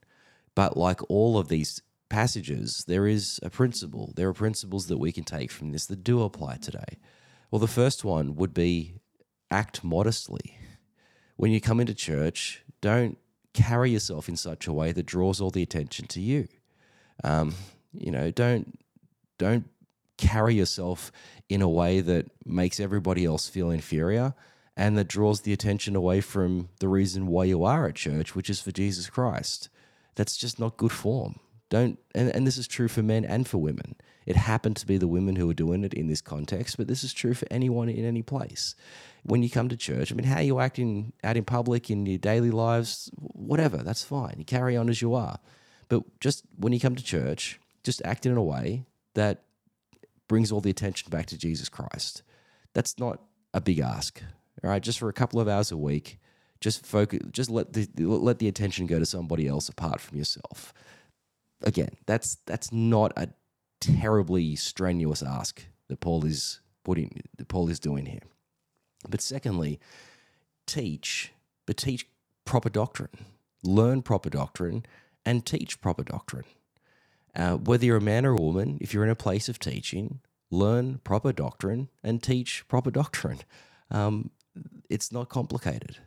But 0.54 0.76
like 0.76 1.00
all 1.08 1.38
of 1.38 1.48
these 1.48 1.82
passages, 2.08 2.84
there 2.86 3.06
is 3.06 3.40
a 3.42 3.50
principle. 3.50 4.12
There 4.14 4.28
are 4.28 4.34
principles 4.34 4.86
that 4.88 4.98
we 4.98 5.12
can 5.12 5.24
take 5.24 5.50
from 5.50 5.72
this 5.72 5.86
that 5.86 6.04
do 6.04 6.22
apply 6.22 6.56
today. 6.56 6.98
Well, 7.50 7.58
the 7.58 7.68
first 7.68 8.04
one 8.04 8.36
would 8.36 8.52
be 8.54 8.94
act 9.50 9.82
modestly. 9.82 10.58
When 11.36 11.52
you 11.52 11.60
come 11.60 11.80
into 11.80 11.94
church, 11.94 12.62
don't 12.80 13.18
carry 13.54 13.90
yourself 13.90 14.28
in 14.28 14.36
such 14.36 14.66
a 14.66 14.72
way 14.72 14.92
that 14.92 15.06
draws 15.06 15.40
all 15.40 15.50
the 15.50 15.62
attention 15.62 16.06
to 16.08 16.20
you. 16.20 16.48
Um, 17.24 17.54
you 17.92 18.10
know, 18.10 18.30
don't 18.30 18.78
don't 19.38 19.68
carry 20.16 20.54
yourself 20.54 21.10
in 21.48 21.62
a 21.62 21.68
way 21.68 22.00
that 22.00 22.30
makes 22.44 22.78
everybody 22.78 23.24
else 23.24 23.48
feel 23.48 23.70
inferior 23.70 24.34
and 24.76 24.96
that 24.96 25.08
draws 25.08 25.42
the 25.42 25.52
attention 25.52 25.94
away 25.94 26.20
from 26.20 26.68
the 26.80 26.88
reason 26.88 27.26
why 27.26 27.44
you 27.44 27.64
are 27.64 27.86
at 27.88 27.94
church, 27.94 28.34
which 28.34 28.48
is 28.48 28.60
for 28.60 28.72
Jesus 28.72 29.10
Christ. 29.10 29.68
That's 30.14 30.36
just 30.36 30.58
not 30.58 30.76
good 30.76 30.92
form. 30.92 31.40
Don't 31.68 31.98
and, 32.14 32.28
and 32.34 32.46
this 32.46 32.58
is 32.58 32.68
true 32.68 32.88
for 32.88 33.02
men 33.02 33.24
and 33.24 33.48
for 33.48 33.58
women. 33.58 33.96
It 34.26 34.36
happened 34.36 34.76
to 34.76 34.86
be 34.86 34.98
the 34.98 35.08
women 35.08 35.36
who 35.36 35.46
were 35.46 35.54
doing 35.54 35.84
it 35.84 35.94
in 35.94 36.06
this 36.06 36.20
context, 36.20 36.76
but 36.76 36.86
this 36.86 37.02
is 37.02 37.12
true 37.12 37.34
for 37.34 37.46
anyone 37.50 37.88
in 37.88 38.04
any 38.04 38.22
place. 38.22 38.74
When 39.24 39.42
you 39.42 39.50
come 39.50 39.68
to 39.68 39.76
church, 39.76 40.12
I 40.12 40.14
mean, 40.14 40.26
how 40.26 40.40
you 40.40 40.60
act 40.60 40.78
in 40.78 41.12
out 41.24 41.36
in 41.36 41.44
public 41.44 41.90
in 41.90 42.04
your 42.06 42.18
daily 42.18 42.50
lives, 42.50 43.10
whatever, 43.16 43.78
that's 43.78 44.04
fine. 44.04 44.34
You 44.36 44.44
carry 44.44 44.76
on 44.76 44.90
as 44.90 45.00
you 45.00 45.14
are. 45.14 45.38
But 45.88 46.02
just 46.20 46.44
when 46.56 46.72
you 46.72 46.80
come 46.80 46.94
to 46.94 47.02
church, 47.02 47.58
just 47.82 48.02
act 48.04 48.26
in 48.26 48.36
a 48.36 48.42
way 48.42 48.84
that 49.14 49.42
brings 50.28 50.52
all 50.52 50.60
the 50.60 50.70
attention 50.70 51.10
back 51.10 51.26
to 51.26 51.38
Jesus 51.38 51.68
Christ. 51.68 52.22
That's 52.74 52.98
not 52.98 53.20
a 53.52 53.60
big 53.60 53.80
ask 53.80 54.22
right, 54.70 54.82
just 54.82 54.98
for 54.98 55.08
a 55.08 55.12
couple 55.12 55.40
of 55.40 55.48
hours 55.48 55.72
a 55.72 55.76
week, 55.76 56.18
just 56.60 56.86
focus, 56.86 57.20
just 57.30 57.50
let 57.50 57.72
the 57.72 57.88
let 57.98 58.38
the 58.38 58.48
attention 58.48 58.86
go 58.86 58.98
to 58.98 59.06
somebody 59.06 59.46
else 59.48 59.68
apart 59.68 60.00
from 60.00 60.18
yourself. 60.18 60.72
Again, 61.62 61.96
that's 62.06 62.36
that's 62.46 62.72
not 62.72 63.12
a 63.16 63.28
terribly 63.80 64.54
strenuous 64.54 65.22
ask 65.22 65.64
that 65.88 66.00
Paul 66.00 66.24
is 66.24 66.60
putting 66.84 67.22
that 67.36 67.48
Paul 67.48 67.68
is 67.68 67.80
doing 67.80 68.06
here. 68.06 68.22
But 69.08 69.20
secondly, 69.20 69.80
teach, 70.66 71.32
but 71.66 71.76
teach 71.76 72.06
proper 72.44 72.68
doctrine, 72.68 73.26
learn 73.64 74.02
proper 74.02 74.30
doctrine, 74.30 74.86
and 75.24 75.44
teach 75.44 75.80
proper 75.80 76.04
doctrine. 76.04 76.44
Uh, 77.34 77.56
whether 77.56 77.84
you're 77.84 77.96
a 77.96 78.00
man 78.00 78.26
or 78.26 78.32
a 78.32 78.40
woman, 78.40 78.78
if 78.80 78.92
you're 78.92 79.04
in 79.04 79.10
a 79.10 79.16
place 79.16 79.48
of 79.48 79.58
teaching, 79.58 80.20
learn 80.50 81.00
proper 81.02 81.32
doctrine 81.32 81.88
and 82.02 82.22
teach 82.22 82.66
proper 82.68 82.90
doctrine. 82.90 83.40
Um, 83.90 84.30
it's 84.88 85.12
not 85.12 85.28
complicated. 85.28 85.98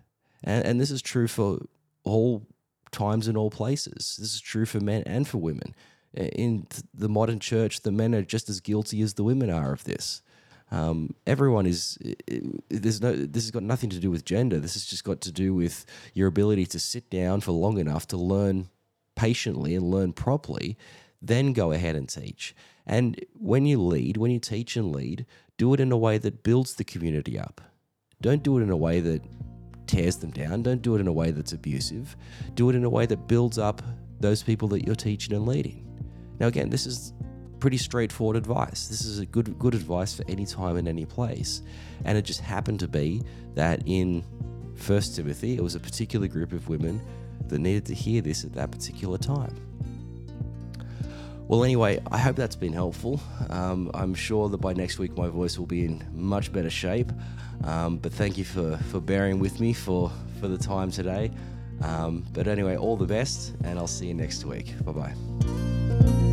And, 0.44 0.66
and 0.66 0.82
this 0.82 0.92
is 0.92 1.02
true 1.02 1.28
for 1.28 1.60
all 2.04 2.44
times 2.92 3.28
and 3.28 3.38
all 3.38 3.50
places. 3.50 4.18
This 4.20 4.34
is 4.36 4.42
true 4.42 4.66
for 4.66 4.80
men 4.80 5.04
and 5.06 5.28
for 5.28 5.38
women. 5.38 5.76
In 6.14 6.68
the 6.94 7.10
modern 7.10 7.40
church, 7.40 7.82
the 7.82 7.92
men 7.92 8.16
are 8.16 8.22
just 8.22 8.50
as 8.50 8.62
guilty 8.62 9.02
as 9.02 9.16
the 9.16 9.24
women 9.24 9.50
are 9.50 9.74
of 9.74 9.84
this. 9.84 10.22
Um, 10.72 11.14
everyone 11.28 11.66
is. 11.66 11.98
There's 12.70 13.02
no. 13.02 13.14
This 13.14 13.44
has 13.44 13.52
got 13.52 13.64
nothing 13.64 13.90
to 13.92 14.00
do 14.00 14.10
with 14.10 14.26
gender. 14.26 14.60
This 14.60 14.74
has 14.74 14.86
just 14.86 15.04
got 15.04 15.22
to 15.22 15.32
do 15.32 15.54
with 15.54 15.86
your 16.14 16.28
ability 16.28 16.66
to 16.68 16.80
sit 16.80 17.10
down 17.10 17.42
for 17.42 17.52
long 17.52 17.78
enough 17.78 18.08
to 18.08 18.18
learn 18.18 18.70
patiently 19.16 19.76
and 19.76 19.92
learn 19.92 20.14
properly. 20.14 20.78
Then 21.22 21.54
go 21.54 21.72
ahead 21.72 21.96
and 21.96 22.08
teach. 22.08 22.56
And 22.86 23.24
when 23.34 23.66
you 23.66 23.82
lead, 23.82 24.18
when 24.18 24.32
you 24.32 24.40
teach 24.40 24.76
and 24.78 24.92
lead, 24.92 25.26
do 25.58 25.74
it 25.74 25.80
in 25.80 25.92
a 25.92 25.98
way 25.98 26.18
that 26.18 26.44
builds 26.44 26.76
the 26.76 26.84
community 26.84 27.38
up. 27.38 27.62
Don't 28.26 28.42
do 28.42 28.58
it 28.58 28.64
in 28.64 28.72
a 28.72 28.76
way 28.76 29.02
that 29.02 29.22
tears 29.86 30.16
them 30.16 30.32
down. 30.32 30.64
Don't 30.64 30.82
do 30.82 30.96
it 30.96 31.00
in 31.00 31.08
a 31.08 31.14
way 31.14 31.30
that's 31.30 31.54
abusive. 31.54 32.16
Do 32.56 32.72
it 32.72 32.76
in 32.76 32.84
a 32.84 32.90
way 32.90 33.06
that 33.06 33.28
builds 33.28 33.60
up 33.60 33.84
those 34.20 34.42
people 34.42 34.68
that 34.70 34.84
you're 34.84 34.96
teaching 34.96 35.36
and 35.36 35.46
leading. 35.46 35.86
Now, 36.40 36.48
again, 36.48 36.72
this 36.72 36.88
is 36.88 37.14
pretty 37.60 37.78
straightforward 37.78 38.36
advice. 38.36 38.88
This 38.88 39.06
is 39.06 39.20
a 39.20 39.28
good 39.28 39.60
good 39.60 39.76
advice 39.76 40.16
for 40.16 40.26
any 40.28 40.48
time 40.48 40.76
and 40.78 40.88
any 40.88 41.06
place. 41.06 41.62
And 42.04 42.18
it 42.18 42.24
just 42.24 42.40
happened 42.40 42.80
to 42.80 42.88
be 42.88 43.22
that 43.54 43.84
in 43.86 44.24
First 44.74 45.16
Timothy, 45.16 45.54
it 45.54 45.62
was 45.62 45.76
a 45.76 45.80
particular 45.80 46.28
group 46.28 46.52
of 46.52 46.68
women 46.68 47.00
that 47.50 47.60
needed 47.60 47.86
to 47.86 47.94
hear 47.94 48.24
this 48.24 48.44
at 48.44 48.54
that 48.54 48.72
particular 48.72 49.20
time. 49.20 49.56
Well, 51.48 51.64
anyway, 51.64 52.02
I 52.12 52.18
hope 52.18 52.38
that's 52.38 52.56
been 52.56 52.74
helpful. 52.74 53.22
Um, 53.52 53.92
I'm 53.94 54.16
sure 54.16 54.50
that 54.50 54.58
by 54.58 54.74
next 54.74 54.98
week 54.98 55.16
my 55.16 55.28
voice 55.28 55.60
will 55.60 55.68
be 55.68 55.86
in 55.86 56.04
much 56.12 56.52
better 56.52 56.72
shape. 56.72 57.12
Um, 57.66 57.98
but 57.98 58.14
thank 58.14 58.38
you 58.38 58.46
for, 58.46 58.78
for 58.92 59.00
bearing 59.00 59.40
with 59.40 59.60
me 59.60 59.74
for, 59.74 60.12
for 60.40 60.48
the 60.48 60.58
time 60.58 60.92
today. 60.92 61.32
Um, 61.82 62.26
but 62.32 62.48
anyway, 62.48 62.78
all 62.78 62.96
the 62.96 63.08
best, 63.08 63.54
and 63.64 63.78
I'll 63.78 63.88
see 63.88 64.08
you 64.08 64.14
next 64.14 64.46
week. 64.46 64.74
Bye 64.86 64.92
bye. 64.92 66.25